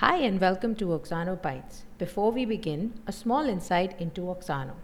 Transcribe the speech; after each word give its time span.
Hi 0.00 0.18
and 0.18 0.40
welcome 0.40 0.76
to 0.76 0.92
Oxano 0.96 1.34
Bites. 1.42 1.82
Before 1.98 2.30
we 2.30 2.44
begin, 2.44 3.00
a 3.08 3.12
small 3.12 3.48
insight 3.48 4.00
into 4.00 4.20
Oxano. 4.32 4.76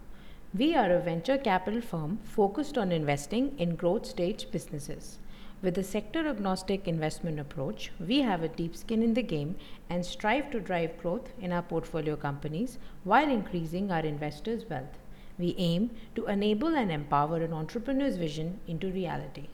We 0.53 0.75
are 0.75 0.91
a 0.91 0.99
venture 0.99 1.39
capital 1.39 1.81
firm 1.81 2.19
focused 2.25 2.77
on 2.77 2.91
investing 2.91 3.55
in 3.57 3.77
growth 3.77 4.07
stage 4.07 4.51
businesses. 4.51 5.21
With 5.63 5.79
a 5.79 5.85
sector 5.85 6.27
agnostic 6.27 6.89
investment 6.89 7.39
approach, 7.39 7.93
we 8.01 8.23
have 8.23 8.43
a 8.43 8.49
deep 8.49 8.75
skin 8.75 9.05
in 9.05 9.15
the 9.15 9.23
game 9.23 9.55
and 9.89 10.05
strive 10.05 10.51
to 10.51 10.59
drive 10.59 10.99
growth 10.99 11.33
in 11.41 11.53
our 11.53 11.63
portfolio 11.63 12.17
companies 12.17 12.79
while 13.05 13.31
increasing 13.31 13.93
our 13.93 14.05
investors' 14.05 14.69
wealth. 14.69 14.99
We 15.39 15.55
aim 15.59 15.93
to 16.17 16.27
enable 16.27 16.75
and 16.75 16.91
empower 16.91 17.37
an 17.37 17.53
entrepreneur's 17.53 18.17
vision 18.17 18.59
into 18.67 18.91
reality. 18.91 19.47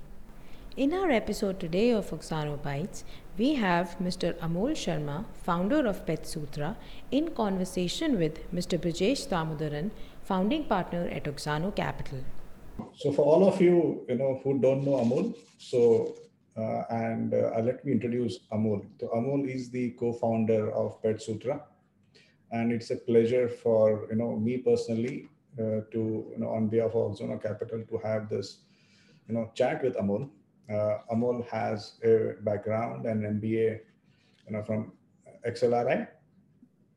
In 0.80 0.94
our 0.94 1.10
episode 1.10 1.60
today 1.60 1.90
of 1.90 2.08
Oxano 2.08 2.56
Bites, 2.62 3.04
we 3.36 3.52
have 3.56 3.96
Mr. 4.02 4.32
Amol 4.38 4.70
Sharma, 4.82 5.26
founder 5.42 5.86
of 5.86 6.06
Pet 6.06 6.26
Sutra, 6.26 6.74
in 7.10 7.32
conversation 7.32 8.18
with 8.18 8.50
Mr. 8.50 8.78
Brijesh 8.78 9.28
Damodaran, 9.28 9.90
founding 10.22 10.64
partner 10.64 11.06
at 11.08 11.24
Oxano 11.24 11.76
Capital. 11.76 12.20
So 12.94 13.12
for 13.12 13.26
all 13.26 13.46
of 13.46 13.60
you, 13.60 14.06
you 14.08 14.14
know, 14.14 14.40
who 14.42 14.58
don't 14.58 14.82
know 14.82 14.96
Amol, 15.02 15.36
so 15.58 16.16
uh, 16.56 16.84
and 16.88 17.34
uh, 17.34 17.60
let 17.62 17.84
me 17.84 17.92
introduce 17.92 18.38
Amol. 18.50 18.86
So 18.98 19.08
Amol 19.08 19.46
is 19.54 19.68
the 19.68 19.90
co-founder 20.00 20.72
of 20.72 21.02
Pet 21.02 21.20
Sutra, 21.20 21.62
and 22.52 22.72
it's 22.72 22.90
a 22.90 22.96
pleasure 22.96 23.50
for 23.50 24.06
you 24.08 24.16
know 24.16 24.34
me 24.34 24.56
personally 24.56 25.28
uh, 25.58 25.84
to 25.92 26.02
you 26.32 26.38
know 26.38 26.48
on 26.48 26.68
behalf 26.68 26.92
of 26.94 27.12
Oxano 27.12 27.42
Capital 27.42 27.84
to 27.86 27.98
have 27.98 28.30
this 28.30 28.60
you 29.28 29.34
know 29.34 29.50
chat 29.54 29.84
with 29.84 29.94
Amol 29.96 30.30
Amol 31.12 31.46
has 31.48 31.98
a 32.04 32.34
background 32.42 33.06
and 33.06 33.22
MBA, 33.40 33.80
you 34.46 34.52
know, 34.52 34.62
from 34.62 34.92
XLRI. 35.46 36.06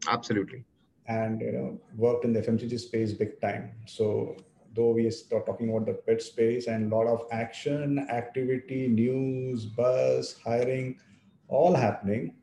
Absolutely. 0.08 0.64
And 1.08 1.42
you 1.42 1.52
know, 1.52 1.81
worked 1.98 2.25
in 2.25 2.33
the 2.33 2.42
FMCG 2.42 2.80
space 2.80 3.14
big 3.14 3.39
time. 3.42 3.72
So 3.86 4.38
though 4.75 4.92
we 4.92 5.08
are 5.08 5.42
talking 5.45 5.70
about 5.70 5.86
the 5.86 5.94
pet 5.94 6.22
space 6.22 6.67
and 6.67 6.92
a 6.92 6.95
lot 6.95 7.08
of 7.08 7.28
action, 7.31 8.08
activity, 8.09 8.88
news, 8.88 9.66
buzz, 9.66 10.38
hiring, 10.44 11.00
all 11.48 11.73
happening, 11.73 12.36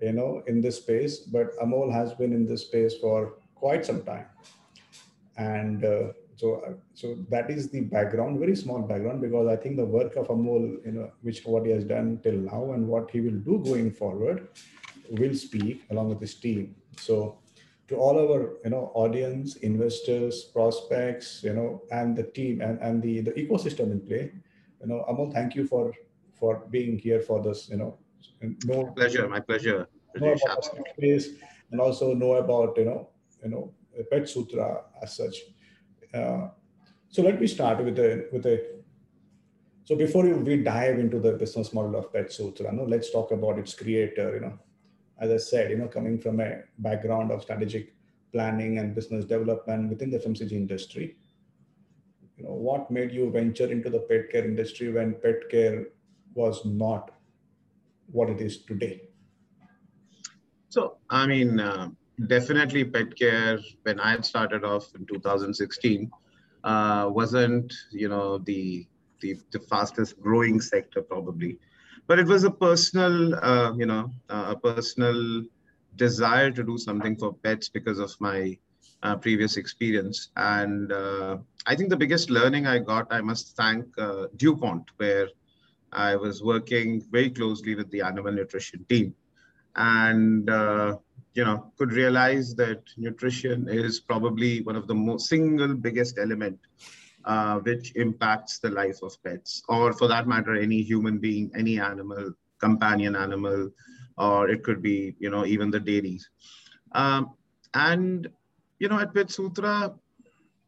you 0.00 0.12
know, 0.12 0.42
in 0.46 0.60
this 0.60 0.76
space. 0.76 1.18
But 1.18 1.56
Amol 1.58 1.92
has 1.92 2.12
been 2.14 2.32
in 2.32 2.46
this 2.46 2.62
space 2.62 2.94
for 2.96 3.34
quite 3.54 3.84
some 3.84 4.02
time. 4.02 4.26
And 5.36 5.84
uh, 5.84 6.12
so 6.36 6.54
uh, 6.66 6.72
so 6.94 7.16
that 7.30 7.50
is 7.50 7.68
the 7.70 7.80
background 7.80 8.38
very 8.38 8.56
small 8.56 8.80
background 8.82 9.20
because 9.20 9.46
i 9.46 9.56
think 9.56 9.76
the 9.76 9.84
work 9.84 10.16
of 10.16 10.28
amol 10.28 10.64
you 10.84 10.92
know 10.92 11.10
which 11.22 11.44
what 11.44 11.64
he 11.66 11.72
has 11.72 11.84
done 11.84 12.18
till 12.22 12.38
now 12.52 12.72
and 12.72 12.86
what 12.86 13.10
he 13.10 13.20
will 13.20 13.40
do 13.50 13.58
going 13.64 13.90
forward 13.90 14.48
will 15.10 15.34
speak 15.34 15.84
along 15.90 16.08
with 16.08 16.20
his 16.20 16.34
team. 16.34 16.74
So 16.96 17.38
to 17.88 17.96
all 17.96 18.18
our 18.18 18.56
you 18.64 18.70
know 18.70 18.90
audience 18.94 19.56
investors 19.56 20.44
prospects 20.44 21.42
you 21.44 21.52
know 21.52 21.82
and 21.90 22.16
the 22.16 22.22
team 22.22 22.60
and, 22.62 22.78
and 22.80 23.02
the 23.02 23.20
the 23.20 23.32
ecosystem 23.32 23.92
in 23.92 24.00
play 24.00 24.32
you 24.80 24.86
know 24.86 25.04
amol 25.08 25.30
thank 25.32 25.54
you 25.54 25.66
for 25.66 25.92
for 26.32 26.64
being 26.70 26.98
here 26.98 27.20
for 27.20 27.42
this 27.42 27.68
you 27.68 27.76
know 27.76 27.98
no 28.64 28.86
pleasure 28.96 29.28
my 29.28 29.38
pleasure. 29.38 29.86
know 30.16 30.34
space 30.96 31.28
and 31.70 31.80
also 31.80 32.14
know 32.14 32.34
about 32.36 32.74
you 32.78 32.86
know 32.86 33.08
you 33.42 33.50
know 33.50 33.70
pet 34.10 34.26
sutra 34.26 34.84
as 35.02 35.14
such 35.14 35.36
uh, 36.14 36.48
so 37.08 37.22
let 37.22 37.40
me 37.40 37.46
start 37.46 37.84
with 37.84 37.98
a 37.98 38.26
with 38.32 38.46
a. 38.46 38.62
So 39.84 39.96
before 39.96 40.24
we 40.24 40.56
dive 40.62 40.98
into 40.98 41.18
the 41.18 41.32
business 41.32 41.72
model 41.74 41.96
of 41.96 42.12
Pet 42.12 42.32
Sutra, 42.32 42.72
no, 42.72 42.84
let's 42.84 43.10
talk 43.10 43.32
about 43.32 43.58
its 43.58 43.74
creator. 43.74 44.34
You 44.34 44.40
know, 44.40 44.58
as 45.18 45.30
I 45.30 45.36
said, 45.36 45.70
you 45.70 45.78
know, 45.78 45.88
coming 45.88 46.18
from 46.18 46.40
a 46.40 46.60
background 46.78 47.30
of 47.30 47.42
strategic 47.42 47.94
planning 48.32 48.78
and 48.78 48.94
business 48.94 49.24
development 49.24 49.90
within 49.90 50.10
the 50.10 50.18
FMCG 50.18 50.52
industry, 50.52 51.16
you 52.36 52.44
know, 52.44 52.52
what 52.52 52.90
made 52.90 53.12
you 53.12 53.30
venture 53.30 53.70
into 53.70 53.90
the 53.90 54.00
pet 54.00 54.30
care 54.30 54.44
industry 54.44 54.90
when 54.90 55.14
pet 55.14 55.48
care 55.50 55.86
was 56.34 56.64
not 56.64 57.12
what 58.10 58.30
it 58.30 58.40
is 58.40 58.64
today? 58.64 59.02
So, 60.68 60.96
I 61.08 61.26
mean, 61.26 61.60
uh, 61.60 61.90
definitely 62.26 62.84
pet 62.84 63.16
care 63.16 63.58
when 63.82 64.00
I 64.00 64.12
had 64.12 64.24
started 64.24 64.64
off 64.64 64.94
in 64.94 65.06
2016 65.06 66.10
uh, 66.64 67.08
wasn't 67.12 67.72
you 67.92 68.08
know 68.08 68.38
the, 68.38 68.86
the, 69.20 69.36
the 69.52 69.60
fastest 69.60 70.20
growing 70.20 70.60
sector 70.60 71.02
probably, 71.02 71.58
but 72.06 72.18
it 72.18 72.26
was 72.26 72.44
a 72.44 72.50
personal 72.50 73.34
uh, 73.36 73.72
you 73.76 73.86
know 73.86 74.10
uh, 74.30 74.54
a 74.54 74.56
personal 74.56 75.44
desire 75.96 76.50
to 76.50 76.64
do 76.64 76.76
something 76.76 77.16
for 77.16 77.34
pets 77.34 77.68
because 77.68 77.98
of 77.98 78.12
my 78.18 78.56
uh, 79.02 79.16
previous 79.16 79.56
experience. 79.56 80.30
And 80.36 80.90
uh, 80.90 81.36
I 81.66 81.76
think 81.76 81.90
the 81.90 81.96
biggest 81.96 82.30
learning 82.30 82.66
I 82.66 82.78
got 82.78 83.06
I 83.10 83.20
must 83.20 83.56
thank 83.56 83.86
uh, 83.98 84.26
DuPont 84.36 84.90
where 84.96 85.28
I 85.92 86.16
was 86.16 86.42
working 86.42 87.02
very 87.10 87.30
closely 87.30 87.74
with 87.74 87.90
the 87.90 88.00
animal 88.00 88.32
nutrition 88.32 88.84
team. 88.88 89.14
And 89.76 90.48
you 91.34 91.44
know 91.44 91.72
could 91.78 91.92
realize 91.92 92.54
that 92.54 92.82
nutrition 92.96 93.68
is 93.68 94.00
probably 94.00 94.62
one 94.62 94.76
of 94.76 94.86
the 94.86 94.94
most 94.94 95.28
single 95.28 95.74
biggest 95.74 96.18
element 96.18 96.58
uh, 97.24 97.58
which 97.60 97.92
impacts 97.96 98.58
the 98.58 98.70
life 98.70 98.98
of 99.02 99.12
pets. 99.24 99.62
Or 99.68 99.92
for 99.92 100.08
that 100.08 100.26
matter 100.28 100.54
any 100.54 100.82
human 100.82 101.18
being 101.18 101.50
any 101.56 101.80
animal 101.80 102.32
companion 102.60 103.16
animal 103.16 103.70
or 104.16 104.48
it 104.48 104.62
could 104.62 104.82
be 104.82 105.14
you 105.18 105.30
know 105.30 105.44
even 105.44 105.70
the 105.70 105.80
dairies 105.80 106.30
um, 106.92 107.30
and 107.74 108.28
you 108.78 108.88
know 108.88 108.98
at 108.98 109.14
pet 109.14 109.30
sutra 109.30 109.92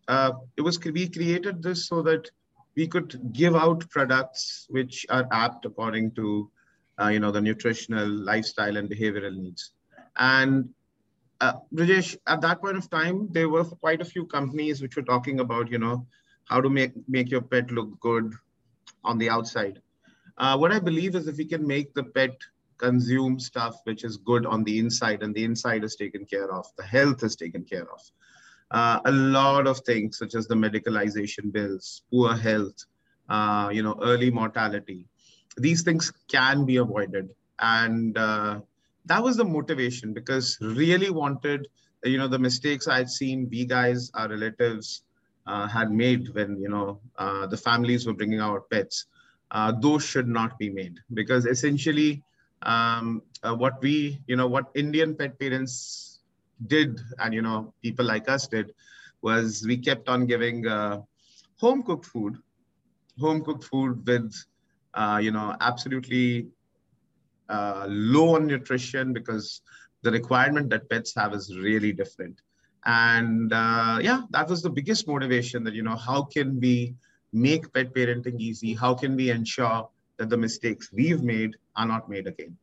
uh, 0.08 0.32
it 0.56 0.62
was 0.62 0.78
we 0.84 1.08
created 1.08 1.62
this 1.62 1.86
so 1.88 2.02
that 2.02 2.30
we 2.76 2.86
could 2.86 3.32
give 3.32 3.54
out 3.54 3.88
products 3.90 4.66
which 4.68 5.06
are 5.08 5.26
apt 5.32 5.64
according 5.64 6.10
to 6.12 6.50
uh, 7.00 7.08
you 7.08 7.20
know 7.20 7.30
the 7.30 7.40
nutritional 7.40 8.08
lifestyle 8.08 8.76
and 8.76 8.90
behavioral 8.90 9.36
needs 9.36 9.72
and 10.18 10.68
uh, 11.40 11.54
Brijesh, 11.74 12.16
at 12.26 12.40
that 12.40 12.60
point 12.60 12.76
of 12.76 12.88
time, 12.90 13.28
there 13.30 13.48
were 13.48 13.64
quite 13.64 14.00
a 14.00 14.04
few 14.04 14.26
companies 14.26 14.80
which 14.80 14.96
were 14.96 15.02
talking 15.02 15.40
about, 15.40 15.70
you 15.70 15.78
know, 15.78 16.06
how 16.46 16.60
to 16.60 16.70
make 16.70 16.92
make 17.08 17.30
your 17.30 17.42
pet 17.42 17.70
look 17.70 17.98
good 18.00 18.32
on 19.04 19.18
the 19.18 19.28
outside. 19.28 19.80
Uh, 20.38 20.56
what 20.56 20.72
I 20.72 20.78
believe 20.78 21.14
is 21.14 21.28
if 21.28 21.36
we 21.36 21.44
can 21.44 21.66
make 21.66 21.94
the 21.94 22.04
pet 22.04 22.36
consume 22.78 23.38
stuff 23.38 23.76
which 23.84 24.04
is 24.04 24.16
good 24.18 24.46
on 24.46 24.64
the 24.64 24.78
inside, 24.78 25.22
and 25.22 25.34
the 25.34 25.44
inside 25.44 25.84
is 25.84 25.96
taken 25.96 26.24
care 26.24 26.52
of, 26.52 26.66
the 26.76 26.84
health 26.84 27.22
is 27.22 27.36
taken 27.36 27.64
care 27.64 27.86
of. 27.90 28.00
Uh, 28.70 29.00
a 29.04 29.12
lot 29.12 29.66
of 29.66 29.78
things 29.80 30.18
such 30.18 30.34
as 30.34 30.46
the 30.48 30.54
medicalization 30.54 31.52
bills, 31.52 32.02
poor 32.10 32.34
health, 32.34 32.84
uh, 33.28 33.70
you 33.72 33.82
know, 33.82 33.98
early 34.02 34.30
mortality, 34.30 35.06
these 35.56 35.82
things 35.82 36.12
can 36.28 36.64
be 36.64 36.76
avoided. 36.76 37.30
And 37.60 38.16
uh, 38.18 38.60
that 39.06 39.22
was 39.22 39.36
the 39.36 39.44
motivation 39.44 40.12
because 40.14 40.58
really 40.60 41.10
wanted 41.10 41.68
you 42.04 42.18
know 42.18 42.28
the 42.28 42.38
mistakes 42.38 42.88
i'd 42.88 43.10
seen 43.10 43.48
we 43.50 43.64
guys 43.66 44.10
our 44.14 44.28
relatives 44.28 45.02
uh, 45.46 45.66
had 45.68 45.90
made 45.90 46.28
when 46.34 46.58
you 46.60 46.68
know 46.68 47.00
uh, 47.18 47.46
the 47.46 47.56
families 47.56 48.06
were 48.06 48.14
bringing 48.14 48.40
out 48.40 48.68
pets 48.70 49.06
uh, 49.52 49.72
those 49.80 50.04
should 50.04 50.28
not 50.28 50.58
be 50.58 50.70
made 50.70 50.98
because 51.14 51.46
essentially 51.46 52.22
um, 52.62 53.22
uh, 53.42 53.54
what 53.54 53.80
we 53.82 54.20
you 54.26 54.36
know 54.36 54.46
what 54.48 54.66
indian 54.74 55.14
pet 55.14 55.38
parents 55.38 56.20
did 56.66 57.00
and 57.18 57.34
you 57.34 57.42
know 57.42 57.72
people 57.82 58.04
like 58.04 58.28
us 58.28 58.48
did 58.48 58.72
was 59.22 59.64
we 59.66 59.76
kept 59.78 60.08
on 60.08 60.26
giving 60.26 60.66
uh, 60.66 61.00
home 61.58 61.82
cooked 61.82 62.06
food 62.06 62.36
home 63.20 63.42
cooked 63.44 63.64
food 63.64 64.06
with 64.06 64.32
uh, 64.94 65.18
you 65.22 65.30
know 65.30 65.54
absolutely 65.60 66.48
uh, 67.48 67.86
low 67.88 68.36
on 68.36 68.46
nutrition 68.46 69.12
because 69.12 69.62
the 70.02 70.10
requirement 70.10 70.70
that 70.70 70.88
pets 70.88 71.14
have 71.16 71.34
is 71.34 71.56
really 71.56 71.92
different. 71.92 72.40
And 72.84 73.52
uh, 73.52 73.98
yeah, 74.00 74.22
that 74.30 74.48
was 74.48 74.62
the 74.62 74.70
biggest 74.70 75.08
motivation 75.08 75.64
that, 75.64 75.74
you 75.74 75.82
know, 75.82 75.96
how 75.96 76.22
can 76.22 76.60
we 76.60 76.94
make 77.32 77.72
pet 77.72 77.92
parenting 77.92 78.38
easy? 78.38 78.74
How 78.74 78.94
can 78.94 79.16
we 79.16 79.30
ensure 79.30 79.88
that 80.18 80.30
the 80.30 80.36
mistakes 80.36 80.90
we've 80.92 81.22
made 81.22 81.56
are 81.76 81.86
not 81.86 82.08
made 82.08 82.26
again? 82.26 82.56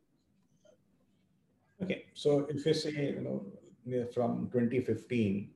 Okay, 1.82 2.06
so 2.14 2.46
if 2.48 2.64
you 2.64 2.72
say, 2.72 2.90
you 2.90 3.20
know, 3.20 4.06
from 4.14 4.48
2015, 4.52 5.50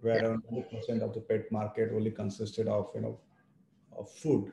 where 0.00 0.16
yeah. 0.16 0.28
around 0.28 0.42
100% 0.50 1.02
of 1.02 1.14
the 1.14 1.20
pet 1.20 1.50
market 1.52 1.92
only 1.94 2.10
consisted 2.10 2.66
of, 2.66 2.90
you 2.94 3.02
know, 3.02 3.18
of 3.96 4.10
food, 4.10 4.52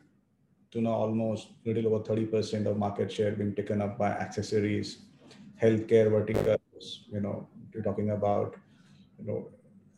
to 0.72 0.82
now 0.82 0.92
almost 0.92 1.50
little 1.66 1.94
over 1.94 2.04
30% 2.04 2.66
of 2.66 2.78
market 2.78 3.12
share 3.12 3.32
being 3.32 3.56
taken 3.56 3.82
up 3.82 3.98
by 3.98 4.10
accessories, 4.10 5.00
healthcare 5.62 6.10
verticals, 6.10 7.06
you 7.12 7.22
know, 7.22 7.48
you're 7.74 7.84
talking 7.84 8.12
about, 8.12 8.56
you 9.20 9.26
know, 9.26 9.48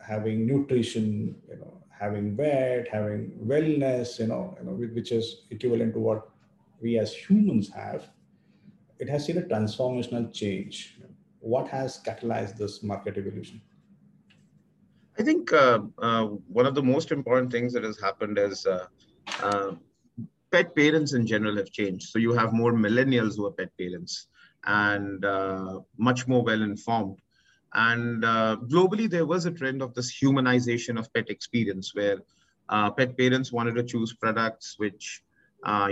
having 0.06 0.45
nutrition, 0.45 1.36
you 1.50 1.57
know, 1.57 1.81
having 1.89 2.36
vet, 2.36 2.88
having 2.88 3.31
wellness, 3.45 4.19
you 4.19 4.27
know, 4.27 4.56
you 4.60 4.66
know, 4.66 4.71
which 4.71 5.12
is 5.12 5.44
equivalent 5.50 5.94
to 5.94 6.00
what 6.00 6.30
we 6.81 6.98
as 6.98 7.13
humans 7.13 7.69
have. 7.69 8.10
It 9.00 9.10
has 9.10 9.25
seen 9.25 9.38
a 9.38 9.42
transformational 9.42 10.33
change. 10.33 10.95
what 11.42 11.69
has 11.69 12.01
catalyzed 12.06 12.57
this 12.57 12.83
market 12.83 13.18
evolution? 13.18 13.62
I 15.18 15.24
think 15.24 15.51
uh, 15.54 15.80
uh, 15.98 16.25
one 16.57 16.65
of 16.65 16.75
the 16.75 16.83
most 16.83 17.12
important 17.12 17.51
things 17.51 17.74
that 17.74 17.83
has 17.83 18.00
happened 18.00 18.38
is 18.38 18.65
uh, 18.65 18.88
uh, 19.42 19.72
pet 20.51 20.75
parents 20.75 21.13
in 21.13 21.25
general 21.25 21.57
have 21.57 21.72
changed. 21.72 22.10
So 22.10 22.19
you 22.19 22.34
have 22.34 22.54
more 22.54 22.74
millennials 22.74 23.36
who 23.36 23.46
are 23.46 23.51
pet 23.51 23.72
parents 23.78 24.28
and 24.66 25.24
uh, 25.24 25.80
much 25.98 26.28
more 26.28 26.44
well 26.44 26.62
informed. 26.62 27.19
And 27.74 28.25
uh, 28.25 28.57
globally, 28.68 29.10
there 29.10 29.25
was 29.25 29.46
a 29.46 29.51
trend 29.51 29.81
of 29.81 29.94
this 29.94 30.19
humanization 30.19 30.98
of 30.98 31.13
pet 31.13 31.30
experience 31.30 31.94
where 31.94 32.18
pet 32.98 33.18
parents 33.18 33.51
wanted 33.51 33.75
to 33.75 33.84
choose 33.84 34.13
products 34.13 34.75
which 34.78 35.22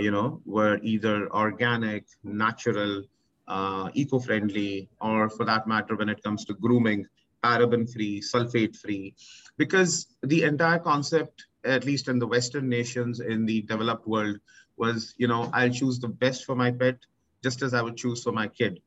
you 0.00 0.10
know 0.10 0.40
were 0.44 0.78
either 0.82 1.30
organic, 1.32 2.04
natural, 2.24 3.04
uh, 3.46 3.88
eco-friendly, 3.94 4.88
or 5.00 5.30
for 5.30 5.44
that 5.44 5.66
matter, 5.66 5.96
when 5.96 6.08
it 6.08 6.22
comes 6.22 6.44
to 6.44 6.54
grooming, 6.54 7.06
paraben-free, 7.42 8.20
sulfate-free, 8.20 9.14
because 9.56 10.14
the 10.22 10.42
entire 10.42 10.78
concept, 10.78 11.46
at 11.64 11.84
least 11.84 12.08
in 12.08 12.18
the 12.18 12.26
Western 12.26 12.68
nations 12.68 13.20
in 13.20 13.46
the 13.46 13.62
developed 13.62 14.06
world, 14.06 14.38
was, 14.76 15.14
you 15.18 15.28
know, 15.28 15.50
I'll 15.52 15.70
choose 15.70 15.98
the 15.98 16.08
best 16.08 16.44
for 16.44 16.54
my 16.54 16.70
pet, 16.70 16.98
just 17.42 17.62
as 17.62 17.74
I 17.74 17.82
would 17.82 17.96
choose 17.96 18.22
for 18.22 18.32
my 18.32 18.48
kid. 18.48 18.80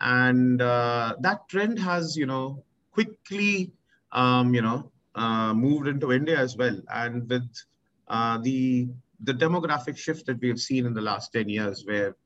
And 0.00 0.60
uh, 0.60 1.16
that 1.20 1.48
trend 1.48 1.78
has, 1.78 2.16
you 2.16 2.26
know, 2.26 2.64
quickly, 2.92 3.72
um, 4.12 4.54
you 4.54 4.62
know, 4.62 4.90
uh, 5.14 5.52
moved 5.54 5.88
into 5.88 6.12
India 6.12 6.38
as 6.38 6.56
well. 6.56 6.80
And 6.88 7.28
with 7.28 7.48
uh, 8.08 8.38
the 8.38 8.88
the 9.24 9.32
demographic 9.32 9.96
shift 9.96 10.26
that 10.26 10.40
we 10.40 10.48
have 10.48 10.58
seen 10.58 10.84
in 10.84 10.94
the 10.94 11.00
last 11.00 11.32
10 11.32 11.48
years, 11.48 11.84
where 11.86 12.16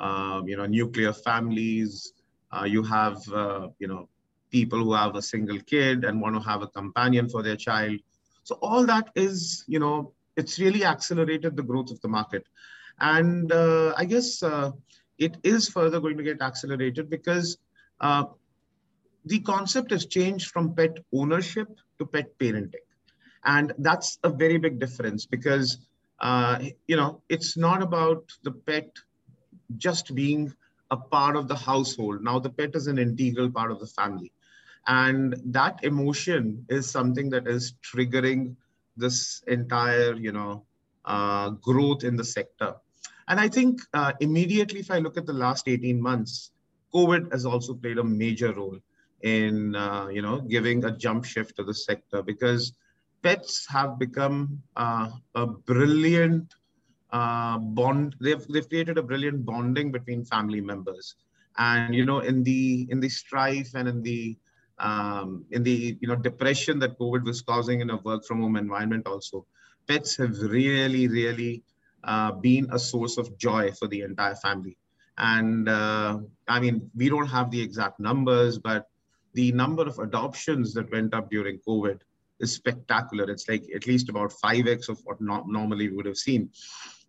um, 0.00 0.48
you 0.48 0.56
know, 0.56 0.66
nuclear 0.66 1.12
families. 1.12 2.12
Uh, 2.52 2.64
you 2.64 2.82
have, 2.82 3.20
uh, 3.32 3.68
you 3.78 3.86
know, 3.86 4.08
people 4.50 4.78
who 4.82 4.92
have 4.92 5.14
a 5.14 5.22
single 5.22 5.58
kid 5.60 6.04
and 6.04 6.20
want 6.20 6.34
to 6.34 6.40
have 6.40 6.62
a 6.62 6.66
companion 6.66 7.28
for 7.28 7.42
their 7.42 7.56
child. 7.56 8.00
So 8.42 8.56
all 8.62 8.86
that 8.86 9.10
is, 9.14 9.64
you 9.66 9.78
know, 9.78 10.12
it's 10.36 10.58
really 10.58 10.84
accelerated 10.84 11.56
the 11.56 11.62
growth 11.62 11.90
of 11.90 12.00
the 12.00 12.08
market. 12.08 12.44
And 12.98 13.50
uh, 13.52 13.94
I 13.96 14.04
guess 14.04 14.42
uh, 14.42 14.72
it 15.18 15.36
is 15.42 15.68
further 15.68 16.00
going 16.00 16.16
to 16.18 16.22
get 16.22 16.40
accelerated 16.42 17.10
because 17.10 17.58
uh, 18.00 18.24
the 19.24 19.40
concept 19.40 19.90
has 19.90 20.06
changed 20.06 20.50
from 20.50 20.74
pet 20.74 20.98
ownership 21.12 21.68
to 21.98 22.06
pet 22.06 22.38
parenting. 22.38 22.86
And 23.44 23.72
that's 23.78 24.18
a 24.22 24.30
very 24.30 24.58
big 24.58 24.78
difference 24.78 25.26
because, 25.26 25.78
uh, 26.20 26.58
you 26.86 26.96
know, 26.96 27.22
it's 27.28 27.56
not 27.56 27.82
about 27.82 28.30
the 28.42 28.52
pet 28.52 28.90
just 29.76 30.14
being 30.14 30.52
a 30.90 30.96
part 30.96 31.36
of 31.36 31.48
the 31.48 31.54
household. 31.56 32.22
Now 32.22 32.38
the 32.38 32.50
pet 32.50 32.74
is 32.74 32.86
an 32.86 32.98
integral 32.98 33.50
part 33.50 33.70
of 33.70 33.80
the 33.80 33.86
family. 33.86 34.32
And 34.86 35.36
that 35.46 35.84
emotion 35.84 36.64
is 36.68 36.90
something 36.90 37.30
that 37.30 37.46
is 37.46 37.74
triggering 37.82 38.56
this 38.96 39.42
entire, 39.46 40.14
you 40.14 40.32
know, 40.32 40.64
uh, 41.04 41.50
growth 41.50 42.04
in 42.04 42.16
the 42.16 42.24
sector. 42.24 42.74
And 43.28 43.38
I 43.38 43.48
think 43.48 43.80
uh, 43.94 44.12
immediately, 44.20 44.80
if 44.80 44.90
I 44.90 44.98
look 44.98 45.16
at 45.16 45.26
the 45.26 45.32
last 45.32 45.68
18 45.68 46.00
months, 46.00 46.50
COVID 46.92 47.30
has 47.32 47.46
also 47.46 47.74
played 47.74 47.98
a 47.98 48.04
major 48.04 48.52
role 48.52 48.78
in, 49.22 49.76
uh, 49.76 50.08
you 50.08 50.22
know, 50.22 50.40
giving 50.40 50.84
a 50.84 50.96
jump 50.96 51.24
shift 51.24 51.56
to 51.56 51.64
the 51.64 51.74
sector 51.74 52.22
because 52.22 52.72
pets 53.22 53.66
have 53.68 53.98
become 53.98 54.62
uh, 54.76 55.10
a 55.34 55.46
brilliant 55.46 56.54
uh, 57.12 57.58
bond. 57.58 58.16
They've 58.20 58.44
they've 58.48 58.68
created 58.68 58.98
a 58.98 59.02
brilliant 59.02 59.44
bonding 59.44 59.92
between 59.92 60.24
family 60.24 60.60
members, 60.60 61.16
and 61.58 61.94
you 61.94 62.04
know 62.04 62.20
in 62.20 62.42
the 62.42 62.86
in 62.90 63.00
the 63.00 63.08
strife 63.08 63.72
and 63.74 63.88
in 63.88 64.02
the 64.02 64.36
um, 64.80 65.44
in 65.50 65.62
the 65.62 65.96
you 66.00 66.08
know 66.08 66.16
depression 66.16 66.78
that 66.80 66.98
COVID 66.98 67.24
was 67.24 67.42
causing 67.42 67.80
in 67.80 67.90
a 67.90 67.98
work 67.98 68.24
from 68.24 68.40
home 68.40 68.56
environment 68.56 69.06
also, 69.06 69.46
pets 69.86 70.16
have 70.16 70.36
really 70.40 71.08
really 71.08 71.62
uh, 72.04 72.32
been 72.32 72.68
a 72.72 72.78
source 72.78 73.18
of 73.18 73.36
joy 73.38 73.70
for 73.72 73.88
the 73.88 74.02
entire 74.02 74.34
family. 74.36 74.76
And 75.18 75.68
uh, 75.68 76.18
I 76.48 76.60
mean, 76.60 76.90
we 76.96 77.10
don't 77.10 77.26
have 77.26 77.50
the 77.50 77.60
exact 77.60 78.00
numbers, 78.00 78.58
but 78.58 78.88
the 79.34 79.52
number 79.52 79.82
of 79.86 79.98
adoptions 79.98 80.72
that 80.74 80.90
went 80.90 81.12
up 81.12 81.30
during 81.30 81.60
COVID 81.68 82.00
is 82.40 82.54
spectacular. 82.54 83.30
It's 83.30 83.48
like 83.48 83.64
at 83.74 83.86
least 83.86 84.08
about 84.08 84.32
5x 84.42 84.88
of 84.88 84.98
what 85.04 85.20
no- 85.20 85.44
normally 85.46 85.90
we 85.90 85.96
would 85.96 86.06
have 86.06 86.16
seen 86.16 86.50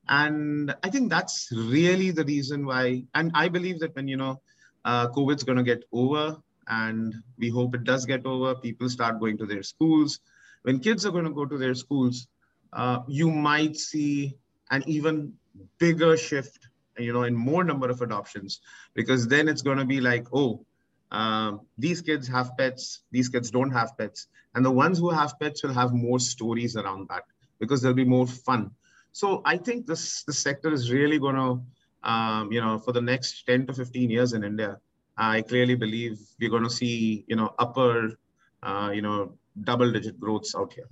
and 0.10 0.74
i 0.84 0.90
think 0.90 1.10
that's 1.10 1.50
really 1.52 2.12
the 2.12 2.26
reason 2.26 2.66
why 2.66 3.04
and 3.14 3.32
i 3.34 3.48
believe 3.48 3.80
that 3.80 3.96
when 3.96 4.08
you 4.08 4.18
know 4.18 4.42
uh, 4.86 5.08
covid's 5.10 5.44
going 5.44 5.58
to 5.58 5.64
get 5.64 5.84
over 5.92 6.38
and 6.72 7.14
we 7.38 7.50
hope 7.50 7.76
it 7.76 7.84
does 7.84 8.06
get 8.06 8.26
over. 8.26 8.56
People 8.56 8.90
start 8.90 9.20
going 9.20 9.38
to 9.38 9.46
their 9.46 9.62
schools. 9.62 10.20
When 10.64 10.80
kids 10.80 11.06
are 11.06 11.12
going 11.12 11.26
to 11.26 11.32
go 11.32 11.46
to 11.46 11.58
their 11.58 11.76
schools 11.76 12.28
uh, 12.74 13.00
you 13.08 13.30
might 13.30 13.76
see 13.76 14.36
an 14.72 14.84
even 14.88 15.34
bigger 15.78 16.16
shift 16.16 16.70
you 16.98 17.12
know 17.14 17.24
in 17.24 17.36
more 17.36 17.64
number 17.64 17.90
of 17.90 18.02
adoptions 18.02 18.62
because 18.94 19.28
then 19.28 19.48
it's 19.48 19.62
going 19.62 19.78
to 19.78 19.86
be 19.86 20.00
like 20.00 20.26
oh 20.34 20.66
uh, 21.12 21.54
these 21.78 22.02
kids 22.02 22.28
have 22.28 22.52
pets 22.58 23.02
these 23.12 23.28
kids 23.28 23.52
don't 23.52 23.72
have 23.72 23.98
pets 23.98 24.28
and 24.56 24.66
the 24.66 24.72
ones 24.72 25.00
who 25.00 25.10
have 25.10 25.38
pets 25.40 25.64
will 25.64 25.74
have 25.74 25.94
more 25.94 26.20
stories 26.20 26.76
around 26.76 27.08
that 27.10 27.24
because 27.60 27.82
there'll 27.82 27.96
be 27.96 28.04
more 28.04 28.28
fun. 28.28 28.72
So 29.14 29.42
I 29.46 29.58
think 29.58 29.86
this 29.86 30.24
this 30.24 30.40
sector 30.40 30.72
is 30.74 30.92
really 30.92 31.20
going 31.20 31.36
to, 31.36 32.10
um, 32.10 32.52
you 32.52 32.62
know, 32.62 32.80
for 32.80 32.92
the 32.92 33.02
next 33.02 33.44
10 33.46 33.68
to 33.68 33.74
15 33.74 34.10
years 34.10 34.34
in 34.34 34.44
India, 34.44 34.80
I 35.22 35.44
clearly 35.44 35.76
believe 35.76 36.20
we're 36.40 36.50
going 36.50 36.64
to 36.64 36.70
see, 36.70 37.24
you 37.28 37.36
know, 37.36 37.54
upper, 37.60 38.18
uh, 38.64 38.90
you 38.92 39.04
know, 39.04 39.38
double 39.64 39.92
digit 39.92 40.20
growths 40.20 40.56
out 40.56 40.74
here. 40.74 40.90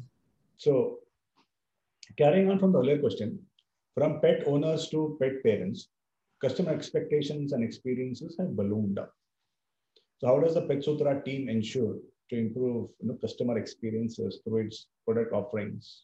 So 0.58 1.00
carrying 2.16 2.52
on 2.52 2.60
from 2.60 2.72
the 2.72 2.78
earlier 2.80 3.00
question, 3.00 3.40
from 3.96 4.22
pet 4.22 4.44
owners 4.46 4.88
to 4.90 5.18
pet 5.20 5.42
parents, 5.44 5.88
customer 6.40 6.72
expectations 6.72 7.54
and 7.54 7.64
experiences 7.64 8.36
have 8.40 8.56
ballooned 8.56 9.00
up. 9.00 9.12
So 10.20 10.28
how 10.28 10.40
does 10.40 10.54
the 10.54 10.62
Pet 10.62 10.84
Sutra 10.84 11.24
team 11.24 11.50
ensure 11.50 11.96
to 12.30 12.38
improve 12.38 12.90
you 13.02 13.08
know, 13.08 13.16
customer 13.16 13.58
experiences 13.58 14.42
through 14.44 14.68
its 14.68 14.88
product 15.06 15.34
offerings 15.34 16.04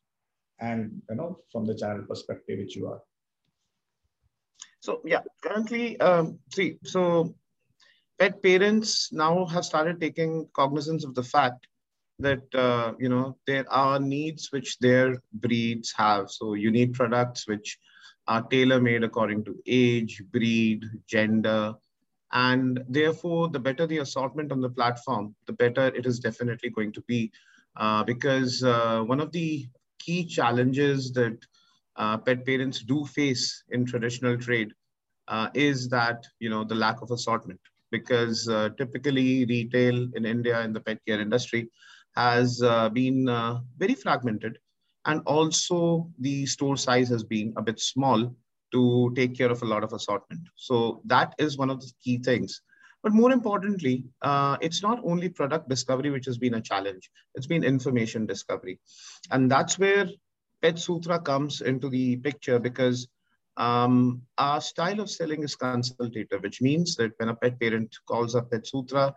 and 0.59 1.01
you 1.09 1.15
know 1.17 1.37
from 1.51 1.65
the 1.65 1.75
channel 1.75 2.05
perspective 2.07 2.59
which 2.59 2.77
you 2.77 2.87
are 2.87 3.01
so 4.79 5.01
yeah 5.05 5.19
currently 5.43 5.99
um, 5.99 6.39
see 6.53 6.77
so 6.83 7.35
pet 8.19 8.41
parents 8.41 9.11
now 9.11 9.45
have 9.45 9.65
started 9.65 9.99
taking 9.99 10.47
cognizance 10.53 11.03
of 11.03 11.15
the 11.15 11.23
fact 11.23 11.67
that 12.19 12.43
uh, 12.55 12.93
you 12.97 13.09
know 13.09 13.37
there 13.45 13.65
are 13.71 13.99
needs 13.99 14.51
which 14.51 14.79
their 14.79 15.21
breeds 15.33 15.93
have. 15.97 16.29
So 16.31 16.53
you 16.53 16.71
need 16.71 16.93
products 16.93 17.47
which 17.47 17.77
are 18.27 18.41
tailor 18.43 18.81
made 18.81 19.03
according 19.03 19.43
to 19.45 19.55
age 19.67 20.23
breed 20.31 20.83
gender 21.07 21.73
and 22.31 22.83
therefore 22.89 23.49
the 23.49 23.59
better 23.59 23.85
the 23.85 23.99
assortment 23.99 24.51
on 24.51 24.61
the 24.61 24.69
platform 24.69 25.35
the 25.45 25.53
better 25.53 25.87
it 25.87 26.05
is 26.05 26.19
definitely 26.19 26.69
going 26.69 26.91
to 26.93 27.01
be. 27.01 27.31
Uh, 27.77 28.03
because 28.03 28.63
uh, 28.63 29.01
one 29.01 29.19
of 29.19 29.31
the 29.33 29.67
key 29.99 30.25
challenges 30.25 31.11
that 31.11 31.37
uh, 31.97 32.17
pet 32.17 32.45
parents 32.45 32.81
do 32.81 33.05
face 33.05 33.63
in 33.69 33.85
traditional 33.85 34.37
trade 34.37 34.71
uh, 35.27 35.49
is 35.53 35.89
that 35.89 36.25
you 36.39 36.49
know 36.49 36.63
the 36.63 36.75
lack 36.75 37.01
of 37.01 37.11
assortment 37.11 37.59
because 37.91 38.47
uh, 38.49 38.69
typically 38.77 39.45
retail 39.45 40.07
in 40.15 40.25
India 40.25 40.61
in 40.61 40.73
the 40.73 40.79
pet 40.79 40.99
care 41.07 41.19
industry 41.19 41.69
has 42.15 42.61
uh, 42.61 42.89
been 42.89 43.27
uh, 43.27 43.59
very 43.77 43.93
fragmented 43.93 44.57
and 45.05 45.21
also 45.25 46.09
the 46.19 46.45
store 46.45 46.77
size 46.77 47.09
has 47.09 47.23
been 47.23 47.53
a 47.57 47.61
bit 47.61 47.79
small 47.79 48.35
to 48.71 49.13
take 49.15 49.37
care 49.37 49.51
of 49.51 49.61
a 49.61 49.65
lot 49.65 49.83
of 49.83 49.93
assortment. 49.93 50.41
So 50.55 51.01
that 51.05 51.33
is 51.37 51.57
one 51.57 51.69
of 51.69 51.79
the 51.79 51.91
key 52.03 52.17
things. 52.17 52.61
But 53.03 53.13
more 53.13 53.31
importantly, 53.31 54.05
uh, 54.23 54.57
it's 54.61 54.81
not 54.81 54.99
only 55.03 55.29
product 55.29 55.69
discovery 55.69 56.09
which 56.09 56.25
has 56.25 56.39
been 56.39 56.55
a 56.55 56.61
challenge, 56.61 57.09
it's 57.35 57.45
been 57.45 57.63
information 57.63 58.25
discovery. 58.25 58.79
And 59.31 59.49
that's 59.49 59.77
where 59.77 60.07
Pet 60.61 60.79
Sutra 60.79 61.19
comes 61.19 61.61
into 61.61 61.87
the 61.89 62.15
picture 62.17 62.57
because 62.57 63.07
um, 63.57 64.21
our 64.37 64.61
style 64.61 64.99
of 64.99 65.09
selling 65.09 65.43
is 65.43 65.55
consultative, 65.55 66.41
which 66.41 66.61
means 66.61 66.95
that 66.95 67.11
when 67.17 67.29
a 67.29 67.35
pet 67.35 67.59
parent 67.59 67.95
calls 68.07 68.35
up 68.35 68.51
Pet 68.51 68.67
Sutra 68.67 69.13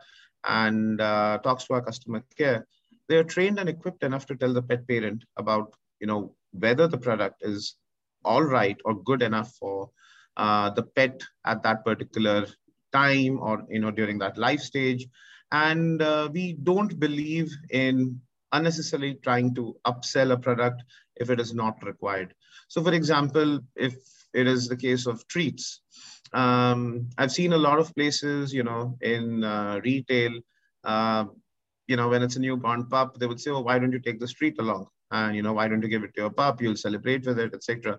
and 0.47 1.00
uh, 1.00 1.38
talks 1.42 1.64
to 1.64 1.75
our 1.75 1.83
customer 1.83 2.23
care, 2.37 2.66
they 3.09 3.16
are 3.16 3.25
trained 3.25 3.59
and 3.59 3.68
equipped 3.68 4.02
enough 4.02 4.26
to 4.26 4.37
tell 4.37 4.52
the 4.52 4.62
pet 4.62 4.87
parent 4.87 5.25
about, 5.37 5.75
you 6.00 6.07
know, 6.07 6.35
whether 6.52 6.87
the 6.87 6.99
product 6.99 7.42
is 7.42 7.76
all 8.25 8.42
right 8.42 8.76
or 8.85 9.02
good 9.02 9.23
enough 9.23 9.52
for 9.59 9.90
uh, 10.37 10.71
the 10.71 10.83
pet 10.83 11.21
at 11.45 11.62
that 11.62 11.85
particular 11.85 12.47
time 12.92 13.38
or 13.40 13.64
you 13.68 13.80
know 13.80 13.90
during 13.90 14.18
that 14.18 14.38
life 14.38 14.61
stage. 14.61 15.07
And 15.50 16.00
uh, 16.02 16.28
we 16.33 16.54
don't 16.62 16.99
believe 16.99 17.50
in 17.71 18.21
unnecessarily 18.52 19.18
trying 19.23 19.54
to 19.54 19.76
upsell 19.87 20.33
a 20.33 20.37
product 20.37 20.83
if 21.16 21.30
it 21.30 21.40
is 21.40 21.54
not 21.54 21.85
required. 21.85 22.35
So 22.68 22.83
for 22.83 22.92
example 22.92 23.61
if 23.76 23.95
it 24.38 24.47
is 24.47 24.68
the 24.68 24.76
case 24.76 25.07
of 25.07 25.26
treats. 25.28 25.80
Um, 26.33 27.09
I've 27.18 27.33
seen 27.33 27.52
a 27.52 27.64
lot 27.68 27.78
of 27.78 27.95
places, 27.95 28.52
you 28.52 28.62
know, 28.62 28.97
in 29.00 29.45
uh, 29.45 29.80
retail, 29.83 30.33
uh, 30.85 31.25
you 31.87 31.97
know, 31.97 32.09
when 32.09 32.23
it's 32.23 32.37
a 32.37 32.40
newborn 32.40 32.87
pup, 32.87 33.18
they 33.18 33.26
would 33.26 33.40
say, 33.40 33.50
"Oh, 33.50 33.61
why 33.61 33.78
don't 33.78 33.92
you 33.92 33.99
take 33.99 34.21
the 34.21 34.28
treat 34.28 34.59
along?" 34.61 34.87
And 35.11 35.35
you 35.35 35.42
know, 35.42 35.54
why 35.54 35.68
don't 35.68 35.83
you 35.83 35.88
give 35.88 36.04
it 36.04 36.14
to 36.14 36.23
your 36.23 36.30
pup? 36.30 36.61
You'll 36.61 36.76
celebrate 36.76 37.26
with 37.26 37.38
it, 37.38 37.54
etc. 37.54 37.99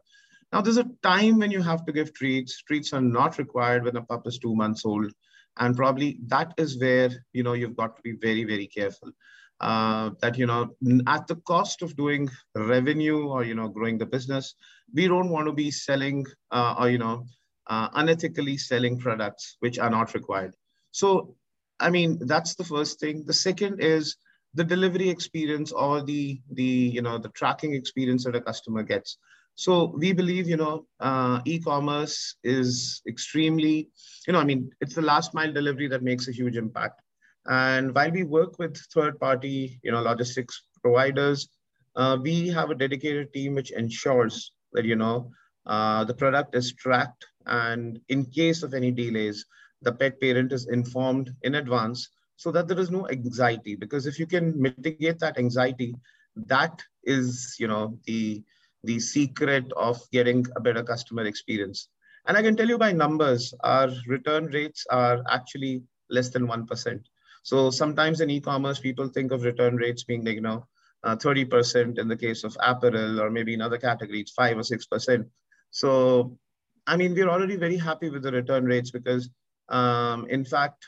Now, 0.53 0.61
there's 0.61 0.77
a 0.77 0.89
time 1.03 1.39
when 1.39 1.51
you 1.51 1.61
have 1.61 1.85
to 1.85 1.91
give 1.91 2.13
treats. 2.13 2.61
Treats 2.61 2.93
are 2.93 3.01
not 3.01 3.37
required 3.37 3.83
when 3.83 3.97
a 3.97 4.03
pup 4.03 4.27
is 4.27 4.37
two 4.37 4.55
months 4.55 4.85
old, 4.85 5.11
and 5.57 5.75
probably 5.75 6.19
that 6.27 6.53
is 6.57 6.79
where 6.79 7.09
you 7.33 7.43
know 7.43 7.53
you've 7.53 7.75
got 7.75 7.95
to 7.95 8.01
be 8.03 8.13
very, 8.27 8.43
very 8.43 8.67
careful. 8.67 9.11
Uh, 9.59 10.11
that 10.21 10.37
you 10.37 10.45
know, 10.45 10.69
at 11.07 11.27
the 11.27 11.35
cost 11.53 11.81
of 11.81 11.95
doing 11.97 12.29
revenue 12.55 13.27
or 13.27 13.43
you 13.43 13.55
know, 13.55 13.67
growing 13.67 13.97
the 13.97 14.05
business, 14.05 14.55
we 14.93 15.07
don't 15.07 15.29
want 15.29 15.47
to 15.47 15.53
be 15.53 15.71
selling 15.71 16.25
uh, 16.51 16.75
or 16.79 16.89
you 16.89 16.97
know, 16.97 17.25
uh, 17.67 17.89
unethically 17.91 18.59
selling 18.59 18.97
products 18.99 19.57
which 19.59 19.79
are 19.79 19.89
not 19.89 20.13
required. 20.13 20.55
So 20.91 21.35
I 21.79 21.89
mean, 21.89 22.19
that's 22.25 22.55
the 22.55 22.63
first 22.63 22.99
thing. 22.99 23.23
The 23.25 23.33
second 23.33 23.81
is 23.81 24.17
the 24.53 24.63
delivery 24.63 25.09
experience 25.09 25.71
or 25.71 26.01
the 26.03 26.41
the 26.53 26.63
you 26.63 27.01
know 27.01 27.17
the 27.17 27.29
tracking 27.29 27.73
experience 27.73 28.23
that 28.25 28.35
a 28.35 28.41
customer 28.41 28.83
gets. 28.83 29.17
So 29.55 29.93
we 29.97 30.13
believe 30.13 30.47
you 30.47 30.57
know 30.57 30.85
uh, 30.99 31.41
e-commerce 31.45 32.35
is 32.43 33.01
extremely 33.07 33.89
you 34.27 34.33
know 34.33 34.39
I 34.39 34.43
mean 34.45 34.71
it's 34.81 34.95
the 34.95 35.01
last 35.01 35.33
mile 35.33 35.51
delivery 35.53 35.87
that 35.89 36.03
makes 36.03 36.27
a 36.27 36.31
huge 36.31 36.57
impact. 36.57 37.01
And 37.45 37.95
while 37.95 38.11
we 38.11 38.23
work 38.23 38.59
with 38.59 38.77
third 38.93 39.19
party 39.19 39.79
you 39.83 39.91
know 39.91 40.01
logistics 40.01 40.63
providers, 40.81 41.47
uh, 41.95 42.17
we 42.21 42.47
have 42.49 42.69
a 42.71 42.75
dedicated 42.75 43.33
team 43.33 43.55
which 43.55 43.71
ensures 43.71 44.51
that 44.73 44.85
you 44.85 44.95
know 44.95 45.31
uh, 45.65 46.03
the 46.03 46.13
product 46.13 46.55
is 46.55 46.73
tracked 46.73 47.25
and 47.45 47.99
in 48.09 48.25
case 48.25 48.63
of 48.63 48.73
any 48.73 48.91
delays 48.91 49.45
the 49.81 49.91
pet 49.91 50.19
parent 50.21 50.51
is 50.51 50.67
informed 50.67 51.33
in 51.43 51.55
advance 51.55 52.09
so 52.35 52.51
that 52.51 52.67
there 52.67 52.79
is 52.79 52.89
no 52.89 53.07
anxiety. 53.09 53.75
Because 53.75 54.07
if 54.07 54.19
you 54.19 54.25
can 54.25 54.59
mitigate 54.61 55.05
that 55.07 55.25
anxiety 55.25 55.81
that 56.31 56.71
is 56.95 57.55
you 57.59 57.67
know 57.67 57.97
the 58.05 58.43
the 58.83 58.99
secret 58.99 59.65
of 59.75 59.99
getting 60.11 60.45
a 60.55 60.59
better 60.61 60.83
customer 60.83 61.25
experience. 61.25 61.89
And 62.25 62.37
i 62.37 62.41
can 62.41 62.55
tell 62.55 62.67
you 62.67 62.77
by 62.77 62.91
numbers 62.91 63.53
our 63.63 63.89
return 64.07 64.45
rates 64.47 64.85
are 64.91 65.23
actually 65.29 65.83
less 66.09 66.29
than 66.29 66.47
1% 66.47 67.01
so 67.43 67.69
sometimes 67.69 68.21
in 68.21 68.29
e-commerce 68.29 68.79
people 68.79 69.07
think 69.07 69.31
of 69.31 69.43
return 69.43 69.75
rates 69.77 70.03
being 70.03 70.23
like 70.25 70.35
you 70.35 70.41
know 70.41 70.65
30% 71.05 71.97
in 71.97 72.07
the 72.07 72.17
case 72.17 72.43
of 72.43 72.57
apparel 72.61 73.21
or 73.21 73.29
maybe 73.29 73.53
in 73.53 73.61
other 73.61 73.77
categories 73.77 74.33
5 74.35 74.57
or 74.57 74.61
6% 74.61 75.25
so 75.71 76.37
i 76.87 76.97
mean 76.97 77.13
we're 77.13 77.29
already 77.29 77.55
very 77.55 77.77
happy 77.77 78.09
with 78.09 78.23
the 78.23 78.31
return 78.31 78.65
rates 78.65 78.91
because 78.91 79.29
um, 79.69 80.25
in 80.29 80.43
fact, 80.43 80.85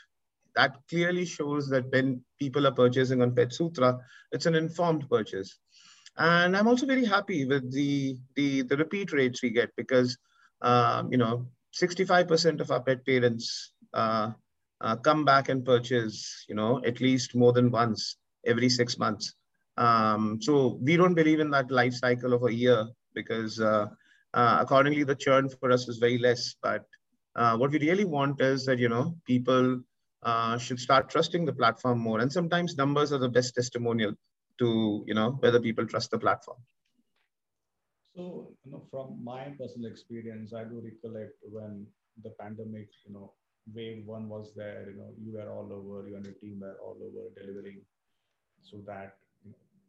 that 0.54 0.76
clearly 0.90 1.24
shows 1.24 1.68
that 1.68 1.90
when 1.90 2.22
people 2.38 2.66
are 2.66 2.72
purchasing 2.72 3.22
on 3.22 3.34
Pet 3.34 3.52
Sutra, 3.52 3.98
it's 4.32 4.46
an 4.46 4.54
informed 4.54 5.08
purchase. 5.08 5.58
And 6.18 6.54
I'm 6.56 6.68
also 6.68 6.84
very 6.84 7.06
happy 7.06 7.46
with 7.46 7.72
the, 7.72 8.18
the, 8.36 8.62
the 8.62 8.76
repeat 8.76 9.12
rates 9.12 9.42
we 9.42 9.50
get 9.50 9.70
because, 9.76 10.18
um, 10.60 11.10
you 11.10 11.16
know, 11.16 11.46
65% 11.74 12.60
of 12.60 12.70
our 12.70 12.82
pet 12.82 13.06
parents 13.06 13.72
uh, 13.94 14.32
uh, 14.82 14.96
come 14.96 15.24
back 15.24 15.48
and 15.48 15.64
purchase, 15.64 16.44
you 16.48 16.54
know, 16.54 16.82
at 16.84 17.00
least 17.00 17.34
more 17.34 17.54
than 17.54 17.70
once 17.70 18.16
every 18.44 18.68
six 18.68 18.98
months. 18.98 19.34
Um, 19.76 20.38
so 20.40 20.78
we 20.82 20.96
don't 20.96 21.14
believe 21.14 21.40
in 21.40 21.50
that 21.50 21.70
life 21.70 21.94
cycle 21.94 22.34
of 22.34 22.44
a 22.44 22.52
year 22.52 22.86
because 23.14 23.60
uh, 23.60 23.86
uh 24.34 24.58
accordingly 24.60 25.04
the 25.04 25.14
churn 25.14 25.48
for 25.48 25.70
us 25.70 25.88
is 25.88 25.98
very 25.98 26.18
less. 26.18 26.54
But 26.62 26.84
uh, 27.36 27.56
what 27.56 27.70
we 27.70 27.78
really 27.78 28.04
want 28.04 28.40
is 28.40 28.66
that 28.66 28.78
you 28.78 28.88
know 28.88 29.16
people 29.26 29.80
uh, 30.22 30.58
should 30.58 30.78
start 30.78 31.10
trusting 31.10 31.44
the 31.44 31.52
platform 31.52 31.98
more 31.98 32.20
and 32.20 32.32
sometimes 32.32 32.76
numbers 32.76 33.12
are 33.12 33.18
the 33.18 33.28
best 33.28 33.54
testimonial 33.54 34.12
to 34.58 35.04
you 35.06 35.14
know 35.14 35.30
whether 35.40 35.60
people 35.60 35.86
trust 35.86 36.10
the 36.10 36.18
platform 36.18 36.58
so 38.14 38.52
you 38.64 38.72
know 38.72 38.82
from 38.90 39.18
my 39.24 39.44
personal 39.58 39.90
experience 39.90 40.52
i 40.52 40.62
do 40.62 40.80
recollect 40.84 41.34
when 41.50 41.86
the 42.22 42.30
pandemic 42.40 42.88
you 43.04 43.12
know 43.12 43.32
wave 43.74 44.04
one 44.06 44.28
was 44.28 44.52
there 44.54 44.90
you 44.90 44.96
know 44.96 45.10
you 45.18 45.32
were 45.32 45.50
all 45.50 45.68
over 45.72 46.08
you 46.08 46.16
and 46.16 46.24
your 46.24 46.34
team 46.34 46.60
were 46.60 46.76
all 46.84 46.96
over 47.02 47.24
delivering 47.40 47.80
so 48.60 48.78
that 48.86 49.16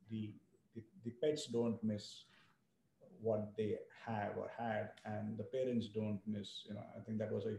the, 0.10 0.32
the 0.76 0.84
the 1.06 1.12
pets 1.22 1.48
don't 1.48 1.82
miss 1.84 2.26
what 3.22 3.54
they 3.58 3.78
have 4.06 4.38
or 4.38 4.52
had, 4.58 4.90
and 5.06 5.38
the 5.38 5.44
parents 5.44 5.88
don't 5.88 6.20
miss. 6.28 6.64
You 6.68 6.76
know, 6.76 6.84
I 6.98 7.02
think 7.06 7.20
that 7.20 7.32
was 7.32 7.46
a 7.46 7.56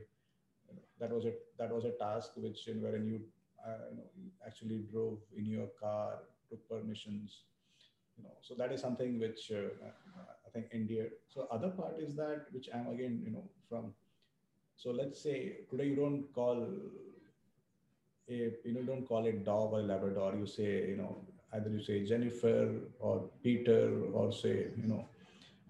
that 1.00 1.10
was 1.10 1.24
a 1.26 1.32
that 1.58 1.72
was 1.74 1.84
a 1.84 1.92
task 1.92 2.32
which 2.36 2.68
in 2.68 2.82
wherein 2.82 3.06
you, 3.06 3.20
uh, 3.66 3.84
you 3.90 3.96
know 3.98 4.04
actually 4.46 4.84
drove 4.92 5.18
in 5.36 5.46
your 5.46 5.68
car, 5.80 6.18
took 6.50 6.68
permissions. 6.68 7.42
You 8.16 8.24
know, 8.24 8.30
so 8.42 8.54
that 8.56 8.72
is 8.72 8.80
something 8.80 9.18
which 9.18 9.52
uh, 9.52 9.68
I 10.46 10.50
think 10.52 10.66
India. 10.72 11.06
So 11.28 11.48
other 11.50 11.70
part 11.70 11.98
is 12.00 12.14
that 12.16 12.46
which 12.52 12.68
I'm 12.74 12.88
again 12.88 13.22
you 13.24 13.32
know 13.32 13.44
from. 13.68 13.94
So 14.76 14.90
let's 14.92 15.22
say 15.22 15.58
today 15.70 15.86
you 15.88 15.96
don't 15.96 16.32
call 16.34 16.66
a 18.28 18.34
you 18.64 18.72
know 18.74 18.82
don't 18.82 19.06
call 19.06 19.26
it 19.26 19.44
dog 19.44 19.72
or 19.72 19.82
Labrador. 19.82 20.34
You 20.36 20.46
say 20.46 20.88
you 20.88 20.96
know 20.96 21.16
either 21.54 21.70
you 21.70 21.82
say 21.82 22.04
Jennifer 22.04 22.70
or 22.98 23.24
Peter 23.42 23.90
or 24.12 24.32
say 24.32 24.68
you 24.76 24.88
know. 24.88 25.08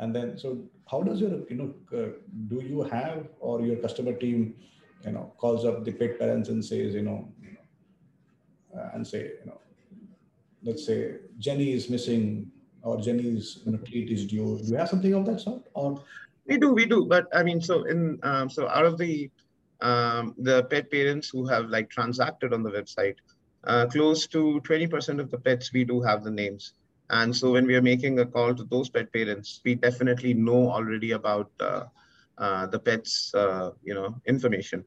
And 0.00 0.14
then 0.14 0.37
so 0.37 0.59
how 0.91 1.03
does 1.03 1.21
your 1.21 1.41
you 1.49 1.57
know 1.57 1.75
uh, 1.97 2.11
do 2.49 2.61
you 2.62 2.83
have 2.83 3.29
or 3.38 3.62
your 3.62 3.76
customer 3.76 4.12
team 4.12 4.55
you 5.05 5.12
know 5.12 5.33
calls 5.38 5.64
up 5.64 5.85
the 5.85 5.93
pet 5.93 6.19
parents 6.19 6.49
and 6.49 6.64
says 6.64 6.95
you 6.95 7.03
know, 7.03 7.29
you 7.43 7.53
know 7.53 8.81
uh, 8.81 8.91
and 8.95 9.07
say 9.07 9.23
you 9.41 9.47
know 9.47 9.61
let's 10.62 10.85
say 10.87 11.17
jenny 11.38 11.73
is 11.73 11.88
missing 11.91 12.50
or 12.83 13.00
jenny's 13.00 13.61
you 13.64 13.73
know 13.73 13.79
treat 13.79 14.11
is 14.11 14.26
due. 14.26 14.59
Do 14.59 14.71
you 14.73 14.76
have 14.76 14.88
something 14.88 15.14
of 15.14 15.26
that 15.26 15.41
sort 15.41 15.62
or? 15.75 16.03
We 16.47 16.59
do 16.59 16.73
we 16.75 16.85
do. 16.85 17.07
But 17.07 17.26
i 17.35 17.43
mean 17.43 17.61
so 17.61 17.85
in 17.85 18.19
um, 18.23 18.50
so 18.50 18.69
out 18.69 18.85
of 18.85 18.99
the 18.99 19.31
um, 19.81 20.35
the 20.38 20.64
pet 20.64 20.91
parents 20.91 21.29
who 21.29 21.47
have 21.47 21.67
like 21.69 21.91
transacted 21.91 22.53
on 22.53 22.62
the 22.62 22.71
website 22.71 23.17
uh, 23.66 23.87
close 23.87 24.26
to 24.28 24.61
20% 24.64 25.21
of 25.21 25.30
the 25.30 25.38
pets 25.38 25.73
we 25.73 25.85
do 25.85 26.00
have 26.02 26.25
the 26.25 26.30
names. 26.30 26.75
And 27.11 27.35
so 27.37 27.52
when 27.52 27.66
we 27.66 27.76
are 27.76 27.83
making 27.83 28.18
a 28.18 28.26
call 28.26 28.54
to 28.54 28.64
those 28.64 28.88
pet 28.88 29.12
parents, 29.12 29.61
we 29.64 29.75
definitely 29.75 30.35
know 30.35 30.71
already 30.71 31.12
about 31.12 31.50
uh, 31.61 31.85
uh, 32.38 32.66
the 32.66 32.78
pet's 32.78 33.33
uh, 33.35 33.71
you 33.83 33.94
know 33.94 34.21
information, 34.26 34.85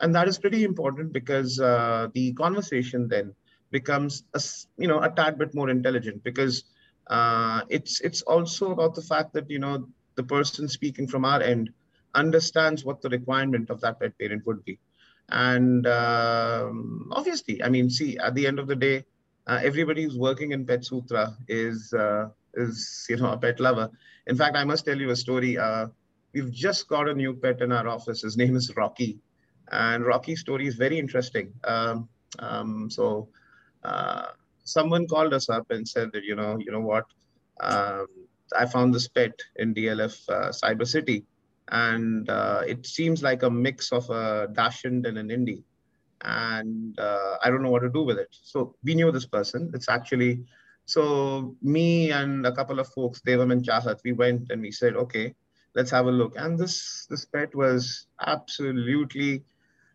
and 0.00 0.14
that 0.14 0.28
is 0.28 0.38
pretty 0.38 0.64
important 0.64 1.12
because 1.12 1.58
uh, 1.60 2.08
the 2.12 2.32
conversation 2.34 3.08
then 3.08 3.34
becomes 3.70 4.24
a, 4.34 4.42
you 4.76 4.88
know 4.88 5.00
a 5.00 5.08
tad 5.10 5.38
bit 5.38 5.54
more 5.54 5.70
intelligent 5.70 6.22
because 6.24 6.64
uh, 7.06 7.62
it's 7.68 8.00
it's 8.00 8.22
also 8.22 8.72
about 8.72 8.94
the 8.94 9.02
fact 9.02 9.32
that 9.32 9.48
you 9.48 9.58
know 9.58 9.88
the 10.16 10.22
person 10.22 10.68
speaking 10.68 11.06
from 11.06 11.24
our 11.24 11.40
end 11.40 11.70
understands 12.14 12.84
what 12.84 13.00
the 13.00 13.08
requirement 13.08 13.70
of 13.70 13.80
that 13.80 14.00
pet 14.00 14.18
parent 14.18 14.44
would 14.46 14.64
be, 14.64 14.78
and 15.30 15.86
um, 15.86 17.08
obviously, 17.12 17.62
I 17.62 17.68
mean, 17.68 17.88
see 17.90 18.18
at 18.18 18.34
the 18.34 18.46
end 18.46 18.58
of 18.58 18.66
the 18.66 18.76
day 18.76 19.04
uh, 19.46 19.60
everybody 19.62 20.04
who's 20.04 20.18
working 20.18 20.52
in 20.52 20.66
Pet 20.66 20.84
Sutra 20.84 21.36
is 21.48 21.92
uh, 21.92 22.28
is 22.54 23.06
you 23.08 23.16
know 23.16 23.32
a 23.32 23.38
pet 23.38 23.60
lover. 23.60 23.90
In 24.26 24.36
fact, 24.36 24.56
I 24.56 24.64
must 24.64 24.84
tell 24.84 24.98
you 24.98 25.10
a 25.10 25.16
story. 25.16 25.58
Uh, 25.58 25.86
we've 26.32 26.52
just 26.52 26.88
got 26.88 27.08
a 27.08 27.14
new 27.14 27.34
pet 27.34 27.60
in 27.60 27.72
our 27.72 27.88
office. 27.88 28.22
His 28.22 28.36
name 28.36 28.56
is 28.56 28.74
Rocky, 28.76 29.18
and 29.70 30.04
Rocky's 30.04 30.40
story 30.40 30.66
is 30.66 30.74
very 30.74 30.98
interesting. 30.98 31.52
Um, 31.64 32.08
um, 32.38 32.90
so, 32.90 33.28
uh, 33.84 34.26
someone 34.64 35.06
called 35.06 35.32
us 35.32 35.48
up 35.48 35.70
and 35.70 35.88
said 35.88 36.10
that 36.12 36.24
you 36.24 36.34
know 36.34 36.58
you 36.58 36.72
know 36.72 36.80
what, 36.80 37.06
um, 37.60 38.06
I 38.56 38.66
found 38.66 38.94
this 38.94 39.08
pet 39.08 39.32
in 39.56 39.74
DLF 39.74 40.28
uh, 40.28 40.48
Cyber 40.50 40.86
City, 40.86 41.24
and 41.70 42.28
uh, 42.28 42.62
it 42.66 42.86
seems 42.86 43.22
like 43.22 43.42
a 43.42 43.50
mix 43.50 43.92
of 43.92 44.08
a 44.10 44.48
Dachshund 44.52 45.06
and 45.06 45.18
an 45.18 45.28
Indie 45.28 45.62
and 46.22 46.98
uh, 46.98 47.36
I 47.42 47.50
don't 47.50 47.62
know 47.62 47.70
what 47.70 47.80
to 47.80 47.88
do 47.88 48.02
with 48.02 48.18
it. 48.18 48.28
So 48.30 48.74
we 48.84 48.94
knew 48.94 49.10
this 49.10 49.26
person. 49.26 49.70
It's 49.74 49.88
actually, 49.88 50.44
so 50.84 51.56
me 51.62 52.10
and 52.12 52.46
a 52.46 52.52
couple 52.52 52.78
of 52.78 52.88
folks, 52.88 53.20
Devam 53.26 53.52
and 53.52 53.64
Chahat, 53.64 54.00
we 54.04 54.12
went 54.12 54.50
and 54.50 54.60
we 54.60 54.70
said, 54.70 54.96
okay, 54.96 55.34
let's 55.74 55.90
have 55.90 56.06
a 56.06 56.10
look. 56.10 56.34
And 56.36 56.58
this 56.58 57.06
this 57.08 57.24
pet 57.24 57.54
was 57.54 58.06
absolutely, 58.20 59.44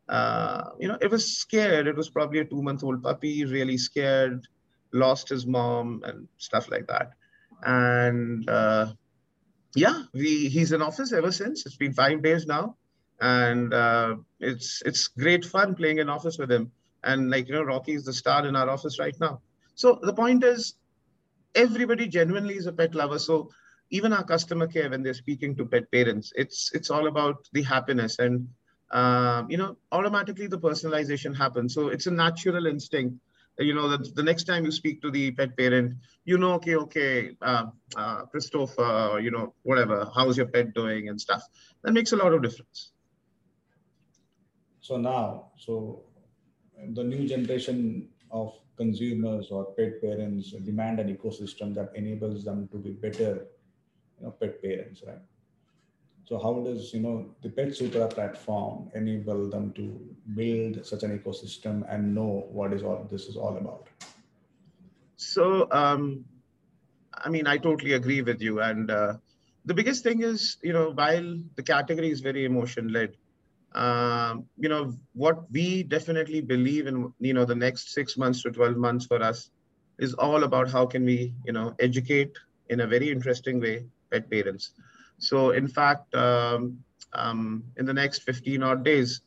uh, 0.09 0.69
you 0.79 0.87
know, 0.87 0.97
it 1.01 1.11
was 1.11 1.37
scared. 1.37 1.87
It 1.87 1.95
was 1.95 2.09
probably 2.09 2.39
a 2.39 2.45
two 2.45 2.61
month 2.61 2.83
old 2.83 3.03
puppy, 3.03 3.45
really 3.45 3.77
scared, 3.77 4.47
lost 4.93 5.29
his 5.29 5.45
mom 5.45 6.01
and 6.05 6.27
stuff 6.37 6.71
like 6.71 6.87
that. 6.87 7.11
And 7.63 8.49
uh, 8.49 8.93
yeah, 9.75 10.03
we 10.13 10.49
he's 10.49 10.71
in 10.71 10.81
office 10.81 11.13
ever 11.13 11.31
since. 11.31 11.65
It's 11.65 11.77
been 11.77 11.93
five 11.93 12.23
days 12.23 12.45
now 12.45 12.75
and 13.21 13.73
uh, 13.73 14.15
it's 14.39 14.81
it's 14.85 15.07
great 15.07 15.45
fun 15.45 15.75
playing 15.75 15.99
in 15.99 16.09
office 16.09 16.37
with 16.37 16.51
him. 16.51 16.71
And 17.03 17.29
like 17.29 17.47
you 17.47 17.53
know, 17.55 17.63
Rocky 17.63 17.93
is 17.93 18.05
the 18.05 18.13
star 18.13 18.45
in 18.47 18.55
our 18.55 18.69
office 18.69 18.99
right 18.99 19.15
now. 19.19 19.41
So 19.75 19.99
the 20.01 20.13
point 20.13 20.43
is, 20.43 20.75
everybody 21.55 22.07
genuinely 22.07 22.55
is 22.55 22.65
a 22.67 22.73
pet 22.73 22.95
lover. 22.95 23.19
So 23.19 23.49
even 23.91 24.13
our 24.13 24.23
customer 24.23 24.67
care 24.67 24.89
when 24.89 25.03
they're 25.03 25.13
speaking 25.13 25.55
to 25.57 25.65
pet 25.65 25.91
parents, 25.91 26.31
it's 26.35 26.71
it's 26.73 26.89
all 26.89 27.07
about 27.07 27.47
the 27.53 27.63
happiness 27.63 28.19
and 28.19 28.47
uh, 28.91 29.43
you 29.49 29.57
know 29.57 29.77
automatically 29.91 30.47
the 30.47 30.59
personalization 30.59 31.35
happens. 31.35 31.73
So 31.73 31.89
it's 31.89 32.07
a 32.07 32.11
natural 32.11 32.65
instinct. 32.67 33.15
You 33.57 33.73
know 33.73 33.87
that 33.87 34.13
the 34.15 34.23
next 34.23 34.43
time 34.43 34.65
you 34.65 34.71
speak 34.71 35.01
to 35.01 35.09
the 35.09 35.31
pet 35.31 35.55
parent, 35.57 35.93
you 36.25 36.37
know, 36.37 36.53
okay, 36.53 36.75
okay, 36.75 37.37
uh, 37.41 37.67
uh, 37.95 38.25
Christopher, 38.25 39.19
you 39.21 39.31
know, 39.31 39.53
whatever, 39.63 40.09
how's 40.13 40.35
your 40.35 40.47
pet 40.47 40.73
doing 40.73 41.07
and 41.07 41.19
stuff. 41.19 41.43
That 41.83 41.93
makes 41.93 42.11
a 42.11 42.17
lot 42.17 42.33
of 42.33 42.41
difference. 42.41 42.91
So 44.81 44.97
now, 44.97 45.51
so 45.57 46.03
the 46.93 47.03
new 47.03 47.27
generation 47.27 48.09
of 48.29 48.53
consumers 48.75 49.51
or 49.51 49.73
pet 49.73 50.01
parents 50.01 50.51
demand 50.51 50.99
an 50.99 51.15
ecosystem 51.15 51.73
that 51.75 51.91
enables 51.95 52.43
them 52.43 52.67
to 52.73 52.77
be 52.77 52.91
better 52.91 53.47
you 54.19 54.25
know, 54.25 54.31
pet 54.31 54.61
parents, 54.61 55.01
right? 55.07 55.21
So 56.25 56.39
how 56.39 56.53
does 56.61 56.93
you 56.93 57.01
know 57.01 57.29
the 57.43 57.49
Pet 57.49 57.75
Sutra 57.75 58.07
platform 58.07 58.89
enable 58.95 59.49
them 59.49 59.71
to 59.73 59.99
build 60.35 60.85
such 60.85 61.03
an 61.03 61.17
ecosystem 61.17 61.85
and 61.87 62.15
know 62.15 62.47
what 62.51 62.73
is 62.73 62.83
all 62.83 63.07
this 63.11 63.27
is 63.27 63.37
all 63.37 63.57
about? 63.57 63.87
So 65.17 65.67
um, 65.71 66.25
I 67.23 67.29
mean, 67.29 67.47
I 67.47 67.57
totally 67.57 67.93
agree 67.93 68.21
with 68.21 68.41
you. 68.41 68.61
And 68.61 68.91
uh, 68.91 69.13
the 69.65 69.73
biggest 69.73 70.03
thing 70.03 70.21
is, 70.21 70.57
you 70.61 70.73
know, 70.73 70.91
while 70.91 71.37
the 71.55 71.63
category 71.63 72.11
is 72.11 72.21
very 72.21 72.45
emotion 72.45 72.89
led, 72.89 73.15
um, 73.73 74.45
you 74.57 74.69
know, 74.69 74.95
what 75.13 75.51
we 75.51 75.83
definitely 75.83 76.41
believe 76.41 76.87
in, 76.87 77.13
you 77.19 77.33
know, 77.33 77.45
the 77.45 77.55
next 77.55 77.93
six 77.93 78.17
months 78.17 78.41
to 78.43 78.51
12 78.51 78.77
months 78.77 79.05
for 79.05 79.21
us 79.21 79.49
is 79.99 80.13
all 80.13 80.43
about 80.43 80.69
how 80.69 80.85
can 80.85 81.05
we, 81.05 81.33
you 81.45 81.53
know, 81.53 81.75
educate 81.79 82.31
in 82.69 82.81
a 82.81 82.87
very 82.87 83.11
interesting 83.11 83.59
way 83.59 83.85
pet 84.11 84.29
parents. 84.29 84.71
So 85.17 85.51
in 85.51 85.67
fact, 85.67 86.13
um, 86.15 86.79
um, 87.13 87.63
in 87.77 87.85
the 87.85 87.93
next 87.93 88.23
15 88.23 88.63
odd 88.63 88.83
days, 88.83 89.21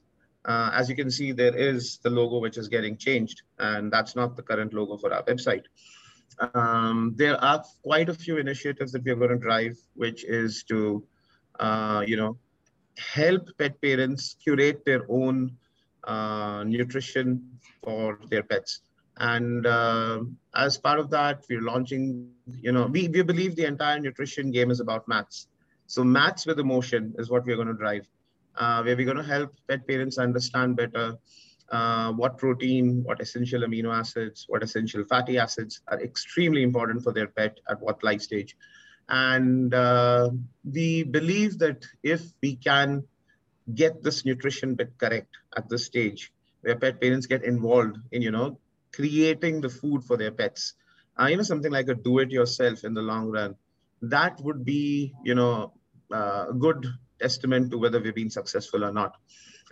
uh, 0.44 0.70
as 0.72 0.88
you 0.88 0.96
can 0.96 1.10
see, 1.10 1.32
there 1.32 1.54
is 1.54 1.98
the 1.98 2.10
logo 2.10 2.38
which 2.38 2.56
is 2.56 2.68
getting 2.68 2.96
changed, 2.96 3.42
and 3.58 3.92
that's 3.92 4.16
not 4.16 4.36
the 4.36 4.42
current 4.42 4.72
logo 4.72 4.96
for 4.96 5.12
our 5.12 5.22
website. 5.24 5.64
Um, 6.54 7.14
there 7.16 7.42
are 7.42 7.62
quite 7.82 8.08
a 8.08 8.14
few 8.14 8.38
initiatives 8.38 8.92
that 8.92 9.04
we 9.04 9.10
are 9.10 9.16
going 9.16 9.30
to 9.30 9.36
drive, 9.36 9.76
which 9.94 10.24
is 10.24 10.62
to, 10.64 11.04
uh, 11.58 12.04
you 12.06 12.16
know, 12.16 12.38
help 12.96 13.48
pet 13.58 13.80
parents 13.80 14.36
curate 14.42 14.84
their 14.84 15.04
own 15.08 15.56
uh, 16.04 16.64
nutrition 16.66 17.58
for 17.82 18.18
their 18.30 18.42
pets. 18.42 18.82
And 19.18 19.66
uh, 19.66 20.20
as 20.54 20.78
part 20.78 21.00
of 21.00 21.10
that, 21.10 21.44
we're 21.50 21.60
launching, 21.60 22.30
you 22.46 22.70
know, 22.70 22.86
we, 22.86 23.08
we 23.08 23.22
believe 23.22 23.56
the 23.56 23.66
entire 23.66 23.98
nutrition 23.98 24.50
game 24.52 24.70
is 24.70 24.80
about 24.80 25.08
maths. 25.08 25.48
So 25.88 26.04
maths 26.04 26.44
with 26.44 26.58
emotion 26.58 27.14
is 27.18 27.30
what 27.30 27.46
we're 27.46 27.56
going 27.56 27.68
to 27.68 27.74
drive, 27.74 28.06
uh, 28.56 28.82
where 28.82 28.94
we're 28.94 29.06
going 29.06 29.16
to 29.16 29.22
help 29.22 29.54
pet 29.68 29.88
parents 29.88 30.18
understand 30.18 30.76
better 30.76 31.16
uh, 31.70 32.12
what 32.12 32.36
protein, 32.36 33.02
what 33.04 33.22
essential 33.22 33.62
amino 33.62 33.94
acids, 33.94 34.44
what 34.48 34.62
essential 34.62 35.02
fatty 35.04 35.38
acids 35.38 35.80
are 35.88 36.00
extremely 36.02 36.62
important 36.62 37.02
for 37.02 37.12
their 37.12 37.26
pet 37.26 37.58
at 37.70 37.80
what 37.80 38.04
life 38.04 38.20
stage. 38.20 38.54
And 39.08 39.72
uh, 39.72 40.30
we 40.62 41.04
believe 41.04 41.58
that 41.60 41.86
if 42.02 42.22
we 42.42 42.56
can 42.56 43.04
get 43.74 44.02
this 44.02 44.26
nutrition 44.26 44.74
bit 44.74 44.92
correct 44.98 45.34
at 45.56 45.70
this 45.70 45.86
stage, 45.86 46.32
where 46.60 46.76
pet 46.76 47.00
parents 47.00 47.26
get 47.26 47.44
involved 47.44 47.96
in, 48.12 48.20
you 48.20 48.30
know, 48.30 48.58
creating 48.92 49.62
the 49.62 49.70
food 49.70 50.04
for 50.04 50.18
their 50.18 50.32
pets, 50.32 50.74
uh, 51.18 51.26
you 51.26 51.36
know, 51.38 51.42
something 51.42 51.72
like 51.72 51.88
a 51.88 51.94
do-it-yourself 51.94 52.84
in 52.84 52.92
the 52.92 53.00
long 53.00 53.30
run, 53.30 53.54
that 54.02 54.38
would 54.42 54.64
be, 54.64 55.14
you 55.24 55.34
know, 55.34 55.72
uh, 56.12 56.46
a 56.50 56.54
good 56.54 56.86
testament 57.20 57.70
to 57.70 57.78
whether 57.78 58.00
we've 58.00 58.14
been 58.14 58.30
successful 58.30 58.84
or 58.84 58.92
not. 58.92 59.16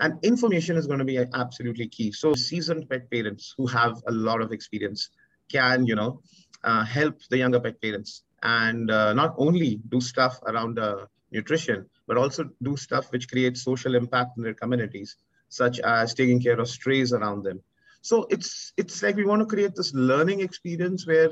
And 0.00 0.18
information 0.22 0.76
is 0.76 0.86
going 0.86 0.98
to 0.98 1.04
be 1.04 1.18
absolutely 1.18 1.88
key. 1.88 2.12
So 2.12 2.34
seasoned 2.34 2.88
pet 2.90 3.10
parents 3.10 3.54
who 3.56 3.66
have 3.66 4.02
a 4.06 4.12
lot 4.12 4.42
of 4.42 4.52
experience 4.52 5.08
can, 5.50 5.86
you 5.86 5.94
know, 5.94 6.20
uh, 6.64 6.84
help 6.84 7.20
the 7.30 7.38
younger 7.38 7.60
pet 7.60 7.80
parents 7.80 8.24
and 8.42 8.90
uh, 8.90 9.12
not 9.14 9.34
only 9.38 9.80
do 9.88 10.00
stuff 10.00 10.38
around 10.46 10.78
uh, 10.78 11.06
nutrition, 11.30 11.86
but 12.06 12.16
also 12.16 12.50
do 12.62 12.76
stuff 12.76 13.10
which 13.10 13.28
creates 13.28 13.62
social 13.62 13.94
impact 13.94 14.36
in 14.36 14.42
their 14.42 14.54
communities, 14.54 15.16
such 15.48 15.80
as 15.80 16.14
taking 16.14 16.40
care 16.40 16.58
of 16.60 16.68
strays 16.68 17.12
around 17.12 17.44
them. 17.44 17.60
So 18.02 18.26
it's 18.30 18.72
it's 18.76 19.02
like 19.02 19.16
we 19.16 19.24
want 19.24 19.40
to 19.40 19.46
create 19.46 19.74
this 19.74 19.92
learning 19.94 20.40
experience 20.40 21.06
where, 21.06 21.30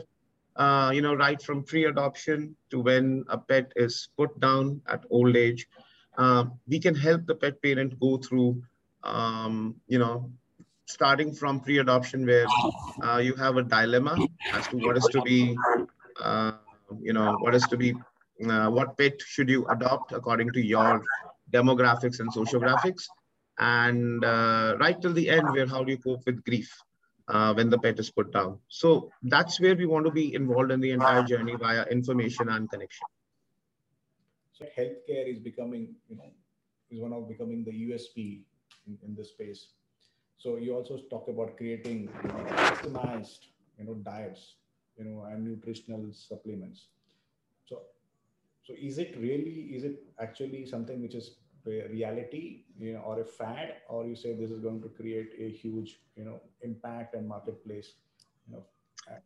uh, 0.57 0.91
you 0.95 1.01
know, 1.03 1.15
right 1.15 1.41
from 1.43 1.65
pre-adoption 1.65 2.57
to 2.71 2.81
when 2.81 3.25
a 3.29 3.39
pet 3.39 3.73
is 3.77 4.09
put 4.17 4.39
down 4.41 4.81
at 4.89 5.05
old 5.11 5.37
age, 5.37 5.67
uh, 6.19 6.45
we 6.69 6.79
can 6.79 6.95
help 6.95 7.27
the 7.27 7.35
pet 7.35 7.61
parent 7.63 7.99
go 7.99 8.17
through, 8.19 8.63
um, 9.03 9.75
you 9.89 9.99
know, 9.99 10.31
starting 10.87 11.35
from 11.35 11.61
pre-adoption 11.61 12.27
where 12.27 12.47
uh, 13.03 13.19
you 13.19 13.35
have 13.35 13.57
a 13.57 13.63
dilemma 13.63 14.17
as 14.53 14.69
to 14.69 14.77
what 14.77 14.97
is 14.97 15.05
to 15.11 15.21
be 15.23 15.57
uh, 16.23 16.53
you 17.01 17.13
know, 17.13 17.37
what 17.41 17.55
is 17.55 17.67
to 17.67 17.77
be, 17.77 17.95
uh, 18.49 18.69
what 18.69 18.97
pet 18.97 19.21
should 19.21 19.49
you 19.49 19.67
adopt 19.69 20.13
according 20.13 20.53
to 20.53 20.61
your 20.61 21.03
demographics 21.51 22.21
and 22.21 22.33
sociographics, 22.33 23.09
and 23.59 24.23
right 24.79 25.01
till 25.01 25.13
the 25.13 25.29
end 25.29 25.49
where 25.51 25.67
how 25.67 25.83
do 25.83 25.91
you 25.93 25.99
cope 25.99 26.25
with 26.27 26.45
grief 26.45 26.71
uh, 27.29 27.55
when 27.55 27.71
the 27.71 27.79
pet 27.79 27.99
is 27.99 28.11
put 28.11 28.33
down. 28.33 28.59
So 28.69 29.11
that's 29.23 29.61
where 29.61 29.75
we 29.75 29.87
want 29.87 30.07
to 30.07 30.13
be 30.13 30.35
involved 30.35 30.71
in 30.71 30.81
the 30.81 30.91
entire 30.91 31.23
journey 31.23 31.57
via 31.57 31.85
information 31.85 32.49
and 32.49 32.71
connection. 32.71 33.07
So 34.53 34.67
healthcare 34.79 35.29
is 35.31 35.39
becoming, 35.39 35.95
you 36.09 36.17
know, 36.17 36.31
is 36.91 37.01
one 37.01 37.13
of 37.13 37.29
becoming 37.29 37.65
the 37.65 37.73
USP 37.73 38.43
in, 38.87 38.99
in 39.05 39.15
this 39.17 39.31
space. 39.31 39.69
So 40.39 40.57
you 40.57 40.75
also 40.75 40.99
talk 41.11 41.29
about 41.29 41.57
creating 41.57 42.09
customized, 42.23 43.47
you 43.79 43.87
know, 43.87 43.95
diets 43.95 44.55
you 44.97 45.05
know, 45.05 45.25
and 45.31 45.45
nutritional 45.45 46.07
supplements. 46.13 46.87
So, 47.67 47.83
so 48.63 48.75
is 48.81 48.99
it 48.99 49.17
really, 49.19 49.71
is 49.75 49.85
it 49.85 50.03
actually 50.21 50.67
something 50.67 51.03
which 51.03 51.15
is 51.15 51.37
reality, 51.67 52.65
you 52.79 52.95
know, 52.95 53.01
or 53.01 53.21
a 53.21 53.25
fad, 53.25 53.75
or 53.89 54.07
you 54.07 54.15
say 54.15 54.35
this 54.35 54.51
is 54.51 54.61
going 54.61 54.83
to 54.83 54.89
create 54.89 55.33
a 55.39 55.51
huge, 55.51 56.01
you 56.17 56.25
know, 56.25 56.41
impact 56.63 57.15
and 57.15 57.27
marketplace, 57.29 57.95
you 58.47 58.55
know, 58.55 58.65
uh, 59.11 59.19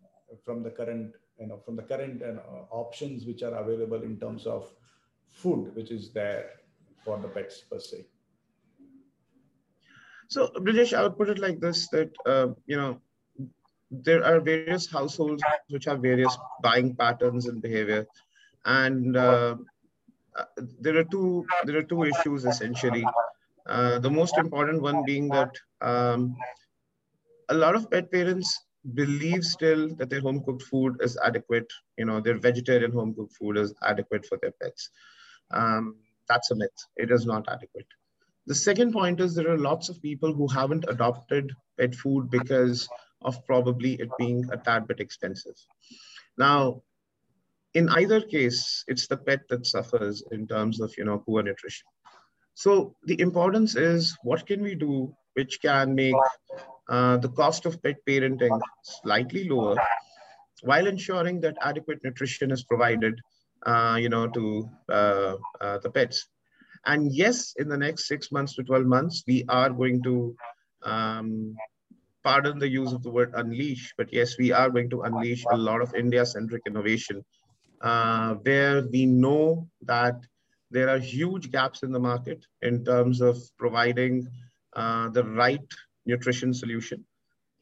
from 0.45 0.63
the 0.63 0.71
current, 0.71 1.15
you 1.41 1.47
know, 1.47 1.59
from 1.59 1.77
the 1.77 1.83
current 1.83 2.23
uh, 2.23 2.39
options 2.71 3.27
which 3.27 3.43
are 3.43 3.55
available 3.55 4.03
in 4.03 4.19
terms 4.19 4.47
of 4.47 4.73
food, 5.27 5.75
which 5.75 5.91
is 5.91 6.11
there 6.13 6.51
for 7.05 7.19
the 7.19 7.29
pets 7.29 7.61
per 7.61 7.79
se. 7.79 8.07
So, 10.29 10.49
Brijesh, 10.59 10.97
I 10.97 11.03
would 11.03 11.17
put 11.17 11.31
it 11.31 11.39
like 11.39 11.59
this: 11.59 11.89
that 11.89 12.11
uh, 12.27 12.49
you 12.67 12.77
know, 12.77 13.01
there 13.91 14.25
are 14.25 14.41
various 14.41 14.91
households 14.91 15.43
which 15.69 15.87
have 15.87 16.01
various 16.01 16.37
buying 16.63 16.95
patterns 16.95 17.47
and 17.47 17.63
behavior 17.63 18.07
and 18.65 19.17
uh, 19.17 19.57
there 20.81 20.97
are 20.99 21.05
two 21.05 21.47
there 21.65 21.79
are 21.79 21.83
two 21.83 22.05
issues 22.05 22.45
essentially. 22.45 23.05
Uh, 23.69 23.99
the 23.99 24.11
most 24.11 24.39
important 24.39 24.81
one 24.81 25.05
being 25.05 25.29
that 25.29 25.55
um, 25.83 26.35
a 27.51 27.55
lot 27.55 27.75
of 27.75 27.91
pet 27.91 28.11
parents 28.11 28.65
believe 28.95 29.45
still 29.45 29.95
that 29.97 30.09
their 30.09 30.21
home 30.21 30.43
cooked 30.45 30.63
food 30.63 30.97
is 31.03 31.19
adequate 31.25 31.71
you 31.99 32.05
know 32.05 32.21
their 32.21 32.39
vegetarian 32.39 32.93
home 32.93 33.15
cooked 33.15 33.35
food 33.37 33.57
is 33.59 33.75
adequate 33.83 34.25
for 34.27 34.39
their 34.41 34.53
pets. 34.63 34.91
Um, 35.51 35.97
that's 36.29 36.51
a 36.51 36.55
myth. 36.55 36.79
It 36.97 37.11
is 37.11 37.27
not 37.27 37.49
adequate. 37.49 37.87
The 38.47 38.55
second 38.55 38.93
point 38.93 39.21
is 39.21 39.35
there 39.35 39.51
are 39.51 39.59
lots 39.59 39.89
of 39.89 40.01
people 40.01 40.33
who 40.33 40.49
haven't 40.49 40.87
adopted 40.89 41.53
pet 41.79 41.95
food 41.95 42.31
because 42.31 42.89
of 43.23 43.45
probably 43.47 43.95
it 43.95 44.11
being 44.19 44.45
a 44.53 44.57
tad 44.57 44.87
bit 44.87 45.01
expensive. 45.01 45.57
Now, 46.39 46.83
in 47.75 47.89
either 47.91 48.21
case, 48.21 48.85
it's 48.89 49.07
the 49.07 49.17
pet 49.17 49.41
that 49.51 49.67
suffers 49.67 50.23
in 50.33 50.47
terms 50.47 50.81
of 50.81 50.93
you 50.97 51.05
know 51.05 51.19
poor 51.19 51.43
nutrition. 51.43 51.87
So 52.55 52.97
the 53.05 53.21
importance 53.21 53.77
is 53.77 54.17
what 54.23 54.47
can 54.47 54.63
we 54.63 54.75
do 54.75 55.15
which 55.35 55.61
can 55.63 55.95
make 55.95 56.15
uh, 56.89 57.19
the 57.19 57.29
cost 57.29 57.67
of 57.67 57.81
pet 57.83 57.97
parenting 58.09 58.61
slightly 58.83 59.49
lower 59.49 59.77
while 60.63 60.89
ensuring 60.89 61.41
that 61.43 61.57
adequate 61.63 62.01
nutrition 62.03 62.51
is 62.51 62.65
provided 62.65 63.15
uh, 63.67 63.97
you 64.01 64.09
know 64.09 64.27
to 64.27 64.69
uh, 64.89 65.37
uh 65.61 65.79
the 65.85 65.91
pets 65.91 66.27
and 66.87 67.13
yes 67.13 67.55
in 67.59 67.69
the 67.69 67.77
next 67.77 68.09
six 68.09 68.33
months 68.33 68.55
to 68.55 68.65
12 68.65 68.87
months 68.87 69.23
we 69.29 69.45
are 69.49 69.71
going 69.71 70.03
to 70.03 70.35
um, 70.83 71.55
pardon 72.25 72.59
the 72.59 72.69
use 72.69 72.93
of 72.93 73.03
the 73.03 73.11
word 73.11 73.33
unleash, 73.35 73.95
but 73.97 74.13
yes, 74.13 74.37
we 74.39 74.53
are 74.53 74.71
going 74.71 74.91
to 74.91 75.03
unleash 75.03 75.45
a 75.51 75.57
lot 75.57 75.81
of 75.81 75.95
India-centric 75.95 76.63
innovation, 76.67 77.25
uh, 77.81 78.35
where 78.35 78.87
we 78.93 79.07
know 79.07 79.69
that 79.83 80.21
there 80.71 80.89
are 80.89 80.99
huge 80.99 81.51
gaps 81.51 81.83
in 81.83 81.93
the 81.93 81.99
market 82.01 82.45
in 82.63 82.85
terms 82.85 83.21
of 83.21 83.39
providing 83.59 84.27
uh, 84.75 85.09
the 85.11 85.25
right 85.25 85.65
nutrition 86.07 86.53
solution. 86.53 87.05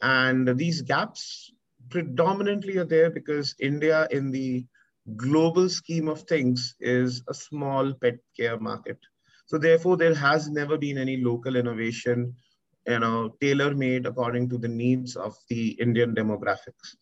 And 0.03 0.57
these 0.59 0.83
gaps 0.83 1.53
predominantly 1.89 2.77
are 2.79 2.85
there 2.85 3.11
because 3.11 3.55
India 3.61 4.09
in 4.11 4.31
the 4.31 4.67
global 5.17 5.69
scheme 5.69 6.09
of 6.09 6.23
things 6.23 6.75
is 6.81 7.23
a 7.29 7.35
small 7.35 7.93
pet 7.95 8.19
care 8.37 8.59
market. 8.59 8.99
So 9.47 9.59
therefore, 9.59 9.97
there 9.97 10.15
has 10.15 10.49
never 10.49 10.77
been 10.77 10.99
any 10.99 11.19
local 11.19 11.55
innovation, 11.55 12.35
you 12.87 12.99
know, 12.99 13.37
tailor-made 13.41 14.07
according 14.07 14.49
to 14.49 14.59
the 14.59 14.69
needs 14.69 15.15
of 15.15 15.37
the 15.49 15.71
Indian 15.81 16.15
demographics. 16.15 16.97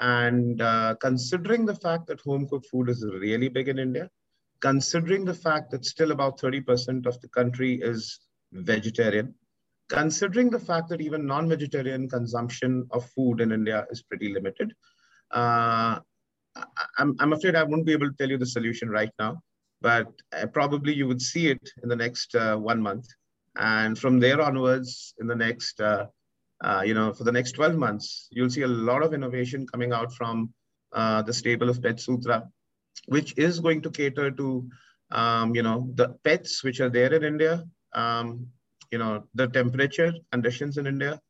And 0.00 0.60
uh, 0.60 0.94
considering 1.00 1.66
the 1.66 1.74
fact 1.74 2.06
that 2.06 2.20
home 2.20 2.48
cooked 2.48 2.66
food 2.66 2.88
is 2.88 3.04
really 3.04 3.48
big 3.48 3.68
in 3.68 3.78
India, 3.78 4.08
considering 4.60 5.24
the 5.24 5.34
fact 5.34 5.70
that 5.70 5.84
still 5.84 6.12
about 6.12 6.38
30% 6.38 7.06
of 7.06 7.20
the 7.20 7.28
country 7.28 7.80
is 7.82 8.20
vegetarian, 8.52 9.34
considering 9.88 10.50
the 10.50 10.58
fact 10.58 10.88
that 10.88 11.00
even 11.00 11.26
non-vegetarian 11.26 12.08
consumption 12.08 12.86
of 12.90 13.08
food 13.10 13.40
in 13.40 13.52
India 13.52 13.86
is 13.90 14.02
pretty 14.02 14.32
limited, 14.32 14.72
uh, 15.32 15.98
I'm, 16.98 17.14
I'm 17.18 17.32
afraid 17.32 17.56
I 17.56 17.62
won't 17.62 17.86
be 17.86 17.92
able 17.92 18.08
to 18.08 18.16
tell 18.18 18.28
you 18.28 18.38
the 18.38 18.46
solution 18.46 18.88
right 18.88 19.10
now, 19.18 19.40
but 19.80 20.08
uh, 20.32 20.46
probably 20.46 20.94
you 20.94 21.06
would 21.06 21.22
see 21.22 21.48
it 21.48 21.70
in 21.82 21.88
the 21.88 21.96
next 21.96 22.34
uh, 22.34 22.56
one 22.56 22.80
month. 22.80 23.06
And 23.56 23.98
from 23.98 24.20
there 24.20 24.40
onwards, 24.40 25.14
in 25.20 25.26
the 25.26 25.34
next, 25.34 25.80
uh, 25.80 26.06
uh, 26.62 26.82
you 26.84 26.94
know, 26.94 27.12
for 27.12 27.24
the 27.24 27.32
next 27.32 27.52
12 27.52 27.76
months, 27.76 28.28
you'll 28.30 28.50
see 28.50 28.62
a 28.62 28.68
lot 28.68 29.02
of 29.02 29.14
innovation 29.14 29.66
coming 29.66 29.92
out 29.92 30.12
from 30.12 30.52
uh, 30.92 31.22
the 31.22 31.32
stable 31.32 31.68
of 31.68 31.82
Pet 31.82 32.00
Sutra, 32.00 32.48
which 33.06 33.36
is 33.38 33.60
going 33.60 33.80
to 33.82 33.90
cater 33.90 34.30
to, 34.30 34.68
um, 35.12 35.54
you 35.54 35.62
know, 35.62 35.90
the 35.94 36.08
pets 36.24 36.64
which 36.64 36.80
are 36.80 36.88
there 36.88 37.12
in 37.14 37.22
India, 37.22 37.64
um, 37.94 38.46
you 38.90 38.98
know, 38.98 39.24
the 39.34 39.46
temperature 39.48 40.12
conditions 40.32 40.78
in 40.78 40.86
India, 40.86 41.20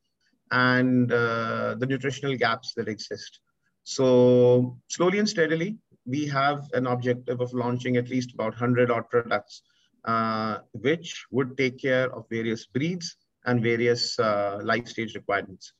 and 0.50 1.12
uh, 1.12 1.74
the 1.78 1.86
nutritional 1.86 2.36
gaps 2.36 2.72
that 2.74 2.88
exist. 2.88 3.40
So 3.84 4.78
slowly 4.88 5.18
and 5.18 5.28
steadily, 5.28 5.78
we 6.06 6.26
have 6.26 6.64
an 6.72 6.86
objective 6.86 7.40
of 7.40 7.52
launching 7.52 7.96
at 7.96 8.08
least 8.08 8.32
about 8.32 8.52
100 8.52 8.90
odd 8.90 9.10
products, 9.10 9.62
uh, 10.04 10.58
which 10.72 11.26
would 11.30 11.58
take 11.58 11.78
care 11.78 12.10
of 12.14 12.24
various 12.30 12.64
breeds 12.66 13.16
and 13.48 13.62
various 13.62 14.18
uh, 14.18 14.60
life 14.62 14.86
stage 14.94 15.14
requirements. 15.14 15.72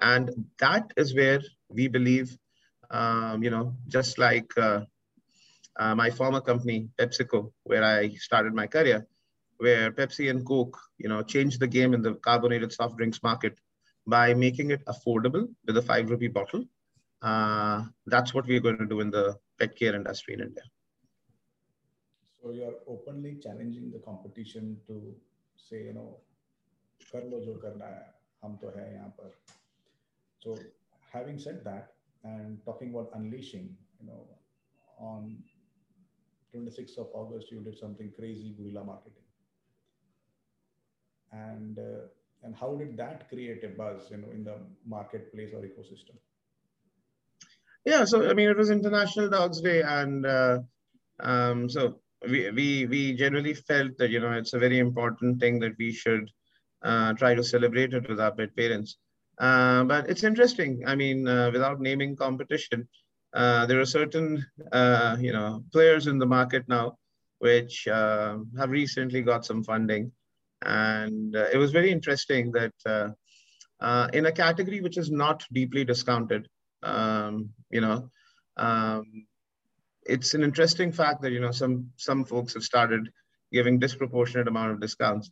And 0.00 0.30
that 0.58 0.92
is 0.96 1.14
where 1.14 1.40
we 1.68 1.88
believe, 1.88 2.36
um, 2.90 3.42
you 3.42 3.50
know, 3.50 3.66
just 3.96 4.18
like 4.18 4.50
uh, 4.56 4.80
uh 5.82 5.94
my 5.94 6.10
former 6.10 6.40
company, 6.40 6.78
PepsiCo, 6.98 7.40
where 7.64 7.84
I 7.84 8.08
started 8.26 8.54
my 8.54 8.66
career, 8.66 9.06
where 9.58 9.92
Pepsi 9.92 10.30
and 10.30 10.44
Coke, 10.44 10.78
you 10.98 11.08
know, 11.08 11.22
changed 11.22 11.60
the 11.60 11.72
game 11.76 11.94
in 11.94 12.02
the 12.02 12.14
carbonated 12.28 12.72
soft 12.72 12.96
drinks 12.96 13.22
market 13.22 13.54
by 14.06 14.26
making 14.34 14.70
it 14.76 14.82
affordable 14.86 15.48
with 15.66 15.76
a 15.76 15.82
five 15.82 16.10
rupee 16.10 16.34
bottle 16.38 16.64
uh, 17.22 17.84
that's 18.06 18.32
what 18.32 18.46
we're 18.46 18.60
going 18.60 18.78
to 18.78 18.86
do 18.86 19.00
in 19.00 19.10
the 19.10 19.36
pet 19.58 19.76
care 19.76 19.94
industry 19.94 20.34
in 20.34 20.40
India. 20.40 20.62
So 22.42 22.52
you're 22.52 22.78
openly 22.88 23.36
challenging 23.42 23.90
the 23.90 23.98
competition 23.98 24.78
to 24.86 25.14
say, 25.56 25.84
you 25.84 25.92
know, 25.92 26.16
कर 27.11 27.27
लो 27.29 27.39
जो 27.45 27.55
करना 27.65 27.85
है 27.85 28.05
हम 28.43 28.57
तो 28.61 28.69
है 28.77 28.93
यहाँ 28.93 29.09
पर 29.19 29.33
so 30.45 30.55
having 31.11 31.37
said 31.43 31.63
that 31.65 31.93
and 32.31 32.63
talking 32.65 32.91
about 32.93 33.13
unleashing 33.19 33.69
you 33.99 34.07
know 34.07 34.19
on 35.11 35.31
26th 36.53 36.99
of 37.03 37.15
august 37.21 37.51
you 37.51 37.61
did 37.67 37.77
something 37.77 38.11
crazy 38.17 38.51
guerrilla 38.57 38.83
marketing 38.83 39.25
and 41.31 41.79
uh, 41.79 42.03
and 42.43 42.55
how 42.55 42.75
did 42.83 42.95
that 42.97 43.27
create 43.29 43.63
a 43.63 43.71
buzz 43.81 44.11
you 44.11 44.17
know 44.17 44.31
in 44.37 44.43
the 44.43 44.57
marketplace 44.95 45.57
or 45.59 45.63
ecosystem 45.71 46.21
yeah, 47.85 48.03
so 48.03 48.27
I 48.27 48.33
mean, 48.33 48.49
it 48.49 48.57
was 48.57 48.71
International 48.71 49.29
Dogs 49.29 49.61
Day, 49.61 49.83
and 49.83 50.25
uh, 50.25 50.59
um, 51.19 51.69
so 51.69 51.99
we, 52.27 52.49
we 52.49 52.87
we 52.87 53.13
generally 53.13 53.53
felt 53.53 53.95
that 53.99 54.09
you 54.09 54.19
know 54.19 54.31
it's 54.31 54.53
a 54.53 54.59
very 54.59 54.79
important 54.79 55.39
thing 55.39 55.59
that 55.59 55.73
we 55.77 55.91
should 55.91 56.31
uh, 56.82 57.12
try 57.14 57.34
to 57.34 57.44
celebrate 57.44 57.94
it 57.94 58.08
with 58.08 58.20
our 58.20 58.32
pet 58.32 58.54
parents. 58.56 58.96
Uh, 59.38 59.84
but 59.84 60.08
it's 60.08 60.24
interesting. 60.24 60.82
I 60.86 60.94
mean, 60.94 61.26
uh, 61.26 61.50
without 61.52 61.80
naming 61.80 62.16
competition, 62.16 62.88
uh, 63.32 63.64
there 63.66 63.80
are 63.80 63.86
certain 63.86 64.44
uh, 64.72 65.16
you 65.20 65.32
know 65.32 65.64
players 65.72 66.06
in 66.06 66.18
the 66.18 66.26
market 66.26 66.64
now 66.68 66.96
which 67.38 67.84
have 67.86 68.68
recently 68.68 69.22
got 69.22 69.46
some 69.46 69.64
funding, 69.64 70.12
and 70.62 71.34
it 71.34 71.56
was 71.56 71.72
very 71.72 71.90
interesting 71.90 72.52
that 72.52 73.14
in 74.12 74.26
a 74.26 74.32
category 74.32 74.82
which 74.82 74.98
is 74.98 75.10
not 75.10 75.42
deeply 75.50 75.82
discounted 75.82 76.46
um, 76.82 77.50
you 77.70 77.80
know, 77.80 78.10
um, 78.56 79.26
it's 80.04 80.34
an 80.34 80.42
interesting 80.42 80.92
fact 80.92 81.22
that 81.22 81.32
you 81.32 81.40
know 81.40 81.50
some 81.50 81.90
some 81.96 82.24
folks 82.24 82.54
have 82.54 82.62
started 82.62 83.08
giving 83.52 83.78
disproportionate 83.78 84.48
amount 84.48 84.72
of 84.72 84.80
discounts. 84.80 85.30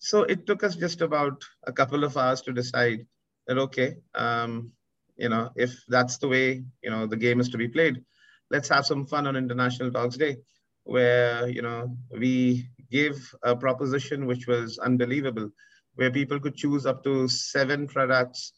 So 0.00 0.24
it 0.24 0.46
took 0.46 0.64
us 0.64 0.76
just 0.76 1.02
about 1.02 1.44
a 1.66 1.72
couple 1.72 2.04
of 2.04 2.16
hours 2.18 2.42
to 2.42 2.52
decide 2.52 3.06
that 3.48 3.58
okay, 3.58 3.96
um, 4.14 4.72
you 5.16 5.28
know, 5.30 5.50
if 5.56 5.84
that's 5.88 6.18
the 6.18 6.28
way 6.28 6.64
you 6.82 6.90
know 6.90 7.06
the 7.06 7.16
game 7.16 7.40
is 7.40 7.50
to 7.50 7.58
be 7.58 7.68
played, 7.68 8.04
let's 8.50 8.68
have 8.70 8.86
some 8.86 9.06
fun 9.06 9.26
on 9.28 9.36
International 9.36 9.90
Dogs 9.90 10.16
Day, 10.18 10.38
where 10.84 11.48
you 11.48 11.62
know 11.62 11.96
we 12.10 12.68
gave 12.90 13.16
a 13.42 13.56
proposition 13.56 14.26
which 14.26 14.46
was 14.48 14.78
unbelievable, 14.78 15.50
where 15.96 16.10
people 16.10 16.40
could 16.40 16.56
choose 16.56 16.86
up 16.86 17.04
to 17.04 17.28
seven 17.28 17.86
products 17.88 18.52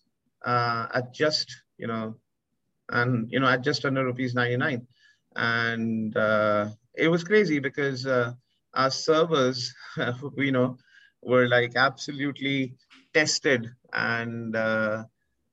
uh, 0.47 0.87
at 0.95 1.15
just 1.15 1.63
you 1.79 1.89
know 1.89 2.17
and 2.91 3.31
you 3.33 3.41
know 3.41 3.49
at 3.49 3.63
just 3.63 3.85
under 3.85 4.05
rupees 4.05 4.35
99 4.35 4.87
and 5.37 6.17
uh, 6.17 6.69
it 6.95 7.09
was 7.09 7.25
crazy 7.25 7.59
because 7.59 8.07
uh, 8.07 8.33
our 8.75 8.91
servers 8.91 9.75
you 10.37 10.53
know 10.53 10.77
were 11.23 11.49
like 11.49 11.77
absolutely 11.77 12.75
tested 13.15 13.69
and 13.93 14.57
uh, 14.57 15.05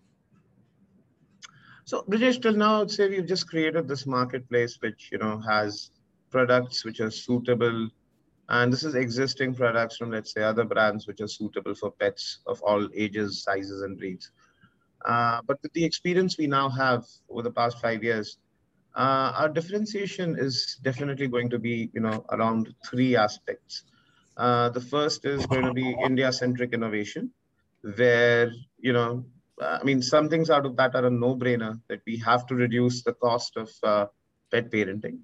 So 1.85 2.03
Brijesh, 2.09 2.41
till 2.41 2.53
now, 2.53 2.83
I'd 2.83 2.91
say 2.91 3.09
we've 3.09 3.27
just 3.27 3.49
created 3.49 3.89
this 3.89 4.07
marketplace 4.07 4.77
which 4.81 5.09
you 5.11 5.19
know 5.19 5.39
has 5.49 5.91
products 6.31 6.85
which 6.85 7.01
are 7.01 7.11
suitable, 7.11 7.89
and 8.51 8.73
this 8.73 8.85
is 8.85 8.95
existing 8.95 9.55
products 9.55 9.97
from 9.97 10.11
let's 10.11 10.33
say 10.33 10.43
other 10.43 10.65
brands 10.65 11.07
which 11.07 11.21
are 11.21 11.29
suitable 11.29 11.75
for 11.75 11.91
pets 11.93 12.41
of 12.47 12.61
all 12.63 12.89
ages, 12.95 13.43
sizes, 13.43 13.83
and 13.83 13.99
breeds. 13.99 14.31
Uh, 15.05 15.41
but 15.47 15.59
with 15.63 15.73
the 15.73 15.85
experience 15.85 16.37
we 16.37 16.47
now 16.47 16.69
have 16.69 17.05
over 17.31 17.43
the 17.43 17.51
past 17.51 17.81
five 17.81 18.05
years, 18.05 18.39
uh, 18.97 19.33
our 19.37 19.49
differentiation 19.49 20.37
is 20.39 20.79
definitely 20.83 21.29
going 21.29 21.49
to 21.49 21.59
be 21.59 21.91
you 21.95 22.01
know 22.01 22.25
around 22.31 22.75
three 22.87 23.17
aspects. 23.17 23.85
Uh, 24.37 24.69
the 24.71 24.81
first 24.81 25.25
is 25.25 25.47
going 25.47 25.65
to 25.65 25.73
be 25.73 25.97
India-centric 26.05 26.73
innovation, 26.73 27.31
where 27.97 28.51
you 28.79 28.93
know 28.93 29.25
I 29.61 29.83
mean, 29.85 30.03
some 30.03 30.29
things 30.29 30.51
out 30.51 30.67
of 30.67 30.77
that 30.77 30.95
are 30.95 31.07
a 31.07 31.11
no-brainer 31.11 31.81
that 31.89 32.01
we 32.07 32.17
have 32.19 32.47
to 32.47 32.55
reduce 32.55 33.03
the 33.03 33.13
cost 33.13 33.57
of 33.57 33.71
uh, 33.83 34.07
pet 34.51 34.71
parenting. 34.71 35.21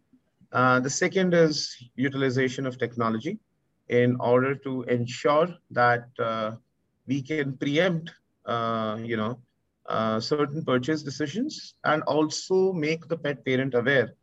Uh, 0.52 0.80
the 0.80 0.90
second 0.90 1.34
is 1.34 1.76
utilization 1.96 2.66
of 2.66 2.78
technology 2.78 3.38
in 3.88 4.16
order 4.20 4.54
to 4.54 4.82
ensure 4.84 5.48
that 5.70 6.08
uh, 6.18 6.52
we 7.06 7.22
can 7.22 7.56
preempt, 7.56 8.12
uh, 8.46 8.98
you 9.02 9.16
know, 9.16 9.38
uh, 9.86 10.18
certain 10.18 10.64
purchase 10.64 11.02
decisions 11.02 11.74
and 11.84 12.02
also 12.02 12.72
make 12.72 13.06
the 13.08 13.16
pet 13.16 13.44
parent 13.44 13.74
aware, 13.74 14.14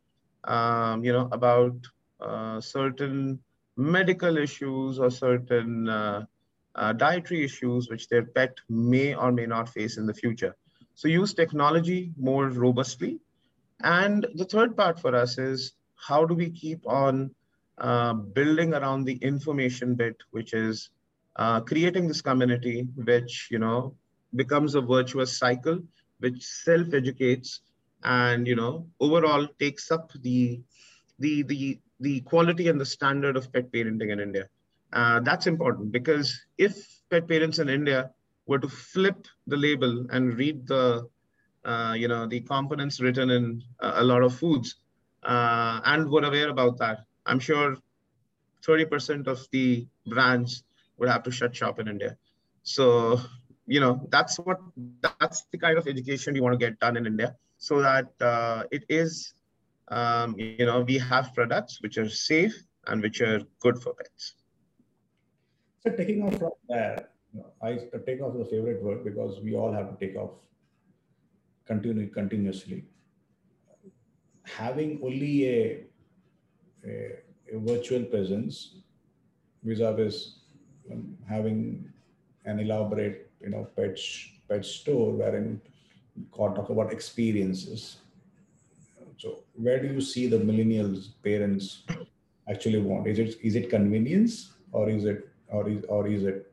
um, 0.44 1.02
you 1.02 1.12
know, 1.12 1.28
about 1.32 1.74
uh, 2.20 2.60
certain 2.60 3.38
medical 3.76 4.36
issues 4.36 4.98
or 4.98 5.10
certain 5.10 5.86
dietary 6.96 7.44
issues 7.44 7.88
which 7.88 8.08
their 8.08 8.24
pet 8.24 8.54
may 8.68 9.14
or 9.14 9.32
may 9.32 9.46
not 9.46 9.68
face 9.68 9.96
in 9.96 10.06
the 10.06 10.14
future. 10.14 10.54
So 10.94 11.08
use 11.08 11.34
technology 11.34 12.12
more 12.16 12.48
robustly. 12.48 13.18
And 13.82 14.26
the 14.34 14.44
third 14.44 14.76
part 14.76 15.00
for 15.00 15.14
us 15.14 15.38
is 15.38 15.72
how 16.08 16.24
do 16.24 16.34
we 16.34 16.50
keep 16.50 16.86
on 16.86 17.30
uh, 17.78 18.12
building 18.12 18.74
around 18.74 19.04
the 19.04 19.16
information 19.16 19.94
bit, 19.94 20.16
which 20.30 20.52
is 20.52 20.90
uh, 21.36 21.60
creating 21.60 22.06
this 22.06 22.20
community, 22.20 22.86
which 22.96 23.48
you 23.50 23.58
know 23.58 23.94
becomes 24.36 24.74
a 24.74 24.80
virtuous 24.80 25.36
cycle, 25.38 25.78
which 26.18 26.42
self-educates 26.42 27.60
and 28.04 28.46
you 28.46 28.56
know 28.56 28.86
overall 29.00 29.46
takes 29.58 29.90
up 29.90 30.12
the 30.22 30.60
the 31.18 31.42
the 31.42 31.80
the 32.00 32.20
quality 32.20 32.68
and 32.68 32.80
the 32.80 32.86
standard 32.86 33.36
of 33.36 33.52
pet 33.52 33.70
parenting 33.72 34.10
in 34.12 34.20
India. 34.20 34.48
Uh, 34.92 35.20
that's 35.20 35.46
important 35.46 35.90
because 35.90 36.40
if 36.58 36.76
pet 37.10 37.26
parents 37.28 37.58
in 37.58 37.68
India 37.68 38.10
were 38.46 38.58
to 38.58 38.68
flip 38.68 39.26
the 39.46 39.56
label 39.56 40.06
and 40.10 40.36
read 40.36 40.66
the, 40.66 41.08
uh, 41.64 41.94
you 41.96 42.06
know, 42.06 42.26
the 42.26 42.40
components 42.40 43.00
written 43.00 43.30
in 43.30 43.62
a 43.80 44.04
lot 44.04 44.22
of 44.22 44.34
foods 44.34 44.76
uh, 45.24 45.80
and 45.84 46.10
were 46.10 46.24
aware 46.24 46.50
about 46.50 46.78
that, 46.78 47.04
I'm 47.26 47.38
sure 47.38 47.76
30% 48.66 49.26
of 49.26 49.46
the 49.52 49.86
brands 50.06 50.64
would 50.98 51.08
have 51.08 51.22
to 51.24 51.30
shut 51.30 51.54
shop 51.54 51.78
in 51.80 51.88
India. 51.88 52.16
So, 52.62 53.20
you 53.66 53.80
know, 53.80 54.06
that's 54.10 54.36
what, 54.38 54.60
that's 55.02 55.46
the 55.52 55.58
kind 55.58 55.78
of 55.78 55.86
education 55.86 56.34
we 56.34 56.40
want 56.40 56.54
to 56.54 56.58
get 56.58 56.78
done 56.80 56.96
in 56.96 57.06
India 57.06 57.34
so 57.58 57.80
that 57.80 58.06
uh, 58.20 58.64
it 58.70 58.84
is, 58.88 59.34
um, 59.88 60.34
you 60.38 60.66
know, 60.66 60.80
we 60.80 60.98
have 60.98 61.34
products 61.34 61.80
which 61.80 61.98
are 61.98 62.08
safe 62.08 62.54
and 62.86 63.02
which 63.02 63.20
are 63.20 63.40
good 63.60 63.82
for 63.82 63.94
pets. 63.94 64.34
So 65.80 65.90
taking 65.90 66.22
off 66.22 66.38
from 66.38 66.52
there, 66.68 67.08
I 67.62 67.78
take 68.06 68.22
off 68.22 68.36
the 68.36 68.44
favorite 68.44 68.82
word 68.82 69.04
because 69.04 69.40
we 69.40 69.54
all 69.54 69.72
have 69.72 69.90
to 69.90 70.06
take 70.06 70.16
off 70.16 70.30
continue, 71.66 72.08
continuously. 72.08 72.84
Having 74.44 75.00
only 75.02 75.48
a, 75.48 75.84
a, 76.86 77.10
a 77.54 77.58
virtual 77.58 78.04
presence 78.04 78.76
vis-a-vis 79.62 80.40
um, 80.92 81.16
having 81.28 81.90
an 82.44 82.60
elaborate, 82.60 83.30
you 83.40 83.50
know, 83.50 83.66
pet, 83.76 83.98
pet 84.48 84.64
store 84.64 85.12
wherein 85.12 85.60
talk 86.36 86.68
about 86.68 86.92
experiences. 86.92 87.96
So 89.16 89.40
where 89.54 89.80
do 89.80 89.88
you 89.88 90.00
see 90.00 90.26
the 90.26 90.38
millennials 90.38 91.08
parents 91.22 91.84
actually 92.48 92.80
want? 92.80 93.06
Is 93.06 93.18
it 93.18 93.36
is 93.42 93.54
it 93.54 93.70
convenience 93.70 94.52
or 94.72 94.90
is 94.90 95.04
it 95.04 95.28
or 95.48 95.68
is 95.68 95.84
or 95.88 96.06
is 96.06 96.24
it 96.24 96.52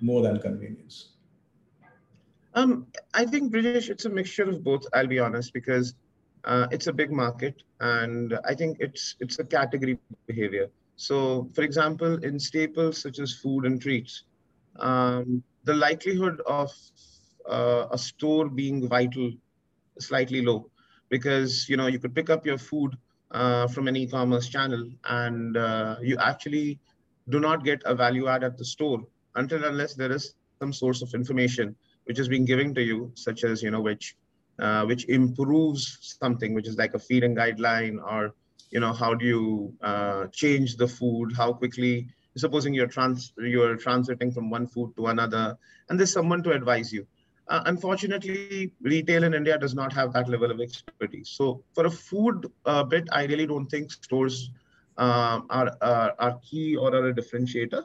more 0.00 0.22
than 0.22 0.40
convenience? 0.40 1.10
Um, 2.54 2.86
I 3.14 3.26
think 3.26 3.52
Brijesh, 3.52 3.90
it's 3.90 4.06
a 4.06 4.10
mixture 4.10 4.48
of 4.48 4.64
both. 4.64 4.84
I'll 4.92 5.06
be 5.06 5.20
honest 5.20 5.52
because 5.52 5.94
uh, 6.44 6.66
it's 6.70 6.86
a 6.86 6.92
big 6.92 7.10
market, 7.12 7.62
and 7.80 8.38
I 8.44 8.54
think 8.54 8.78
it's 8.80 9.16
it's 9.20 9.38
a 9.38 9.44
category 9.44 9.94
behavior. 9.94 10.44
So, 10.74 11.18
for 11.54 11.62
example, 11.62 11.96
in 11.98 12.16
staples 12.16 12.80
such 12.80 13.02
as 13.02 13.16
food 13.18 13.50
and 13.50 13.80
treats, 13.80 14.24
um, 14.78 15.42
the 15.64 15.74
likelihood 15.74 16.40
of 16.46 16.70
uh, 17.48 17.86
a 17.90 17.98
store 17.98 18.48
being 18.48 18.88
vital 18.88 19.32
is 19.96 20.06
slightly 20.06 20.42
low 20.42 20.70
because 21.08 21.68
you 21.68 21.76
know 21.76 21.86
you 21.86 21.98
could 21.98 22.14
pick 22.14 22.30
up 22.30 22.46
your 22.46 22.58
food 22.58 22.96
uh, 23.30 23.66
from 23.68 23.88
an 23.88 23.96
e-commerce 23.96 24.48
channel 24.48 24.84
and 25.04 25.56
uh, 25.56 25.96
you 26.02 26.16
actually 26.18 26.78
do 27.28 27.40
not 27.40 27.64
get 27.64 27.80
a 27.84 27.94
value 27.94 28.26
add 28.28 28.44
at 28.44 28.56
the 28.58 28.64
store 28.64 29.00
until 29.36 29.64
unless 29.64 29.94
there 29.94 30.12
is 30.12 30.30
some 30.30 30.46
source 30.46 30.80
of 30.80 30.90
information 31.14 31.76
which 32.04 32.18
is 32.18 32.28
being 32.28 32.44
given 32.44 32.74
to 32.74 32.82
you, 32.82 33.10
such 33.14 33.44
as 33.44 33.62
you 33.62 33.70
know 33.70 33.82
which 33.82 34.14
uh, 34.60 34.84
which 34.84 35.08
improves 35.08 36.16
something, 36.22 36.54
which 36.54 36.68
is 36.68 36.76
like 36.76 36.94
a 36.94 36.98
feeding 36.98 37.34
guideline, 37.34 37.96
or 38.02 38.34
you 38.70 38.80
know 38.80 38.92
how 38.92 39.14
do 39.14 39.26
you 39.26 39.72
uh, 39.82 40.26
change 40.32 40.76
the 40.76 40.88
food, 40.88 41.32
how 41.36 41.52
quickly. 41.52 42.08
Supposing 42.36 42.72
you're 42.74 42.86
trans 42.86 43.32
you're 43.38 43.76
transiting 43.76 44.32
from 44.32 44.50
one 44.50 44.66
food 44.66 44.94
to 44.96 45.08
another, 45.08 45.56
and 45.88 45.98
there's 45.98 46.12
someone 46.12 46.42
to 46.44 46.52
advise 46.52 46.92
you. 46.92 47.06
Uh, 47.48 47.62
unfortunately, 47.66 48.72
retail 48.82 49.24
in 49.24 49.34
India 49.34 49.58
does 49.58 49.74
not 49.74 49.92
have 49.92 50.12
that 50.12 50.28
level 50.28 50.52
of 50.52 50.60
expertise. 50.60 51.30
So 51.30 51.64
for 51.74 51.86
a 51.86 51.90
food 51.90 52.46
uh, 52.64 52.84
bit, 52.84 53.08
I 53.10 53.24
really 53.24 53.46
don't 53.46 53.66
think 53.66 53.90
stores 53.90 54.50
uh, 54.96 55.40
are, 55.50 55.72
are, 55.80 56.14
are 56.20 56.38
key 56.48 56.76
or 56.76 56.94
are 56.94 57.08
a 57.08 57.14
differentiator. 57.14 57.82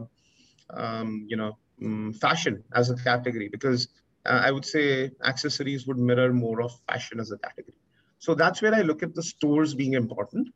um, 0.71 1.25
you 1.29 1.37
know 1.37 1.57
um, 1.83 2.13
fashion 2.13 2.63
as 2.75 2.91
a 2.91 2.97
category 2.97 3.49
because 3.49 3.89
uh, 4.27 4.41
I 4.45 4.51
would 4.51 4.65
say 4.65 5.11
accessories 5.25 5.87
would 5.87 5.99
mirror 5.99 6.33
more 6.33 6.63
of 6.63 6.73
fashion 6.89 7.21
as 7.21 7.31
a 7.31 7.39
category. 7.39 7.75
So 8.19 8.35
that's 8.35 8.63
where 8.63 8.75
I 8.75 8.83
look 8.83 9.03
at 9.03 9.15
the 9.15 9.23
stores 9.23 9.75
being 9.75 9.95
important. 9.95 10.49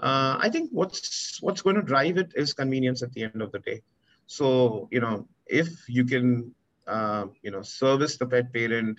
Uh, 0.00 0.36
I 0.40 0.48
think 0.48 0.70
what's 0.72 1.42
what's 1.42 1.62
going 1.62 1.76
to 1.76 1.82
drive 1.82 2.16
it 2.16 2.32
is 2.34 2.54
convenience 2.54 3.02
at 3.02 3.12
the 3.12 3.24
end 3.24 3.42
of 3.42 3.52
the 3.52 3.58
day. 3.60 3.82
So 4.26 4.88
you 4.90 5.00
know, 5.00 5.28
if 5.46 5.88
you 5.88 6.04
can, 6.04 6.54
uh, 6.86 7.26
you 7.42 7.50
know, 7.50 7.62
service 7.62 8.16
the 8.16 8.26
pet 8.26 8.52
parent, 8.52 8.98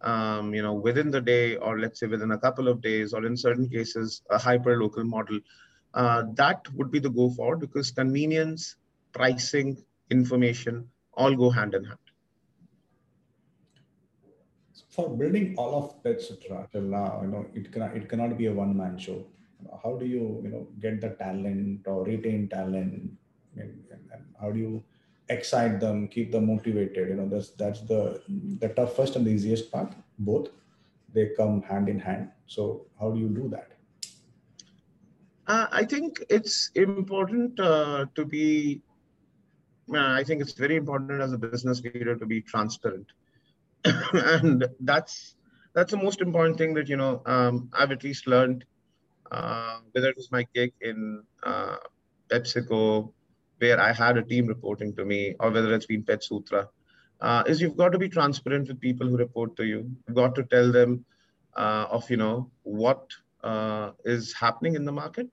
um, 0.00 0.54
you 0.54 0.62
know, 0.62 0.72
within 0.74 1.10
the 1.10 1.20
day, 1.20 1.56
or 1.56 1.78
let's 1.78 2.00
say 2.00 2.06
within 2.06 2.30
a 2.30 2.38
couple 2.38 2.68
of 2.68 2.80
days, 2.80 3.12
or 3.12 3.26
in 3.26 3.36
certain 3.36 3.68
cases, 3.68 4.22
a 4.30 4.38
hyper 4.38 4.80
local 4.80 5.04
model, 5.04 5.38
uh, 5.94 6.22
that 6.34 6.66
would 6.74 6.90
be 6.90 6.98
the 6.98 7.10
go 7.10 7.28
forward 7.30 7.60
because 7.60 7.90
convenience, 7.90 8.76
pricing, 9.12 9.76
information 10.10 10.88
all 11.12 11.34
go 11.34 11.50
hand 11.50 11.74
in 11.74 11.84
hand 11.84 11.98
for 14.98 15.08
building 15.16 15.54
all 15.56 15.74
of 15.80 16.02
till 16.72 16.82
now, 16.82 17.20
you 17.22 17.28
know, 17.28 17.46
it 17.54 17.70
cannot 17.72 17.96
it 17.96 18.08
cannot 18.08 18.36
be 18.36 18.46
a 18.46 18.52
one 18.52 18.76
man 18.76 18.98
show. 18.98 19.24
How 19.82 19.96
do 19.96 20.06
you 20.06 20.40
you 20.42 20.50
know 20.50 20.68
get 20.80 21.00
the 21.00 21.10
talent 21.10 21.86
or 21.86 22.04
retain 22.04 22.48
talent, 22.48 23.16
and, 23.56 23.84
and 24.12 24.24
how 24.40 24.50
do 24.50 24.58
you 24.58 24.84
excite 25.28 25.80
them, 25.80 26.08
keep 26.08 26.32
them 26.32 26.46
motivated? 26.46 27.08
You 27.08 27.16
know, 27.16 27.28
that's 27.28 27.50
that's 27.50 27.80
the 27.82 28.22
the 28.60 28.68
toughest 28.68 29.16
and 29.16 29.26
the 29.26 29.30
easiest 29.30 29.70
part. 29.72 29.94
Both 30.18 30.48
they 31.12 31.30
come 31.36 31.62
hand 31.62 31.88
in 31.88 31.98
hand. 31.98 32.30
So 32.46 32.86
how 33.00 33.10
do 33.10 33.18
you 33.18 33.28
do 33.28 33.48
that? 33.48 33.72
Uh, 35.46 35.66
I 35.72 35.84
think 35.84 36.22
it's 36.28 36.70
important 36.74 37.58
uh, 37.58 38.06
to 38.14 38.24
be. 38.24 38.82
Uh, 39.92 40.12
I 40.20 40.22
think 40.22 40.42
it's 40.42 40.52
very 40.52 40.76
important 40.76 41.22
as 41.22 41.32
a 41.32 41.38
business 41.38 41.82
leader 41.82 42.14
to 42.14 42.26
be 42.26 42.42
transparent 42.42 43.06
and 44.12 44.66
that's 44.80 45.34
that's 45.74 45.92
the 45.92 45.96
most 45.96 46.20
important 46.20 46.58
thing 46.58 46.74
that 46.74 46.88
you 46.88 46.96
know 46.96 47.22
um, 47.26 47.70
I've 47.72 47.92
at 47.92 48.04
least 48.04 48.26
learned, 48.26 48.64
uh, 49.30 49.78
whether 49.92 50.08
it 50.08 50.16
was 50.16 50.30
my 50.32 50.46
gig 50.54 50.72
in 50.80 51.22
uh, 51.42 51.76
PepsiCo 52.30 53.12
where 53.58 53.80
I 53.80 53.92
had 53.92 54.16
a 54.16 54.22
team 54.22 54.46
reporting 54.46 54.94
to 54.96 55.04
me, 55.04 55.34
or 55.40 55.50
whether 55.50 55.74
it's 55.74 55.86
been 55.86 56.04
Pet 56.04 56.22
Sutra, 56.22 56.68
uh, 57.20 57.42
is 57.46 57.60
you've 57.60 57.76
got 57.76 57.90
to 57.90 57.98
be 57.98 58.08
transparent 58.08 58.68
with 58.68 58.80
people 58.80 59.06
who 59.08 59.16
report 59.16 59.56
to 59.56 59.64
you. 59.64 59.90
You've 60.06 60.16
got 60.16 60.34
to 60.36 60.44
tell 60.44 60.70
them 60.70 61.04
uh, 61.56 61.86
of 61.90 62.08
you 62.10 62.16
know 62.16 62.50
what 62.62 63.10
uh, 63.42 63.92
is 64.04 64.32
happening 64.32 64.74
in 64.76 64.84
the 64.84 64.92
market, 64.92 65.28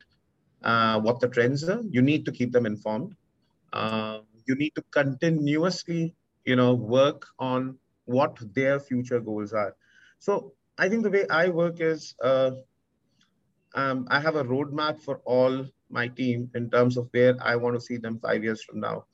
uh, 0.63 0.99
what 0.99 1.19
the 1.19 1.27
trends 1.27 1.67
are. 1.69 1.81
You 1.89 2.01
need 2.01 2.25
to 2.25 2.31
keep 2.31 2.51
them 2.51 2.65
informed. 2.65 3.15
Uh, 3.73 4.19
you 4.47 4.55
need 4.55 4.73
to 4.75 4.84
continuously 4.91 6.15
you 6.45 6.55
know 6.55 6.73
work 6.73 7.27
on 7.39 7.77
what 8.05 8.38
their 8.53 8.79
future 8.79 9.19
goals 9.19 9.53
are. 9.53 9.75
So 10.19 10.53
I 10.77 10.89
think 10.89 11.03
the 11.03 11.12
way 11.12 11.27
I 11.29 11.49
work 11.49 11.79
is 11.79 12.15
um, 13.75 14.07
I 14.09 14.19
have 14.19 14.35
a 14.35 14.43
roadmap 14.45 15.01
for 15.01 15.21
all 15.25 15.65
my 15.89 16.07
team 16.07 16.51
in 16.55 16.69
terms 16.71 16.97
of 16.97 17.09
where 17.11 17.35
I 17.41 17.55
want 17.57 17.75
to 17.75 17.81
see 17.81 17.97
them 17.97 18.19
five 18.19 18.43
years 18.43 18.63
from 18.63 18.81
now. 18.81 19.05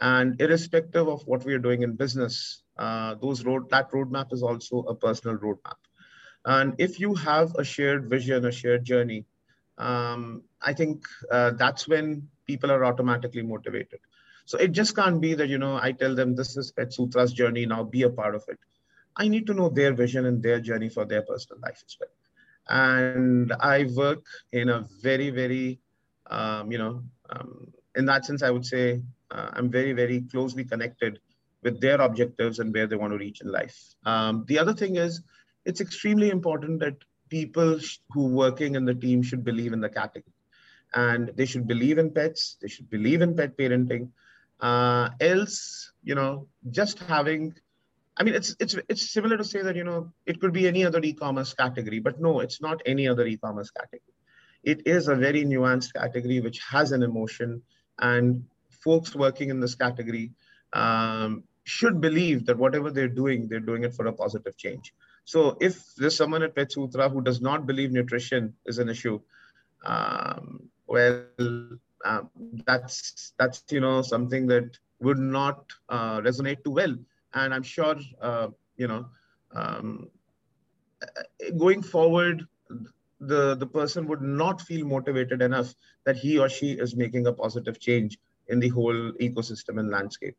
And 0.00 0.40
irrespective 0.40 1.08
of 1.08 1.22
what 1.26 1.44
we 1.44 1.54
are 1.54 1.58
doing 1.58 1.82
in 1.82 1.94
business, 1.96 2.62
uh, 2.78 3.14
those 3.16 3.44
road 3.44 3.68
that 3.70 3.90
roadmap 3.92 4.32
is 4.32 4.42
also 4.42 4.80
a 4.80 4.94
personal 4.94 5.36
roadmap. 5.38 5.76
And 6.44 6.74
if 6.78 7.00
you 7.00 7.14
have 7.14 7.54
a 7.56 7.64
shared 7.64 8.08
vision, 8.08 8.46
a 8.46 8.52
shared 8.52 8.84
journey, 8.84 9.26
um, 9.78 10.42
I 10.62 10.72
think 10.74 11.04
uh, 11.30 11.52
that's 11.52 11.88
when 11.88 12.28
people 12.46 12.70
are 12.72 12.84
automatically 12.84 13.42
motivated. 13.42 14.00
So 14.46 14.58
it 14.58 14.72
just 14.72 14.96
can't 14.96 15.20
be 15.20 15.34
that 15.34 15.48
you 15.48 15.58
know 15.58 15.76
I 15.76 15.92
tell 15.92 16.14
them 16.14 16.34
this 16.34 16.56
is 16.56 16.72
Pet 16.72 16.90
Sutra's 16.92 17.32
journey 17.32 17.66
now, 17.66 17.84
be 17.84 18.02
a 18.04 18.10
part 18.10 18.34
of 18.34 18.44
it. 18.48 18.58
I 19.16 19.28
need 19.28 19.46
to 19.48 19.54
know 19.54 19.68
their 19.68 19.92
vision 19.94 20.26
and 20.26 20.42
their 20.42 20.60
journey 20.60 20.88
for 20.88 21.04
their 21.04 21.22
personal 21.22 21.60
life 21.62 21.82
as 21.86 21.96
well. 22.00 22.10
And 22.68 23.52
I 23.60 23.84
work 23.94 24.24
in 24.52 24.68
a 24.68 24.86
very 25.02 25.30
very 25.30 25.80
um, 26.30 26.70
you 26.70 26.78
know, 26.78 27.02
um, 27.30 27.72
in 27.96 28.04
that 28.06 28.24
sense, 28.24 28.42
I 28.42 28.50
would 28.50 28.66
say 28.66 29.02
uh, 29.30 29.50
I'm 29.52 29.70
very, 29.70 29.92
very 29.92 30.22
closely 30.22 30.64
connected 30.64 31.20
with 31.62 31.80
their 31.80 32.00
objectives 32.00 32.58
and 32.58 32.72
where 32.72 32.86
they 32.86 32.96
want 32.96 33.12
to 33.12 33.18
reach 33.18 33.40
in 33.40 33.50
life. 33.50 33.94
Um, 34.04 34.44
the 34.46 34.58
other 34.58 34.72
thing 34.72 34.96
is, 34.96 35.22
it's 35.64 35.80
extremely 35.80 36.30
important 36.30 36.80
that 36.80 36.96
people 37.28 37.78
who 38.10 38.26
working 38.26 38.74
in 38.74 38.84
the 38.84 38.94
team 38.94 39.22
should 39.22 39.44
believe 39.44 39.72
in 39.72 39.80
the 39.80 39.88
category, 39.88 40.32
and 40.94 41.32
they 41.34 41.44
should 41.44 41.66
believe 41.66 41.98
in 41.98 42.10
pets. 42.10 42.56
They 42.62 42.68
should 42.68 42.88
believe 42.88 43.20
in 43.22 43.36
pet 43.36 43.56
parenting. 43.56 44.10
Uh, 44.60 45.10
else, 45.20 45.92
you 46.02 46.14
know, 46.14 46.48
just 46.70 46.98
having 47.00 47.54
I 48.18 48.24
mean, 48.24 48.34
it's 48.34 48.56
it's 48.58 48.76
it's 48.88 49.10
similar 49.10 49.36
to 49.36 49.44
say 49.44 49.62
that 49.62 49.76
you 49.76 49.84
know 49.84 50.12
it 50.26 50.40
could 50.40 50.52
be 50.52 50.66
any 50.66 50.84
other 50.84 51.00
e-commerce 51.00 51.54
category, 51.54 52.00
but 52.00 52.20
no, 52.20 52.40
it's 52.40 52.60
not 52.60 52.82
any 52.84 53.06
other 53.06 53.26
e-commerce 53.26 53.70
category. 53.70 54.14
It 54.64 54.86
is 54.86 55.06
a 55.06 55.14
very 55.14 55.44
nuanced 55.44 55.94
category 55.94 56.40
which 56.40 56.58
has 56.68 56.90
an 56.90 57.04
emotion 57.04 57.62
and 58.00 58.44
folks 58.70 59.14
working 59.14 59.50
in 59.50 59.60
this 59.60 59.76
category 59.76 60.32
um, 60.72 61.44
should 61.62 62.00
believe 62.00 62.46
that 62.46 62.58
whatever 62.58 62.90
they're 62.90 63.08
doing 63.22 63.46
they're 63.48 63.60
doing 63.60 63.84
it 63.84 63.94
for 63.94 64.06
a 64.06 64.12
positive 64.12 64.56
change. 64.56 64.92
So 65.24 65.56
if 65.60 65.94
there's 65.96 66.16
someone 66.16 66.42
at 66.42 66.56
pet 66.56 66.72
sutra 66.72 67.08
who 67.08 67.22
does 67.22 67.40
not 67.40 67.66
believe 67.66 67.92
nutrition 67.92 68.54
is 68.66 68.78
an 68.78 68.88
issue 68.88 69.20
um, 69.84 70.68
well 70.88 71.24
um, 72.04 72.30
that's 72.66 73.32
that's 73.38 73.62
you 73.70 73.80
know 73.80 74.02
something 74.02 74.48
that 74.48 74.76
would 75.00 75.18
not 75.18 75.64
uh, 75.88 76.20
resonate 76.20 76.64
too 76.64 76.72
well 76.72 76.96
and 77.34 77.54
i'm 77.54 77.62
sure 77.62 77.96
uh, 78.20 78.48
you 78.76 78.88
know 78.88 79.06
um, 79.54 80.08
going 81.56 81.82
forward 81.82 82.46
the, 83.20 83.56
the 83.56 83.66
person 83.66 84.06
would 84.06 84.22
not 84.22 84.60
feel 84.60 84.86
motivated 84.86 85.42
enough 85.42 85.74
that 86.04 86.16
he 86.16 86.38
or 86.38 86.48
she 86.48 86.72
is 86.72 86.96
making 86.96 87.26
a 87.26 87.32
positive 87.32 87.80
change 87.80 88.18
in 88.48 88.60
the 88.60 88.68
whole 88.68 89.12
ecosystem 89.20 89.78
and 89.78 89.90
landscape. 89.90 90.36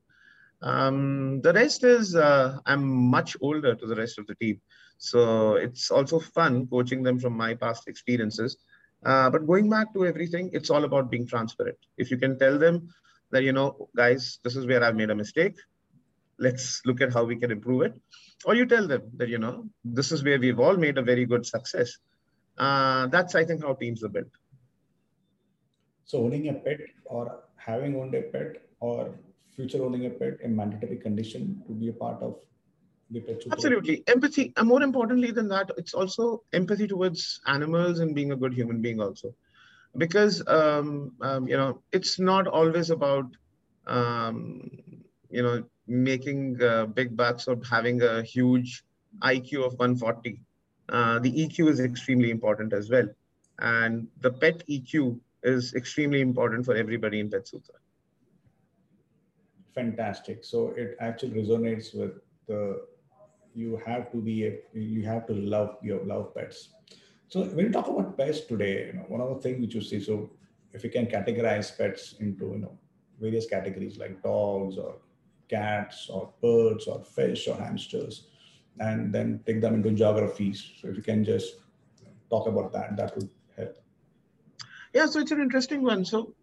Um, 0.61 1.41
the 1.41 1.53
rest 1.53 1.83
is, 1.83 2.15
uh, 2.15 2.57
I'm 2.65 2.85
much 2.85 3.37
older 3.41 3.75
to 3.75 3.85
the 3.85 3.95
rest 3.95 4.19
of 4.19 4.27
the 4.27 4.35
team. 4.35 4.61
So 4.97 5.55
it's 5.55 5.91
also 5.91 6.19
fun 6.19 6.67
coaching 6.67 7.03
them 7.03 7.19
from 7.19 7.33
my 7.33 7.53
past 7.53 7.87
experiences. 7.87 8.57
Uh, 9.05 9.29
but 9.29 9.47
going 9.47 9.69
back 9.69 9.93
to 9.93 10.05
everything, 10.05 10.49
it's 10.51 10.69
all 10.69 10.83
about 10.83 11.09
being 11.09 11.25
transparent. 11.25 11.77
If 11.97 12.11
you 12.11 12.17
can 12.17 12.37
tell 12.37 12.57
them 12.57 12.89
that, 13.31 13.43
you 13.43 13.53
know, 13.53 13.89
guys, 13.95 14.39
this 14.43 14.57
is 14.57 14.65
where 14.65 14.83
I've 14.83 14.95
made 14.95 15.09
a 15.09 15.15
mistake. 15.15 15.55
Let's 16.39 16.81
look 16.85 17.01
at 17.01 17.13
how 17.13 17.23
we 17.25 17.35
can 17.35 17.51
improve 17.51 17.81
it. 17.83 17.93
Or 18.45 18.55
you 18.55 18.65
tell 18.65 18.87
them 18.87 19.03
that, 19.17 19.29
you 19.29 19.37
know, 19.37 19.69
this 19.83 20.11
is 20.11 20.23
where 20.23 20.39
we've 20.39 20.59
all 20.59 20.77
made 20.77 20.97
a 20.97 21.01
very 21.01 21.25
good 21.25 21.45
success 21.45 21.97
uh, 22.59 23.07
that's 23.07 23.35
I 23.35 23.45
think 23.45 23.63
how 23.63 23.73
teams 23.73 24.03
are 24.03 24.09
built. 24.09 24.27
So 26.05 26.19
owning 26.19 26.49
a 26.49 26.53
pet 26.53 26.79
or 27.05 27.43
having 27.55 27.95
owned 27.95 28.15
a 28.15 28.23
pet 28.23 28.61
or 28.79 29.15
future 29.55 29.83
owning 29.83 30.05
a 30.05 30.09
pet 30.09 30.37
a 30.43 30.47
mandatory 30.47 30.97
condition 30.97 31.63
to 31.67 31.73
be 31.73 31.89
a 31.89 31.93
part 31.93 32.21
of 32.21 32.35
the 33.11 33.21
pet. 33.21 33.41
Absolutely, 33.51 34.03
empathy. 34.07 34.53
And 34.57 34.67
more 34.67 34.81
importantly 34.81 35.31
than 35.31 35.47
that, 35.49 35.71
it's 35.77 35.93
also 35.93 36.43
empathy 36.51 36.87
towards 36.87 37.39
animals 37.47 37.99
and 37.99 38.13
being 38.13 38.31
a 38.31 38.35
good 38.35 38.53
human 38.53 38.81
being 38.81 38.99
also, 38.99 39.33
because 39.97 40.45
um, 40.47 41.13
um, 41.21 41.47
you 41.47 41.57
know 41.57 41.81
it's 41.91 42.19
not 42.19 42.47
always 42.47 42.89
about 42.89 43.25
um, 43.87 44.69
you 45.29 45.43
know 45.43 45.63
making 45.89 46.61
uh, 46.61 46.85
big 46.85 47.17
bucks 47.17 47.47
or 47.47 47.57
having 47.69 48.01
a 48.01 48.21
huge 48.23 48.83
IQ 49.21 49.65
of 49.65 49.73
140 49.73 50.39
uh, 50.91 51.19
the 51.19 51.31
EQ 51.31 51.69
is 51.69 51.79
extremely 51.79 52.31
important 52.31 52.73
as 52.73 52.89
well. 52.89 53.07
And 53.59 54.07
the 54.21 54.31
pet 54.31 54.63
EQ 54.67 55.19
is 55.43 55.73
extremely 55.73 56.21
important 56.21 56.65
for 56.65 56.75
everybody 56.75 57.19
in 57.19 57.29
Pet 57.29 57.47
Sutra. 57.47 57.75
Fantastic. 59.75 60.43
So 60.43 60.73
it 60.75 60.97
actually 60.99 61.41
resonates 61.41 61.95
with 61.95 62.21
the 62.47 62.81
you 63.55 63.81
have 63.85 64.11
to 64.11 64.17
be 64.17 64.47
a, 64.47 64.59
you 64.73 65.03
have 65.03 65.27
to 65.27 65.33
love 65.33 65.77
your 65.81 66.03
love 66.05 66.33
pets. 66.35 66.69
So 67.27 67.43
when 67.43 67.65
you 67.65 67.71
talk 67.71 67.87
about 67.87 68.17
pets 68.17 68.41
today, 68.41 68.87
you 68.87 68.93
know, 68.93 69.05
one 69.07 69.21
of 69.21 69.29
the 69.29 69.41
things 69.41 69.59
which 69.61 69.75
you 69.75 69.81
see, 69.81 69.99
so 69.99 70.29
if 70.73 70.83
you 70.83 70.89
can 70.89 71.05
categorize 71.05 71.75
pets 71.77 72.15
into 72.19 72.45
you 72.45 72.59
know 72.59 72.77
various 73.19 73.45
categories 73.45 73.97
like 73.97 74.21
dogs 74.23 74.77
or 74.77 74.95
cats 75.49 76.09
or 76.09 76.31
birds 76.41 76.87
or 76.87 77.03
fish 77.03 77.47
or 77.47 77.55
hamsters, 77.55 78.27
and 78.79 79.13
then 79.13 79.41
take 79.45 79.61
them 79.61 79.75
into 79.75 79.91
geographies. 79.91 80.71
So 80.79 80.89
if 80.89 80.97
you 80.97 81.03
can 81.03 81.23
just 81.23 81.55
talk 82.29 82.47
about 82.47 82.71
that, 82.73 82.95
that 82.97 83.15
would 83.15 83.29
help. 83.57 83.77
Yeah, 84.93 85.05
so 85.07 85.19
it's 85.19 85.31
an 85.31 85.41
interesting 85.41 85.83
one. 85.83 86.05
So, 86.05 86.33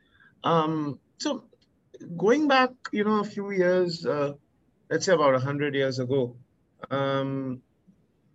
um, 0.45 0.99
so 1.19 1.45
going 2.16 2.49
back, 2.49 2.71
you 2.92 3.05
know, 3.05 3.21
a 3.21 3.25
few 3.25 3.51
years, 3.51 4.05
uh, 4.07 4.33
let's 4.90 5.07
say 5.07 5.12
about 5.14 5.35
a 5.35 5.40
hundred 5.40 5.75
years 5.75 5.99
ago, 5.99 6.37
um, 6.90 7.62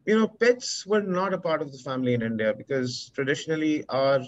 you 0.06 0.18
know, 0.18 0.28
pets 0.28 0.86
were 0.86 1.02
not 1.02 1.34
a 1.34 1.38
part 1.38 1.62
of 1.62 1.72
the 1.72 1.78
family 1.78 2.14
in 2.14 2.22
India 2.22 2.54
because 2.54 3.12
traditionally 3.14 3.86
our 3.90 4.22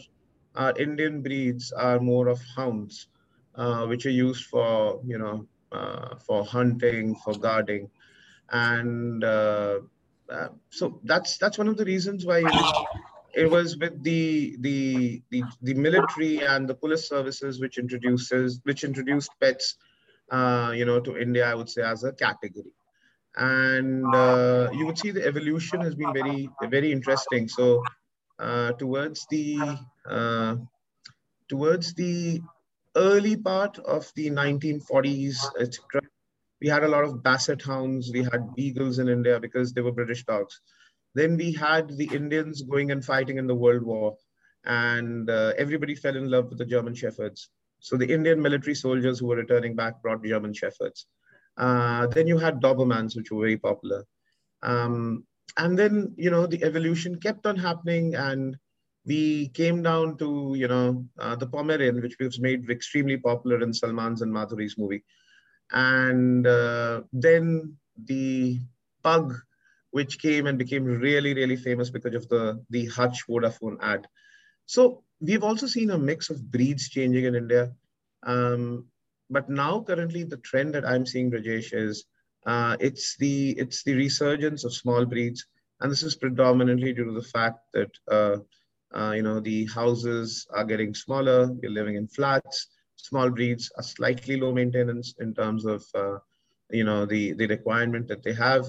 our 0.55 0.77
Indian 0.77 1.21
breeds 1.23 1.71
are 1.71 1.99
more 1.99 2.27
of 2.27 2.39
hounds, 2.55 3.07
uh, 3.55 3.85
which 3.87 4.05
are 4.05 4.11
used 4.11 4.45
for 4.45 5.01
you 5.05 5.17
know 5.17 5.47
for 6.25 6.45
hunting, 6.45 7.15
for 7.15 7.35
guarding. 7.35 7.89
And 8.49 9.23
uh, 9.23 9.81
uh, 10.29 10.49
so 10.69 10.99
that's 11.03 11.37
that's 11.37 11.57
one 11.57 11.67
of 11.67 11.77
the 11.77 11.85
reasons 11.85 12.25
why 12.25 12.39
it 13.33 13.49
was 13.49 13.77
with 13.77 14.03
the, 14.03 14.57
the 14.59 15.23
the 15.31 15.49
the 15.61 15.73
military 15.73 16.41
and 16.45 16.69
the 16.69 16.75
police 16.75 17.07
services 17.09 17.59
which 17.59 17.77
introduces 17.77 18.59
which 18.63 18.83
introduced 18.83 19.31
pets 19.39 19.75
uh, 20.31 20.73
you 20.75 20.85
know 20.85 20.99
to 20.99 21.17
india 21.17 21.45
i 21.49 21.55
would 21.55 21.69
say 21.69 21.81
as 21.81 22.03
a 22.03 22.13
category. 22.13 22.73
And 23.35 24.13
uh, 24.15 24.69
you 24.73 24.85
would 24.85 24.97
see 24.97 25.11
the 25.11 25.25
evolution 25.25 25.81
has 25.81 25.95
been 25.95 26.13
very 26.13 26.49
very 26.61 26.91
interesting. 26.91 27.47
So 27.49 27.89
uh, 28.39 28.73
towards 28.73 29.27
the 29.27 29.77
uh, 30.05 30.57
towards 31.49 31.93
the 31.95 32.41
early 32.95 33.35
part 33.35 33.77
of 33.79 34.11
the 34.15 34.29
1940s 34.29 35.37
etc 35.59 36.01
we 36.63 36.69
had 36.69 36.83
a 36.85 36.87
lot 36.87 37.03
of 37.03 37.21
basset 37.21 37.61
hounds. 37.61 38.09
We 38.13 38.23
had 38.23 38.55
beagles 38.55 38.97
in 38.97 39.09
India 39.09 39.37
because 39.37 39.73
they 39.73 39.81
were 39.81 39.91
British 39.91 40.23
dogs. 40.23 40.61
Then 41.13 41.35
we 41.35 41.51
had 41.51 41.89
the 41.97 42.09
Indians 42.13 42.61
going 42.61 42.91
and 42.91 43.03
fighting 43.03 43.37
in 43.37 43.47
the 43.47 43.53
World 43.53 43.83
War, 43.83 44.15
and 44.63 45.29
uh, 45.29 45.51
everybody 45.57 45.93
fell 45.93 46.15
in 46.15 46.31
love 46.31 46.49
with 46.49 46.57
the 46.57 46.65
German 46.65 46.95
Shepherds. 46.95 47.49
So 47.81 47.97
the 47.97 48.09
Indian 48.09 48.41
military 48.41 48.75
soldiers 48.75 49.19
who 49.19 49.27
were 49.27 49.35
returning 49.35 49.75
back 49.75 50.01
brought 50.01 50.23
German 50.23 50.53
Shepherds. 50.53 51.05
Uh, 51.57 52.07
then 52.07 52.27
you 52.27 52.37
had 52.37 52.61
Dobermans, 52.61 53.17
which 53.17 53.29
were 53.29 53.41
very 53.41 53.57
popular. 53.57 54.05
Um, 54.63 55.25
and 55.57 55.77
then, 55.77 56.13
you 56.15 56.31
know, 56.31 56.47
the 56.47 56.63
evolution 56.63 57.19
kept 57.19 57.45
on 57.45 57.57
happening 57.57 58.15
and 58.15 58.55
we 59.05 59.49
came 59.49 59.81
down 59.83 60.17
to, 60.17 60.53
you 60.55 60.67
know, 60.67 61.05
uh, 61.19 61.35
the 61.35 61.47
Pomeranian, 61.47 62.01
which 62.01 62.15
was 62.19 62.39
made 62.39 62.69
extremely 62.69 63.17
popular 63.17 63.61
in 63.61 63.73
Salman's 63.73 64.21
and 64.21 64.33
Madhuri's 64.33 64.77
movie. 64.77 65.03
And 65.71 66.45
uh, 66.47 67.01
then 67.11 67.77
the 68.05 68.59
pug 69.03 69.35
which 69.91 70.19
came 70.19 70.47
and 70.47 70.57
became 70.57 70.85
really 70.85 71.33
really 71.35 71.55
famous 71.55 71.89
because 71.89 72.15
of 72.15 72.27
the 72.29 72.63
the 72.69 72.85
hutch 72.87 73.27
vodafone 73.27 73.77
ad. 73.81 74.07
So 74.65 75.03
we've 75.19 75.43
also 75.43 75.67
seen 75.67 75.91
a 75.91 75.97
mix 75.97 76.29
of 76.29 76.51
breeds 76.51 76.89
changing 76.89 77.25
in 77.25 77.35
india. 77.35 77.73
Um, 78.23 78.87
but 79.29 79.49
now 79.49 79.81
currently 79.81 80.23
the 80.23 80.37
trend 80.37 80.73
that 80.75 80.85
I'm 80.85 81.05
seeing, 81.05 81.31
Brijesh, 81.31 81.73
is 81.73 82.05
uh, 82.45 82.77
it's 82.79 83.15
the 83.17 83.51
it's 83.51 83.83
the 83.83 83.95
resurgence 83.95 84.63
of 84.63 84.73
small 84.73 85.05
breeds, 85.05 85.45
and 85.79 85.91
this 85.91 86.03
is 86.03 86.15
predominantly 86.15 86.93
due 86.93 87.05
to 87.05 87.11
the 87.13 87.27
fact 87.27 87.59
that 87.73 87.91
uh, 88.09 88.37
you 89.11 89.23
know 89.23 89.39
the 89.39 89.65
houses 89.67 90.47
are 90.51 90.65
getting 90.65 90.93
smaller. 90.93 91.49
You're 91.61 91.71
living 91.71 91.95
in 91.95 92.07
flats. 92.07 92.67
Small 92.95 93.29
breeds 93.29 93.71
are 93.77 93.83
slightly 93.83 94.39
low 94.39 94.53
maintenance 94.53 95.15
in 95.19 95.33
terms 95.33 95.65
of 95.65 95.83
uh, 95.95 96.17
you 96.69 96.83
know 96.83 97.05
the 97.05 97.33
the 97.33 97.47
requirement 97.47 98.07
that 98.07 98.23
they 98.23 98.33
have. 98.33 98.65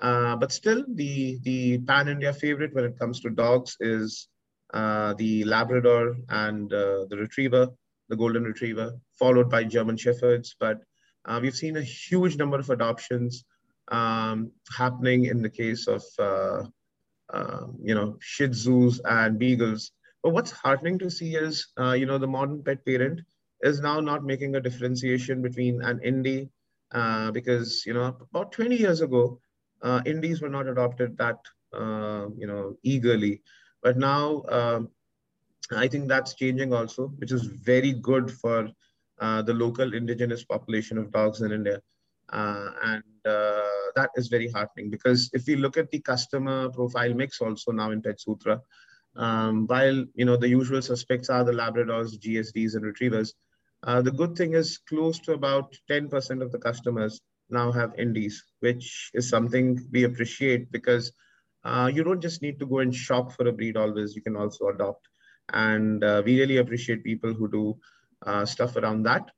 Uh, 0.00 0.36
but 0.36 0.52
still, 0.52 0.84
the 0.94 1.38
the 1.42 1.78
pan 1.78 2.08
India 2.08 2.32
favorite 2.32 2.74
when 2.74 2.84
it 2.84 2.98
comes 2.98 3.20
to 3.20 3.30
dogs 3.30 3.76
is 3.80 4.28
uh, 4.72 5.14
the 5.14 5.44
Labrador 5.44 6.16
and 6.28 6.70
the 6.70 7.16
Retriever, 7.18 7.68
the 8.08 8.16
Golden 8.16 8.44
Retriever, 8.44 8.92
followed 9.18 9.50
by 9.50 9.64
German 9.64 9.96
Shepherds. 9.96 10.56
But 10.58 10.80
uh, 11.24 11.38
we've 11.42 11.56
seen 11.56 11.76
a 11.76 11.82
huge 11.82 12.36
number 12.36 12.58
of 12.58 12.70
adoptions 12.70 13.44
um, 13.88 14.52
happening 14.76 15.26
in 15.26 15.42
the 15.42 15.50
case 15.50 15.86
of, 15.86 16.02
uh, 16.18 16.66
uh, 17.32 17.66
you 17.82 17.94
know, 17.94 18.16
Shih 18.20 18.48
Tzus 18.48 19.00
and 19.04 19.38
Beagles. 19.38 19.92
But 20.22 20.30
what's 20.30 20.50
heartening 20.50 20.98
to 20.98 21.10
see 21.10 21.34
is, 21.36 21.68
uh, 21.78 21.92
you 21.92 22.06
know, 22.06 22.18
the 22.18 22.26
modern 22.28 22.62
pet 22.62 22.84
parent 22.84 23.20
is 23.62 23.80
now 23.80 24.00
not 24.00 24.24
making 24.24 24.56
a 24.56 24.60
differentiation 24.60 25.42
between 25.42 25.82
an 25.82 26.00
indie, 26.00 26.48
uh, 26.92 27.30
because, 27.30 27.84
you 27.86 27.94
know, 27.94 28.16
about 28.32 28.52
20 28.52 28.76
years 28.76 29.00
ago, 29.00 29.40
uh, 29.82 30.00
indies 30.06 30.42
were 30.42 30.48
not 30.48 30.68
adopted 30.68 31.16
that, 31.18 31.38
you 32.36 32.46
know, 32.46 32.76
eagerly. 32.82 33.42
But 33.82 33.96
now, 33.96 34.42
um, 34.48 34.88
I 35.72 35.88
think 35.88 36.08
that's 36.08 36.34
changing 36.34 36.72
also, 36.72 37.08
which 37.18 37.32
is 37.32 37.44
very 37.44 37.92
good 37.92 38.30
for 38.30 38.68
uh, 39.20 39.42
the 39.42 39.54
local 39.54 39.94
indigenous 39.94 40.44
population 40.44 40.98
of 40.98 41.12
dogs 41.12 41.40
in 41.42 41.52
India. 41.52 41.80
Uh, 42.32 42.70
and 42.82 43.02
uh, 43.26 43.90
that 43.96 44.10
is 44.16 44.28
very 44.28 44.48
heartening 44.48 44.88
because 44.88 45.30
if 45.32 45.46
we 45.46 45.56
look 45.56 45.76
at 45.76 45.90
the 45.90 46.00
customer 46.00 46.68
profile 46.70 47.12
mix 47.12 47.40
also 47.40 47.72
now 47.72 47.90
in 47.90 48.00
Pet 48.00 48.20
Sutra, 48.20 48.60
um, 49.16 49.66
while 49.66 50.04
you 50.14 50.24
know 50.24 50.36
the 50.36 50.48
usual 50.48 50.80
suspects 50.80 51.28
are 51.28 51.42
the 51.42 51.52
Labradors, 51.52 52.18
GSDs, 52.18 52.74
and 52.74 52.84
Retrievers, 52.84 53.34
uh, 53.82 54.00
the 54.02 54.12
good 54.12 54.36
thing 54.36 54.54
is 54.54 54.78
close 54.88 55.18
to 55.20 55.32
about 55.32 55.74
10% 55.90 56.42
of 56.42 56.52
the 56.52 56.58
customers 56.58 57.20
now 57.48 57.72
have 57.72 57.98
indies, 57.98 58.44
which 58.60 59.10
is 59.14 59.28
something 59.28 59.80
we 59.90 60.04
appreciate 60.04 60.70
because 60.70 61.12
uh, 61.64 61.90
you 61.92 62.04
don't 62.04 62.20
just 62.20 62.42
need 62.42 62.58
to 62.60 62.66
go 62.66 62.78
and 62.78 62.94
shop 62.94 63.32
for 63.32 63.48
a 63.48 63.52
breed 63.52 63.76
always, 63.76 64.14
you 64.14 64.22
can 64.22 64.36
also 64.36 64.68
adopt. 64.68 65.08
And 65.52 66.02
uh, 66.04 66.22
we 66.24 66.38
really 66.38 66.58
appreciate 66.58 67.02
people 67.02 67.34
who 67.34 67.50
do 67.50 67.78
uh, 68.24 68.46
stuff 68.46 68.76
around 68.76 69.02
that. 69.04 69.30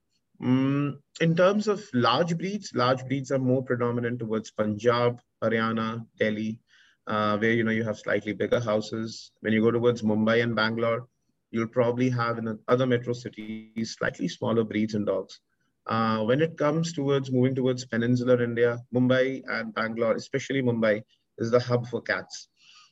Mm, 0.42 0.98
in 1.20 1.36
terms 1.36 1.68
of 1.68 1.82
large 1.94 2.36
breeds, 2.36 2.72
large 2.74 3.04
breeds 3.06 3.30
are 3.30 3.38
more 3.38 3.62
predominant 3.62 4.18
towards 4.18 4.50
Punjab, 4.50 5.20
Haryana, 5.42 6.06
Delhi, 6.18 6.58
uh, 7.06 7.36
where 7.38 7.52
you 7.52 7.64
know 7.64 7.70
you 7.70 7.84
have 7.84 7.98
slightly 7.98 8.32
bigger 8.32 8.60
houses. 8.60 9.30
When 9.40 9.52
you 9.52 9.62
go 9.62 9.70
towards 9.70 10.02
Mumbai 10.02 10.42
and 10.42 10.54
Bangalore, 10.56 11.06
you'll 11.50 11.68
probably 11.68 12.10
have 12.10 12.38
in 12.38 12.58
other 12.68 12.86
metro 12.86 13.12
cities 13.12 13.70
slightly 13.70 14.02
smaller 14.02 14.64
breeds 14.64 14.94
and 14.94 15.06
dogs. 15.06 15.40
Uh, 15.86 15.98
when 16.00 16.40
it 16.40 16.56
comes 16.58 16.92
towards 16.92 17.30
moving 17.30 17.54
towards 17.54 17.84
peninsular 17.84 18.42
India, 18.42 18.78
Mumbai 18.94 19.42
and 19.46 19.72
Bangalore, 19.74 20.14
especially 20.14 20.62
Mumbai, 20.62 21.02
is 21.38 21.50
the 21.50 21.60
hub 21.60 21.86
for 21.86 22.00
cats. 22.02 22.48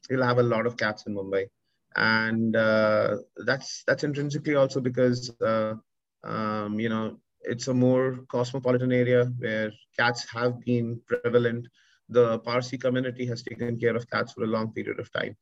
You'll 0.08 0.22
have 0.24 0.38
a 0.38 0.42
lot 0.42 0.66
of 0.66 0.76
cats 0.76 1.04
in 1.06 1.14
Mumbai 1.14 1.46
and 1.96 2.54
uh, 2.56 3.16
that's 3.44 3.82
that's 3.86 4.04
intrinsically 4.04 4.54
also 4.54 4.80
because 4.80 5.30
uh, 5.40 5.74
um, 6.24 6.78
you 6.78 6.88
know 6.88 7.18
it's 7.42 7.68
a 7.68 7.74
more 7.74 8.20
cosmopolitan 8.28 8.92
area 8.92 9.24
where 9.38 9.72
cats 9.98 10.26
have 10.32 10.60
been 10.60 11.00
prevalent. 11.06 11.66
The 12.08 12.38
Parsi 12.40 12.76
community 12.76 13.26
has 13.26 13.42
taken 13.42 13.78
care 13.78 13.96
of 13.96 14.10
cats 14.10 14.32
for 14.32 14.44
a 14.44 14.46
long 14.46 14.72
period 14.72 14.98
of 14.98 15.12
time. 15.12 15.36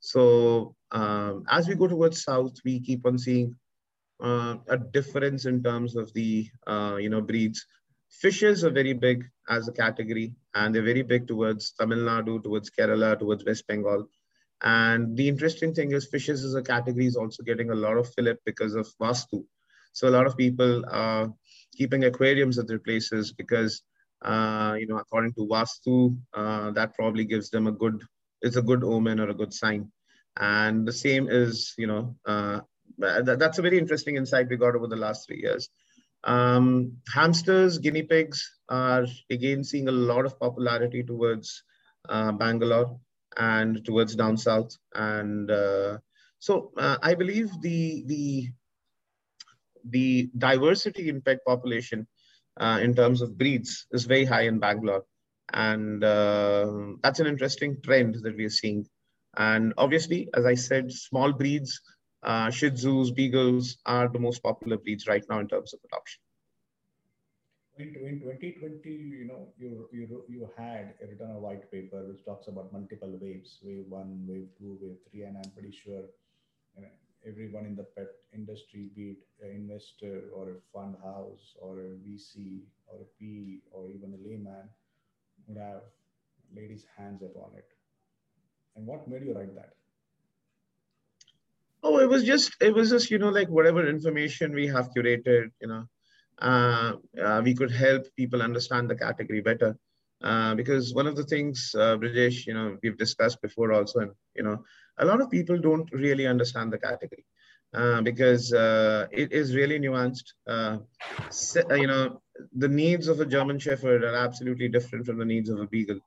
So 0.00 0.74
um, 0.90 1.44
as 1.48 1.68
we 1.68 1.74
go 1.74 1.86
towards 1.86 2.22
south, 2.22 2.54
we 2.64 2.80
keep 2.80 3.06
on 3.06 3.18
seeing 3.18 3.56
uh, 4.22 4.56
a 4.68 4.78
difference 4.78 5.46
in 5.46 5.62
terms 5.62 5.96
of 5.96 6.12
the 6.14 6.48
uh, 6.66 6.96
you 6.98 7.08
know 7.08 7.20
breeds. 7.20 7.66
Fishes 8.08 8.64
are 8.64 8.70
very 8.70 8.92
big 8.92 9.24
as 9.48 9.68
a 9.68 9.72
category, 9.72 10.34
and 10.54 10.74
they're 10.74 10.82
very 10.82 11.02
big 11.02 11.26
towards 11.26 11.72
Tamil 11.72 11.98
Nadu, 11.98 12.42
towards 12.42 12.70
Kerala, 12.70 13.18
towards 13.18 13.44
West 13.44 13.66
Bengal. 13.66 14.08
And 14.62 15.16
the 15.16 15.28
interesting 15.28 15.74
thing 15.74 15.92
is 15.92 16.06
fishes 16.06 16.44
as 16.44 16.54
a 16.54 16.62
category 16.62 17.06
is 17.06 17.16
also 17.16 17.42
getting 17.42 17.70
a 17.70 17.74
lot 17.74 17.96
of 17.96 18.12
fillip 18.14 18.38
because 18.44 18.74
of 18.74 18.86
Vastu. 19.00 19.44
So 19.92 20.08
a 20.08 20.14
lot 20.16 20.26
of 20.26 20.36
people 20.36 20.84
are 20.88 21.32
keeping 21.76 22.04
aquariums 22.04 22.58
at 22.58 22.66
their 22.66 22.78
places 22.78 23.32
because, 23.32 23.82
uh, 24.22 24.76
you 24.78 24.86
know, 24.86 24.98
according 24.98 25.32
to 25.34 25.46
Vastu, 25.46 26.16
uh, 26.34 26.70
that 26.72 26.94
probably 26.94 27.24
gives 27.24 27.50
them 27.50 27.66
a 27.66 27.72
good, 27.72 28.02
it's 28.40 28.56
a 28.56 28.62
good 28.62 28.84
omen 28.84 29.20
or 29.20 29.28
a 29.30 29.34
good 29.34 29.52
sign. 29.52 29.90
And 30.38 30.86
the 30.86 30.92
same 30.92 31.28
is, 31.28 31.74
you 31.76 31.86
know, 31.86 32.16
uh, 32.24 32.60
that, 32.98 33.38
that's 33.38 33.58
a 33.58 33.62
very 33.62 33.78
interesting 33.78 34.16
insight 34.16 34.48
we 34.48 34.56
got 34.56 34.74
over 34.74 34.86
the 34.86 34.96
last 34.96 35.26
three 35.26 35.40
years. 35.40 35.68
Um, 36.24 36.98
hamsters, 37.12 37.78
guinea 37.78 38.02
pigs 38.02 38.48
are 38.68 39.06
again 39.30 39.64
seeing 39.64 39.88
a 39.88 39.92
lot 39.92 40.24
of 40.24 40.38
popularity 40.38 41.02
towards 41.02 41.64
uh, 42.08 42.32
Bangalore 42.32 42.98
and 43.36 43.84
towards 43.84 44.14
down 44.14 44.36
south. 44.36 44.76
And 44.94 45.50
uh, 45.50 45.98
so 46.38 46.72
uh, 46.78 46.98
I 47.02 47.14
believe 47.14 47.50
the 47.60 48.04
the 48.06 48.48
the 49.84 50.30
diversity 50.38 51.08
in 51.08 51.20
pet 51.20 51.38
population 51.46 52.06
uh, 52.58 52.78
in 52.82 52.94
terms 52.94 53.22
of 53.22 53.38
breeds 53.38 53.86
is 53.92 54.04
very 54.04 54.24
high 54.24 54.42
in 54.42 54.58
Bangalore, 54.58 55.04
and 55.52 56.04
uh, 56.04 56.92
that's 57.02 57.20
an 57.20 57.26
interesting 57.26 57.80
trend 57.82 58.16
that 58.22 58.36
we 58.36 58.44
are 58.44 58.50
seeing. 58.50 58.86
And 59.36 59.72
obviously, 59.78 60.28
as 60.34 60.44
I 60.44 60.54
said, 60.54 60.92
small 60.92 61.32
breeds, 61.32 61.80
uh, 62.22 62.50
Shih 62.50 62.70
Tzus, 62.70 63.14
Beagles 63.14 63.78
are 63.86 64.08
the 64.08 64.18
most 64.18 64.42
popular 64.42 64.76
breeds 64.76 65.06
right 65.06 65.24
now 65.28 65.40
in 65.40 65.48
terms 65.48 65.72
of 65.72 65.80
adoption 65.84 66.20
in, 67.78 67.94
in 68.06 68.20
2020, 68.20 68.90
you 68.90 69.24
know, 69.24 69.48
you, 69.58 69.88
you, 69.92 70.24
you 70.28 70.50
had 70.56 70.94
written 71.00 71.30
a 71.30 71.38
white 71.38 71.70
paper 71.70 72.04
which 72.04 72.24
talks 72.24 72.48
about 72.48 72.72
multiple 72.72 73.18
waves, 73.20 73.58
wave 73.62 73.86
one, 73.88 74.24
wave 74.28 74.48
two, 74.58 74.78
wave 74.80 74.96
three, 75.10 75.22
and 75.22 75.36
I'm 75.36 75.50
pretty 75.52 75.72
sure 75.72 76.02
everyone 77.26 77.66
in 77.66 77.76
the 77.76 77.84
pet 77.96 78.08
industry, 78.32 78.90
be 78.94 79.10
it 79.16 79.18
an 79.44 79.50
investor 79.50 80.24
or 80.34 80.50
a 80.50 80.60
fund 80.72 80.96
house 81.02 81.54
or 81.60 81.80
a 81.80 81.96
VC 82.04 82.62
or 82.86 83.00
a 83.02 83.08
P 83.18 83.60
or 83.70 83.90
even 83.90 84.14
a 84.14 84.28
layman, 84.28 84.68
would 85.46 85.58
have 85.58 85.82
laid 86.54 86.70
his 86.70 86.84
hands 86.96 87.22
upon 87.22 87.52
it. 87.56 87.68
And 88.76 88.86
what 88.86 89.08
made 89.08 89.22
you 89.24 89.34
write 89.34 89.54
that? 89.54 89.74
Oh, 91.82 91.98
it 91.98 92.08
was 92.08 92.24
just, 92.24 92.54
it 92.60 92.74
was 92.74 92.90
just, 92.90 93.10
you 93.10 93.18
know, 93.18 93.28
like 93.30 93.48
whatever 93.48 93.86
information 93.88 94.52
we 94.54 94.66
have 94.68 94.90
curated, 94.96 95.50
you 95.60 95.68
know, 95.68 95.84
uh, 96.40 96.92
uh, 97.22 97.40
we 97.44 97.54
could 97.54 97.70
help 97.70 98.04
people 98.16 98.42
understand 98.42 98.90
the 98.90 98.96
category 98.96 99.40
better. 99.40 99.76
Uh, 100.22 100.54
because 100.54 100.94
one 100.94 101.06
of 101.06 101.16
the 101.16 101.24
things, 101.24 101.74
uh, 101.76 101.96
Brijesh, 101.96 102.46
you 102.46 102.54
know, 102.54 102.76
we've 102.82 102.98
discussed 102.98 103.42
before 103.42 103.72
also, 103.72 104.00
and 104.00 104.12
you 104.36 104.42
know, 104.42 104.64
a 104.98 105.04
lot 105.04 105.20
of 105.20 105.30
people 105.30 105.58
don't 105.58 105.90
really 105.92 106.26
understand 106.26 106.72
the 106.72 106.78
category 106.78 107.24
uh, 107.74 108.00
because 108.02 108.52
uh, 108.52 109.06
it 109.10 109.32
is 109.32 109.56
really 109.56 109.78
nuanced. 109.78 110.32
Uh, 110.46 110.78
you 111.76 111.86
know, 111.86 112.22
the 112.56 112.68
needs 112.68 113.08
of 113.08 113.20
a 113.20 113.26
German 113.26 113.58
Shepherd 113.58 114.04
are 114.04 114.14
absolutely 114.14 114.68
different 114.68 115.06
from 115.06 115.18
the 115.18 115.24
needs 115.24 115.48
of 115.48 115.58
a 115.58 115.66
Beagle. 115.66 116.00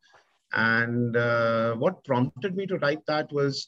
And 0.53 1.15
what 1.79 2.03
prompted 2.05 2.55
me 2.55 2.65
to 2.67 2.77
write 2.77 3.05
that 3.07 3.31
was 3.33 3.67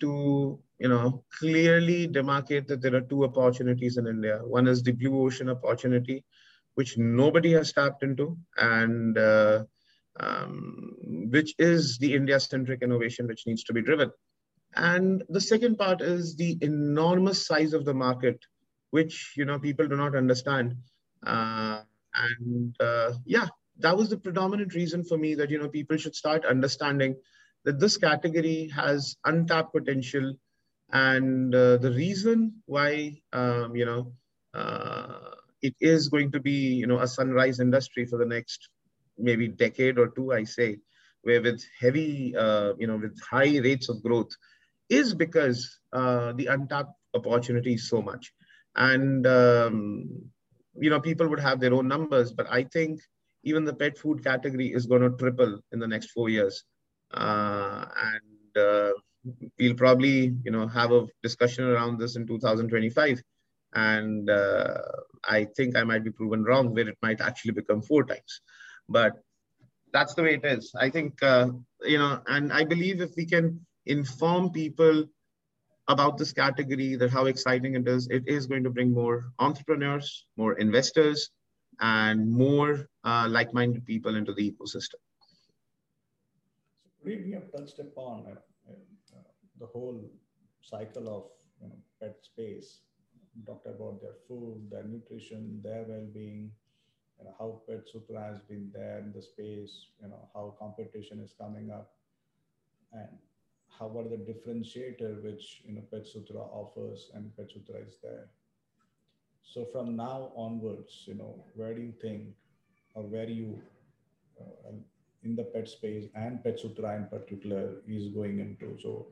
to 0.00 0.60
you 0.78 0.88
know, 0.88 1.24
clearly 1.38 2.06
demarcate 2.06 2.66
that 2.68 2.80
there 2.80 2.94
are 2.94 3.00
two 3.00 3.24
opportunities 3.24 3.96
in 3.96 4.06
India. 4.06 4.40
One 4.44 4.68
is 4.68 4.82
the 4.82 4.92
blue 4.92 5.24
ocean 5.24 5.50
opportunity, 5.50 6.24
which 6.74 6.96
nobody 6.96 7.52
has 7.52 7.72
tapped 7.72 8.02
into, 8.02 8.38
and 8.56 9.18
uh, 9.18 9.64
um, 10.20 10.94
which 11.30 11.54
is 11.58 11.98
the 11.98 12.14
India-centric 12.14 12.82
innovation 12.82 13.26
which 13.26 13.46
needs 13.46 13.64
to 13.64 13.72
be 13.72 13.82
driven. 13.82 14.10
And 14.74 15.24
the 15.28 15.40
second 15.40 15.76
part 15.76 16.00
is 16.02 16.36
the 16.36 16.58
enormous 16.60 17.46
size 17.46 17.72
of 17.72 17.84
the 17.84 17.94
market, 17.94 18.38
which 18.90 19.32
you 19.36 19.44
know 19.44 19.58
people 19.58 19.88
do 19.88 19.96
not 19.96 20.14
understand. 20.14 20.76
Uh, 21.26 21.80
and 22.14 22.76
uh, 22.80 23.12
yeah, 23.24 23.48
that 23.78 23.96
was 23.96 24.08
the 24.10 24.18
predominant 24.18 24.74
reason 24.74 25.04
for 25.04 25.16
me 25.16 25.34
that 25.36 25.50
you 25.50 25.58
know 25.58 25.68
people 25.68 25.96
should 25.96 26.14
start 26.14 26.44
understanding 26.44 27.16
that 27.64 27.80
this 27.80 27.96
category 27.96 28.70
has 28.74 29.16
untapped 29.24 29.74
potential 29.74 30.34
and 30.90 31.54
uh, 31.54 31.76
the 31.76 31.92
reason 31.92 32.62
why, 32.66 33.20
um, 33.32 33.76
you 33.76 33.84
know, 33.84 34.12
uh, 34.54 35.34
it 35.60 35.74
is 35.80 36.08
going 36.08 36.32
to 36.32 36.40
be, 36.40 36.74
you 36.74 36.86
know, 36.86 37.00
a 37.00 37.06
sunrise 37.06 37.60
industry 37.60 38.06
for 38.06 38.18
the 38.18 38.24
next 38.24 38.70
maybe 39.18 39.48
decade 39.48 39.98
or 39.98 40.08
two, 40.08 40.32
I 40.32 40.44
say, 40.44 40.78
where 41.22 41.42
with 41.42 41.62
heavy, 41.80 42.34
uh, 42.36 42.74
you 42.78 42.86
know, 42.86 42.96
with 42.96 43.20
high 43.20 43.58
rates 43.58 43.88
of 43.88 44.02
growth, 44.02 44.30
is 44.88 45.14
because 45.14 45.78
uh, 45.92 46.32
the 46.32 46.46
untapped 46.46 46.94
opportunity 47.14 47.74
is 47.74 47.88
so 47.88 48.00
much. 48.00 48.32
And 48.76 49.26
um, 49.26 50.30
you 50.80 50.90
know, 50.90 51.00
people 51.00 51.28
would 51.28 51.40
have 51.40 51.60
their 51.60 51.74
own 51.74 51.88
numbers, 51.88 52.32
but 52.32 52.46
I 52.50 52.64
think 52.64 53.00
even 53.44 53.64
the 53.64 53.74
pet 53.74 53.98
food 53.98 54.22
category 54.22 54.72
is 54.72 54.86
going 54.86 55.02
to 55.02 55.16
triple 55.16 55.60
in 55.72 55.78
the 55.78 55.88
next 55.88 56.10
four 56.10 56.28
years. 56.28 56.64
Uh, 57.12 57.86
and 57.96 58.62
uh, 58.62 58.92
we'll 59.58 59.74
probably, 59.74 60.34
you 60.44 60.50
know, 60.50 60.66
have 60.68 60.92
a 60.92 61.06
discussion 61.22 61.64
around 61.64 61.98
this 61.98 62.16
in 62.16 62.26
2025. 62.26 63.22
And 63.74 64.28
uh, 64.30 64.78
I 65.24 65.46
think 65.56 65.76
I 65.76 65.84
might 65.84 66.04
be 66.04 66.10
proven 66.10 66.44
wrong 66.44 66.74
where 66.74 66.88
it 66.88 66.98
might 67.02 67.20
actually 67.20 67.52
become 67.52 67.82
four 67.82 68.04
times. 68.04 68.40
But 68.88 69.22
that's 69.92 70.14
the 70.14 70.22
way 70.22 70.34
it 70.34 70.44
is. 70.44 70.72
I 70.78 70.90
think, 70.90 71.22
uh, 71.22 71.48
you 71.82 71.98
know, 71.98 72.20
and 72.26 72.52
I 72.52 72.64
believe 72.64 73.00
if 73.00 73.10
we 73.16 73.26
can 73.26 73.64
inform 73.86 74.50
people 74.50 75.04
about 75.88 76.18
this 76.18 76.32
category, 76.32 76.96
that 76.96 77.10
how 77.10 77.26
exciting 77.26 77.74
it 77.74 77.88
is, 77.88 78.08
it 78.08 78.24
is 78.26 78.46
going 78.46 78.64
to 78.64 78.70
bring 78.70 78.92
more 78.92 79.32
entrepreneurs, 79.38 80.26
more 80.36 80.54
investors, 80.58 81.30
and 81.80 82.30
more 82.30 82.88
uh, 83.04 83.26
like-minded 83.30 83.86
people 83.86 84.16
into 84.16 84.34
the 84.34 84.50
ecosystem. 84.50 85.00
We, 87.04 87.22
we 87.24 87.32
have 87.32 87.50
touched 87.52 87.78
upon 87.78 88.26
uh, 88.26 88.70
uh, 88.70 89.22
the 89.58 89.66
whole 89.66 90.04
cycle 90.60 91.08
of 91.08 91.24
you 91.62 91.68
know, 91.68 91.76
pet 92.00 92.16
space. 92.22 92.80
We 93.34 93.44
talked 93.44 93.66
about 93.66 94.02
their 94.02 94.16
food, 94.26 94.68
their 94.70 94.84
nutrition, 94.84 95.60
their 95.62 95.84
well-being, 95.88 96.50
you 97.18 97.24
know, 97.24 97.34
how 97.38 97.60
Pet 97.68 97.82
Sutra 97.90 98.22
has 98.22 98.38
been 98.40 98.70
there 98.72 98.98
in 98.98 99.12
the 99.12 99.22
space, 99.22 99.86
you 100.02 100.08
know, 100.08 100.28
how 100.34 100.54
competition 100.58 101.20
is 101.20 101.34
coming 101.38 101.70
up, 101.70 101.92
and 102.92 103.08
how 103.78 103.86
what 103.86 104.06
are 104.06 104.10
the 104.10 104.16
differentiator 104.16 105.22
which 105.22 105.62
you 105.64 105.74
know 105.74 105.82
Pet 105.92 106.06
Sutra 106.06 106.40
offers 106.40 107.10
and 107.14 107.36
Pet 107.36 107.50
Sutra 107.52 107.80
is 107.86 107.96
there. 108.02 108.28
So 109.42 109.66
from 109.72 109.96
now 109.96 110.30
onwards, 110.36 111.04
you 111.06 111.14
know, 111.14 111.34
where 111.54 111.74
do 111.74 111.80
you 111.80 111.94
think, 112.02 112.22
or 112.94 113.02
where 113.02 113.28
you, 113.28 113.58
uh, 114.40 114.72
in 115.22 115.34
the 115.36 115.44
pet 115.44 115.68
space 115.68 116.04
and 116.14 116.44
Pet 116.44 116.60
Sutra 116.60 116.96
in 116.96 117.06
particular 117.06 117.76
is 117.86 118.08
going 118.08 118.40
into? 118.40 118.76
So 118.82 119.06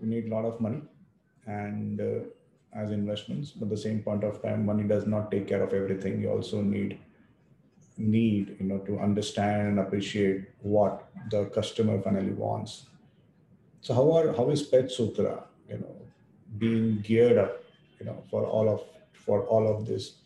you 0.00 0.06
need 0.06 0.26
a 0.26 0.34
lot 0.34 0.46
of 0.46 0.60
money, 0.60 0.82
and 1.46 2.00
uh, 2.00 2.20
as 2.72 2.90
investments, 2.90 3.50
but 3.50 3.66
at 3.66 3.70
the 3.70 3.76
same 3.76 4.00
point 4.02 4.24
of 4.24 4.42
time, 4.42 4.64
money 4.64 4.84
does 4.84 5.06
not 5.06 5.30
take 5.30 5.46
care 5.46 5.62
of 5.62 5.72
everything. 5.72 6.20
You 6.20 6.30
also 6.30 6.62
need 6.62 6.98
need 7.96 8.56
you 8.58 8.66
know 8.66 8.78
to 8.78 8.98
understand 8.98 9.68
and 9.68 9.78
appreciate 9.78 10.48
what 10.60 11.08
the 11.30 11.46
customer 11.46 12.00
finally 12.00 12.32
wants. 12.32 12.86
So 13.80 13.94
how 13.94 14.12
are 14.12 14.32
how 14.32 14.50
is 14.50 14.62
pet 14.62 14.90
sutra 14.90 15.44
you 15.68 15.78
know 15.78 15.96
being 16.58 17.00
geared 17.02 17.38
up 17.38 17.62
you 17.98 18.06
know 18.06 18.22
for 18.30 18.44
all 18.44 18.68
of 18.68 18.82
for 19.12 19.44
all 19.46 19.68
of 19.68 19.86
this 19.86 20.16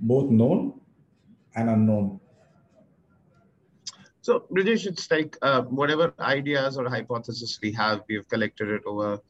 both 0.00 0.30
known 0.30 0.80
and 1.54 1.70
unknown? 1.70 2.20
So 4.20 4.44
Brijesh 4.52 4.86
it's 4.86 5.10
like 5.10 5.36
uh, 5.40 5.62
whatever 5.62 6.12
ideas 6.20 6.76
or 6.76 6.88
hypothesis 6.88 7.58
we 7.62 7.72
have 7.72 8.02
we've 8.08 8.28
collected 8.28 8.68
it 8.68 8.82
over 8.84 9.20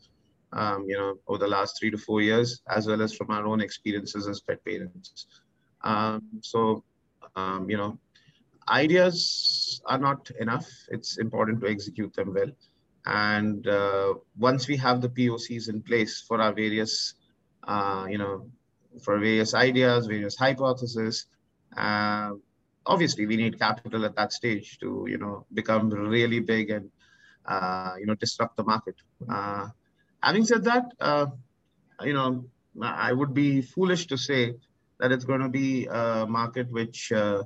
um, 0.53 0.87
you 0.89 0.97
know 0.97 1.19
over 1.27 1.39
the 1.39 1.47
last 1.47 1.79
three 1.79 1.91
to 1.91 1.99
four 1.99 2.23
years 2.23 2.63
as 2.69 2.87
well 2.87 3.03
as 3.03 3.15
from 3.15 3.31
our 3.31 3.47
own 3.47 3.61
experiences 3.61 4.27
as 4.27 4.41
pet 4.41 4.65
parents. 4.65 5.27
Um, 5.85 6.23
so 6.43 6.83
um, 7.39 7.71
you 7.71 7.77
know, 7.77 7.99
ideas 8.69 9.81
are 9.87 9.99
not 9.99 10.31
enough. 10.41 10.69
It's 10.91 11.19
important 11.19 11.61
to 11.61 11.69
execute 11.69 12.13
them 12.15 12.35
well. 12.35 12.53
And 13.07 13.67
uh, 13.67 14.15
once 14.39 14.69
we 14.69 14.77
have 14.77 15.01
the 15.01 15.09
POCs 15.09 15.69
in 15.69 15.83
place 15.83 16.21
for 16.27 16.41
our 16.41 16.53
various, 16.53 17.15
uh, 17.67 18.07
you 18.13 18.19
know, 18.19 18.51
for 19.05 19.19
various 19.19 19.55
ideas, 19.55 20.07
various 20.07 20.37
hypotheses, 20.37 21.27
uh, 21.77 22.31
obviously 22.87 23.27
we 23.27 23.37
need 23.37 23.59
capital 23.59 24.05
at 24.05 24.17
that 24.17 24.33
stage 24.33 24.79
to, 24.81 25.07
you 25.09 25.19
know, 25.19 25.47
become 25.55 25.89
really 25.91 26.41
big 26.41 26.71
and, 26.71 26.91
uh, 27.47 27.93
you 27.99 28.07
know, 28.07 28.15
disrupt 28.15 28.57
the 28.57 28.65
market. 28.65 28.97
Uh, 29.31 29.69
having 30.23 30.45
said 30.45 30.65
that, 30.65 30.85
uh, 31.01 31.27
you 32.03 32.13
know, 32.13 32.45
I 32.83 33.13
would 33.13 33.33
be 33.35 33.63
foolish 33.63 34.07
to 34.09 34.17
say 34.17 34.55
that 35.01 35.13
it's 35.13 35.25
going 35.25 35.41
to 35.41 35.49
be 35.49 35.87
a 35.87 36.27
market 36.29 36.71
which 36.71 37.13
uh, 37.13 37.43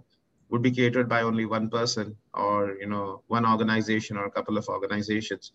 would 0.50 0.62
be 0.62 0.70
catered 0.70 1.08
by 1.08 1.22
only 1.22 1.46
one 1.46 1.68
person 1.68 2.16
or 2.34 2.76
you 2.80 2.86
know 2.86 3.22
one 3.28 3.46
organization 3.46 4.16
or 4.16 4.26
a 4.26 4.30
couple 4.30 4.58
of 4.58 4.68
organizations. 4.68 5.52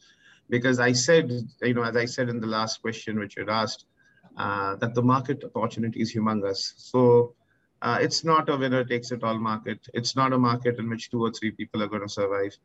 Because 0.50 0.80
i 0.80 0.92
said 0.94 1.32
you 1.62 1.74
know 1.74 1.84
as 1.84 1.98
i 1.98 2.06
said 2.06 2.30
in 2.30 2.40
the 2.40 2.48
last 2.48 2.82
question 2.82 3.20
which 3.20 3.36
you 3.38 3.46
asked 3.50 3.86
uh, 4.38 4.76
that 4.78 4.94
the 4.96 5.02
market 5.02 5.44
opportunity 5.44 6.02
is 6.02 6.14
humongous. 6.14 6.74
So 6.78 7.34
uh, 7.82 7.98
it's 8.02 8.24
not 8.24 8.50
a 8.50 8.58
winner 8.58 8.84
takes 8.84 9.12
it 9.12 9.24
all 9.24 9.38
market. 9.38 9.80
It's 9.94 10.16
not 10.16 10.34
a 10.34 10.38
market 10.38 10.80
in 10.80 10.90
which 10.90 11.12
two 11.12 11.24
or 11.24 11.32
three 11.32 11.52
people 11.52 11.84
are 11.84 11.88
going 11.88 12.02
to 12.02 12.10
survive. 12.10 12.56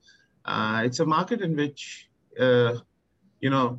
Uh, 0.45 0.83
it's 0.85 1.01
a 1.01 1.07
market 1.07 1.41
in 1.41 1.57
which 1.57 2.09
uh, 2.39 2.74
you 3.41 3.51
know 3.51 3.78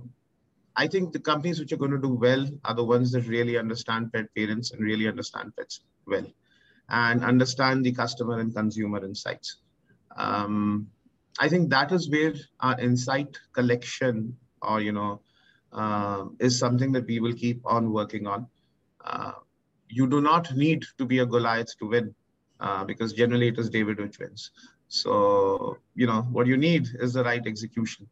I 0.76 0.88
think 0.88 1.14
the 1.14 1.20
companies 1.20 1.60
which 1.60 1.72
are 1.72 1.78
going 1.78 1.92
to 1.92 2.02
do 2.02 2.14
well 2.14 2.48
are 2.66 2.74
the 2.74 2.84
ones 2.84 3.12
that 3.12 3.28
really 3.28 3.58
understand 3.58 4.12
pet 4.12 4.26
parents 4.36 4.72
and 4.72 4.82
really 4.82 5.08
understand 5.08 5.54
pets 5.56 5.82
well 6.08 6.26
and 6.90 7.24
understand 7.24 7.86
the 7.86 7.92
customer 7.92 8.40
and 8.40 8.54
consumer 8.54 9.04
insights. 9.06 9.58
Um, 10.18 10.88
I 11.40 11.50
think 11.50 11.70
that 11.70 11.92
is 11.92 12.10
where 12.10 12.34
our 12.60 12.80
insight 12.80 13.38
collection 13.54 14.38
or, 14.62 14.82
you 14.82 14.92
know, 14.92 15.22
uh, 15.72 16.26
is 16.40 16.58
something 16.58 16.92
that 16.92 17.08
we 17.08 17.20
will 17.20 17.34
keep 17.34 17.62
on 17.66 17.92
working 17.92 18.28
on. 18.28 18.48
Uh, 19.04 19.34
you 19.90 20.08
do 20.08 20.22
not 20.22 20.56
need 20.56 20.86
to 20.98 21.06
be 21.06 21.20
a 21.20 21.26
Goliath 21.26 21.78
to 21.80 21.88
win 21.88 22.16
uh, 22.60 22.84
because 22.84 23.14
generally 23.14 23.48
it 23.48 23.60
is 23.60 23.70
David 23.70 24.00
which 24.00 24.20
wins. 24.20 24.52
So, 24.88 25.78
you 25.96 26.06
know, 26.08 26.22
what 26.24 26.48
you 26.48 26.58
need 26.58 26.88
is 27.00 27.14
the 27.14 27.24
right 27.24 27.46
execution. 27.46 28.08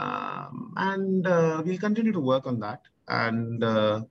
Um, 0.00 0.72
and 0.76 1.26
uh, 1.26 1.62
we'll 1.64 1.78
continue 1.78 2.12
to 2.12 2.20
work 2.20 2.46
on 2.46 2.58
that. 2.60 2.80
And 3.08 3.62
uh, 3.62 4.02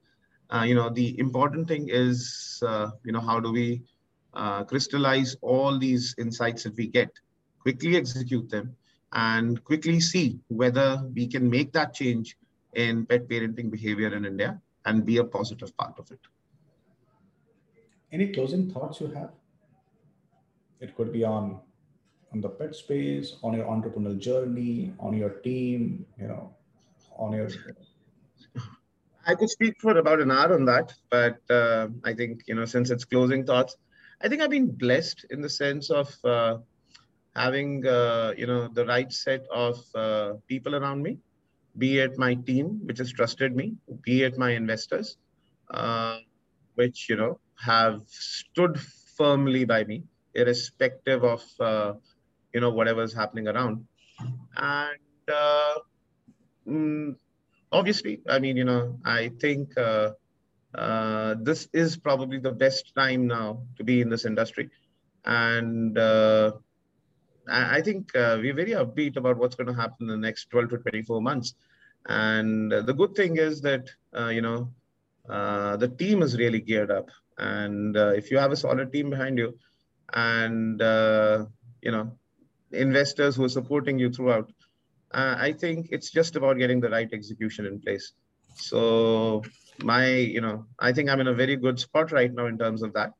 uh, 0.52 0.62
you 0.62 0.74
know, 0.74 0.88
the 0.90 1.18
important 1.18 1.66
thing 1.68 1.88
is, 1.88 2.62
uh, 2.66 2.90
you 3.04 3.12
know, 3.12 3.20
how 3.20 3.40
do 3.40 3.50
we 3.52 3.82
uh, 4.34 4.64
crystallize 4.64 5.36
all 5.40 5.78
these 5.78 6.14
insights 6.18 6.62
that 6.64 6.76
we 6.76 6.86
get, 6.86 7.10
quickly 7.60 7.96
execute 7.96 8.48
them, 8.50 8.76
and 9.12 9.62
quickly 9.64 9.98
see 10.00 10.38
whether 10.48 11.02
we 11.14 11.26
can 11.26 11.48
make 11.50 11.72
that 11.72 11.92
change 11.94 12.36
in 12.74 13.04
pet 13.06 13.28
parenting 13.28 13.70
behavior 13.70 14.14
in 14.14 14.24
India 14.24 14.60
and 14.86 15.04
be 15.04 15.16
a 15.16 15.24
positive 15.24 15.76
part 15.76 15.98
of 15.98 16.10
it. 16.12 16.20
Any 18.12 18.28
closing 18.32 18.70
thoughts 18.70 19.00
you 19.00 19.08
have? 19.08 19.30
It 20.80 20.96
could 20.96 21.12
be 21.12 21.24
on 21.24 21.60
on 22.32 22.40
the 22.40 22.48
pet 22.48 22.74
space, 22.74 23.36
on 23.42 23.54
your 23.54 23.66
entrepreneurial 23.66 24.18
journey, 24.18 24.94
on 24.98 25.14
your 25.16 25.30
team, 25.30 26.06
you 26.18 26.28
know, 26.28 26.54
on 27.16 27.32
your. 27.32 27.48
I 29.26 29.34
could 29.34 29.50
speak 29.50 29.74
for 29.80 29.96
about 29.98 30.20
an 30.20 30.30
hour 30.30 30.54
on 30.54 30.64
that, 30.66 30.92
but 31.10 31.38
uh, 31.50 31.88
I 32.04 32.14
think 32.14 32.42
you 32.46 32.54
know 32.54 32.64
since 32.64 32.90
it's 32.90 33.04
closing 33.04 33.44
thoughts, 33.44 33.76
I 34.22 34.28
think 34.28 34.42
I've 34.42 34.50
been 34.50 34.70
blessed 34.70 35.26
in 35.30 35.40
the 35.40 35.50
sense 35.50 35.90
of 35.90 36.08
uh, 36.24 36.58
having 37.34 37.86
uh, 37.86 38.34
you 38.36 38.46
know 38.46 38.68
the 38.68 38.86
right 38.86 39.12
set 39.12 39.44
of 39.52 39.78
uh, 39.94 40.34
people 40.48 40.74
around 40.74 41.02
me, 41.02 41.18
be 41.76 41.98
it 41.98 42.18
my 42.18 42.34
team 42.34 42.80
which 42.84 42.98
has 42.98 43.12
trusted 43.12 43.54
me, 43.54 43.76
be 44.02 44.22
it 44.22 44.38
my 44.38 44.50
investors, 44.50 45.16
uh, 45.70 46.18
which 46.74 47.08
you 47.08 47.16
know 47.16 47.38
have 47.56 48.02
stood 48.06 48.80
firmly 49.16 49.64
by 49.64 49.84
me, 49.84 50.04
irrespective 50.34 51.24
of 51.24 51.42
uh, 51.60 51.92
you 52.52 52.60
know 52.60 52.70
whatever's 52.70 53.14
happening 53.14 53.48
around. 53.48 53.86
And 54.56 55.28
uh, 55.32 55.74
mm, 56.66 57.14
obviously 57.72 58.20
i 58.28 58.38
mean 58.38 58.56
you 58.56 58.64
know 58.64 58.98
i 59.04 59.28
think 59.40 59.76
uh, 59.78 60.10
uh, 60.74 61.34
this 61.40 61.68
is 61.72 61.96
probably 61.96 62.38
the 62.38 62.52
best 62.52 62.92
time 62.94 63.26
now 63.26 63.62
to 63.76 63.82
be 63.82 64.00
in 64.00 64.08
this 64.08 64.24
industry. 64.24 64.70
And 65.24 65.98
uh, 65.98 66.52
i 67.48 67.80
think 67.80 68.14
uh, 68.14 68.38
we're 68.40 68.54
very 68.54 68.72
upbeat 68.82 69.16
about 69.16 69.36
what's 69.36 69.56
going 69.56 69.66
to 69.66 69.80
happen 69.80 70.08
in 70.08 70.20
the 70.20 70.26
next 70.28 70.50
12 70.50 70.70
to 70.70 70.78
24 70.78 71.20
months. 71.20 71.54
And 72.06 72.70
the 72.70 72.94
good 72.94 73.14
thing 73.14 73.36
is 73.36 73.60
that 73.62 73.90
uh, 74.16 74.28
you 74.28 74.42
know 74.42 74.72
the 75.26 75.92
team 75.98 76.22
is 76.22 76.38
really 76.38 76.60
geared 76.60 76.90
up. 76.90 77.08
And 77.38 77.96
if 77.96 78.30
you 78.30 78.38
have 78.38 78.52
a 78.52 78.56
solid 78.56 78.92
team 78.92 79.10
behind 79.10 79.38
you 79.38 79.58
and 80.12 80.80
you 80.80 81.92
know 81.92 82.12
investors 82.72 83.36
who 83.36 83.44
are 83.44 83.48
supporting 83.48 83.98
you 83.98 84.10
throughout. 84.10 84.50
Uh, 85.12 85.34
I 85.38 85.52
think 85.52 85.88
it's 85.90 86.10
just 86.10 86.36
about 86.36 86.58
getting 86.58 86.80
the 86.80 86.90
right 86.90 87.08
execution 87.12 87.66
in 87.66 87.80
place. 87.80 88.12
So 88.54 89.42
my, 89.82 90.08
you 90.08 90.40
know, 90.40 90.66
I 90.78 90.92
think 90.92 91.08
I'm 91.08 91.20
in 91.20 91.28
a 91.28 91.34
very 91.34 91.56
good 91.56 91.80
spot 91.80 92.12
right 92.12 92.32
now 92.32 92.46
in 92.46 92.58
terms 92.58 92.82
of 92.82 92.92
that. 92.94 93.12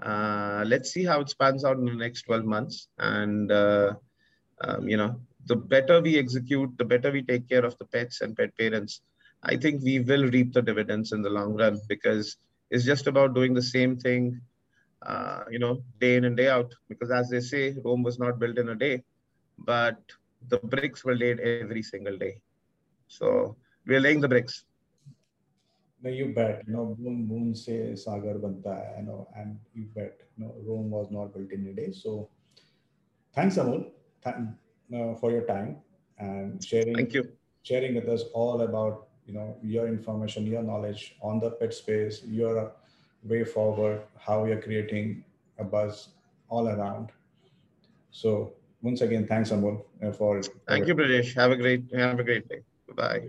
Uh, 0.00 0.64
let's 0.66 0.90
see 0.90 1.04
how 1.04 1.20
it 1.20 1.30
spans 1.30 1.64
out 1.64 1.78
in 1.78 1.84
the 1.84 1.94
next 1.94 2.22
12 2.22 2.44
months. 2.44 2.88
And, 2.98 3.50
uh, 3.50 3.94
um, 4.60 4.88
you 4.88 4.96
know, 4.96 5.20
the 5.46 5.56
better 5.56 6.00
we 6.00 6.18
execute, 6.18 6.76
the 6.78 6.84
better 6.84 7.10
we 7.10 7.22
take 7.22 7.48
care 7.48 7.64
of 7.64 7.76
the 7.78 7.84
pets 7.84 8.20
and 8.20 8.36
pet 8.36 8.56
parents, 8.56 9.00
I 9.42 9.56
think 9.56 9.82
we 9.82 9.98
will 9.98 10.30
reap 10.30 10.52
the 10.52 10.62
dividends 10.62 11.12
in 11.12 11.22
the 11.22 11.30
long 11.30 11.54
run 11.54 11.80
because 11.88 12.36
it's 12.70 12.84
just 12.84 13.06
about 13.06 13.34
doing 13.34 13.54
the 13.54 13.62
same 13.62 13.96
thing 13.96 14.40
uh, 15.06 15.44
you 15.50 15.58
know, 15.58 15.82
day 16.00 16.16
in 16.16 16.24
and 16.24 16.36
day 16.36 16.48
out. 16.48 16.72
Because 16.88 17.10
as 17.10 17.30
they 17.30 17.40
say, 17.40 17.74
Rome 17.84 18.02
was 18.02 18.18
not 18.18 18.38
built 18.38 18.58
in 18.58 18.68
a 18.70 18.74
day, 18.76 19.02
but 19.58 19.96
the 20.48 20.58
bricks 20.58 21.04
were 21.04 21.14
laid 21.14 21.40
every 21.40 21.68
single 21.68 22.04
day. 22.04 22.24
So 22.94 23.56
we're 23.76 24.00
laying 24.00 24.14
the 24.14 24.22
bricks. 24.22 24.64
No, 26.02 26.10
you 26.10 26.32
bet. 26.34 26.62
You 26.66 26.72
know, 26.74 26.84
boon 26.98 27.26
boon 27.26 27.54
se 27.54 27.94
sagar 27.96 28.34
banta 28.44 28.74
hai, 28.78 29.00
you 29.00 29.06
know, 29.06 29.28
and 29.36 29.58
you 29.74 29.86
bet. 29.94 30.22
You 30.36 30.44
know, 30.44 30.54
Rome 30.66 30.90
was 30.90 31.10
not 31.10 31.32
built 31.34 31.52
in 31.52 31.66
a 31.68 31.72
day. 31.72 31.90
So, 31.92 32.28
thanks, 33.34 33.56
Amol, 33.58 33.84
th- 34.24 34.36
uh, 34.94 35.14
for 35.14 35.30
your 35.30 35.46
time 35.46 35.76
and 36.18 36.62
sharing. 36.62 36.96
Thank 36.96 37.14
you. 37.14 37.28
Sharing 37.62 37.94
with 37.94 38.08
us 38.08 38.24
all 38.34 38.60
about 38.62 39.08
you 39.26 39.34
know 39.34 39.56
your 39.62 39.86
information, 39.88 40.46
your 40.46 40.62
knowledge 40.62 41.16
on 41.22 41.40
the 41.40 41.50
pet 41.50 41.72
space, 41.74 42.22
your 42.24 42.72
way 43.24 43.44
forward, 43.44 44.02
how 44.18 44.44
you're 44.44 44.60
creating 44.60 45.24
a 45.58 45.64
buzz 45.64 46.08
all 46.48 46.68
around. 46.68 47.10
So 48.10 48.52
once 48.82 49.00
again, 49.00 49.26
thanks 49.26 49.50
Amol 49.50 49.82
uh, 50.02 50.12
for. 50.12 50.42
Thank 50.68 50.86
you, 50.86 50.94
Brijesh. 50.94 51.34
Have 51.34 51.52
a 51.52 51.56
great 51.56 51.84
have 51.94 52.18
a 52.18 52.24
great 52.24 52.48
day. 52.48 52.60
Bye. 52.94 53.22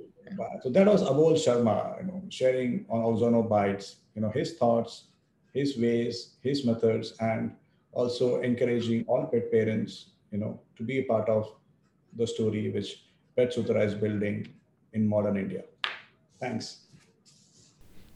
So 0.62 0.70
that 0.70 0.88
was 0.88 1.04
Amol 1.04 1.34
Sharma, 1.34 2.02
you 2.02 2.08
know, 2.08 2.24
sharing 2.30 2.86
on 2.90 3.02
Oxano 3.02 3.48
Bytes, 3.48 3.96
you 4.16 4.22
know, 4.22 4.30
his 4.30 4.54
thoughts, 4.54 5.06
his 5.54 5.78
ways, 5.78 6.36
his 6.42 6.66
methods, 6.66 7.14
and 7.20 7.56
also 7.92 8.42
encouraging 8.42 9.06
all 9.08 9.28
pet 9.28 9.52
parents, 9.52 10.08
you 10.32 10.40
know, 10.40 10.60
to 10.76 10.84
be 10.84 11.00
a 11.00 11.04
part 11.04 11.30
of 11.30 11.54
the 12.18 12.26
story 12.26 12.72
which 12.72 13.06
Pet 13.36 13.54
Sutra 13.54 13.84
is 13.84 13.94
building 13.94 14.48
in 14.94 15.08
modern 15.08 15.38
India. 15.38 15.64
Thanks. 16.40 16.80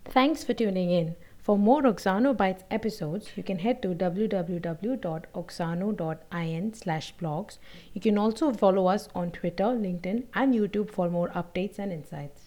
Thanks 0.06 0.44
for 0.44 0.54
tuning 0.54 0.92
in. 0.92 1.16
For 1.48 1.58
more 1.58 1.82
Oxano 1.84 2.36
Bytes 2.36 2.64
episodes, 2.70 3.30
you 3.38 3.42
can 3.42 3.60
head 3.60 3.82
to 3.82 3.96
www.oxano.in 3.96 6.74
slash 6.74 7.16
blogs. 7.16 7.58
You 7.94 8.02
can 8.02 8.18
also 8.18 8.52
follow 8.52 8.88
us 8.88 9.08
on 9.16 9.32
Twitter, 9.32 9.64
LinkedIn, 9.64 10.26
and 10.34 10.54
YouTube 10.54 10.92
for 10.92 11.10
more 11.10 11.30
updates 11.30 11.80
and 11.80 11.94
insights. 11.94 12.47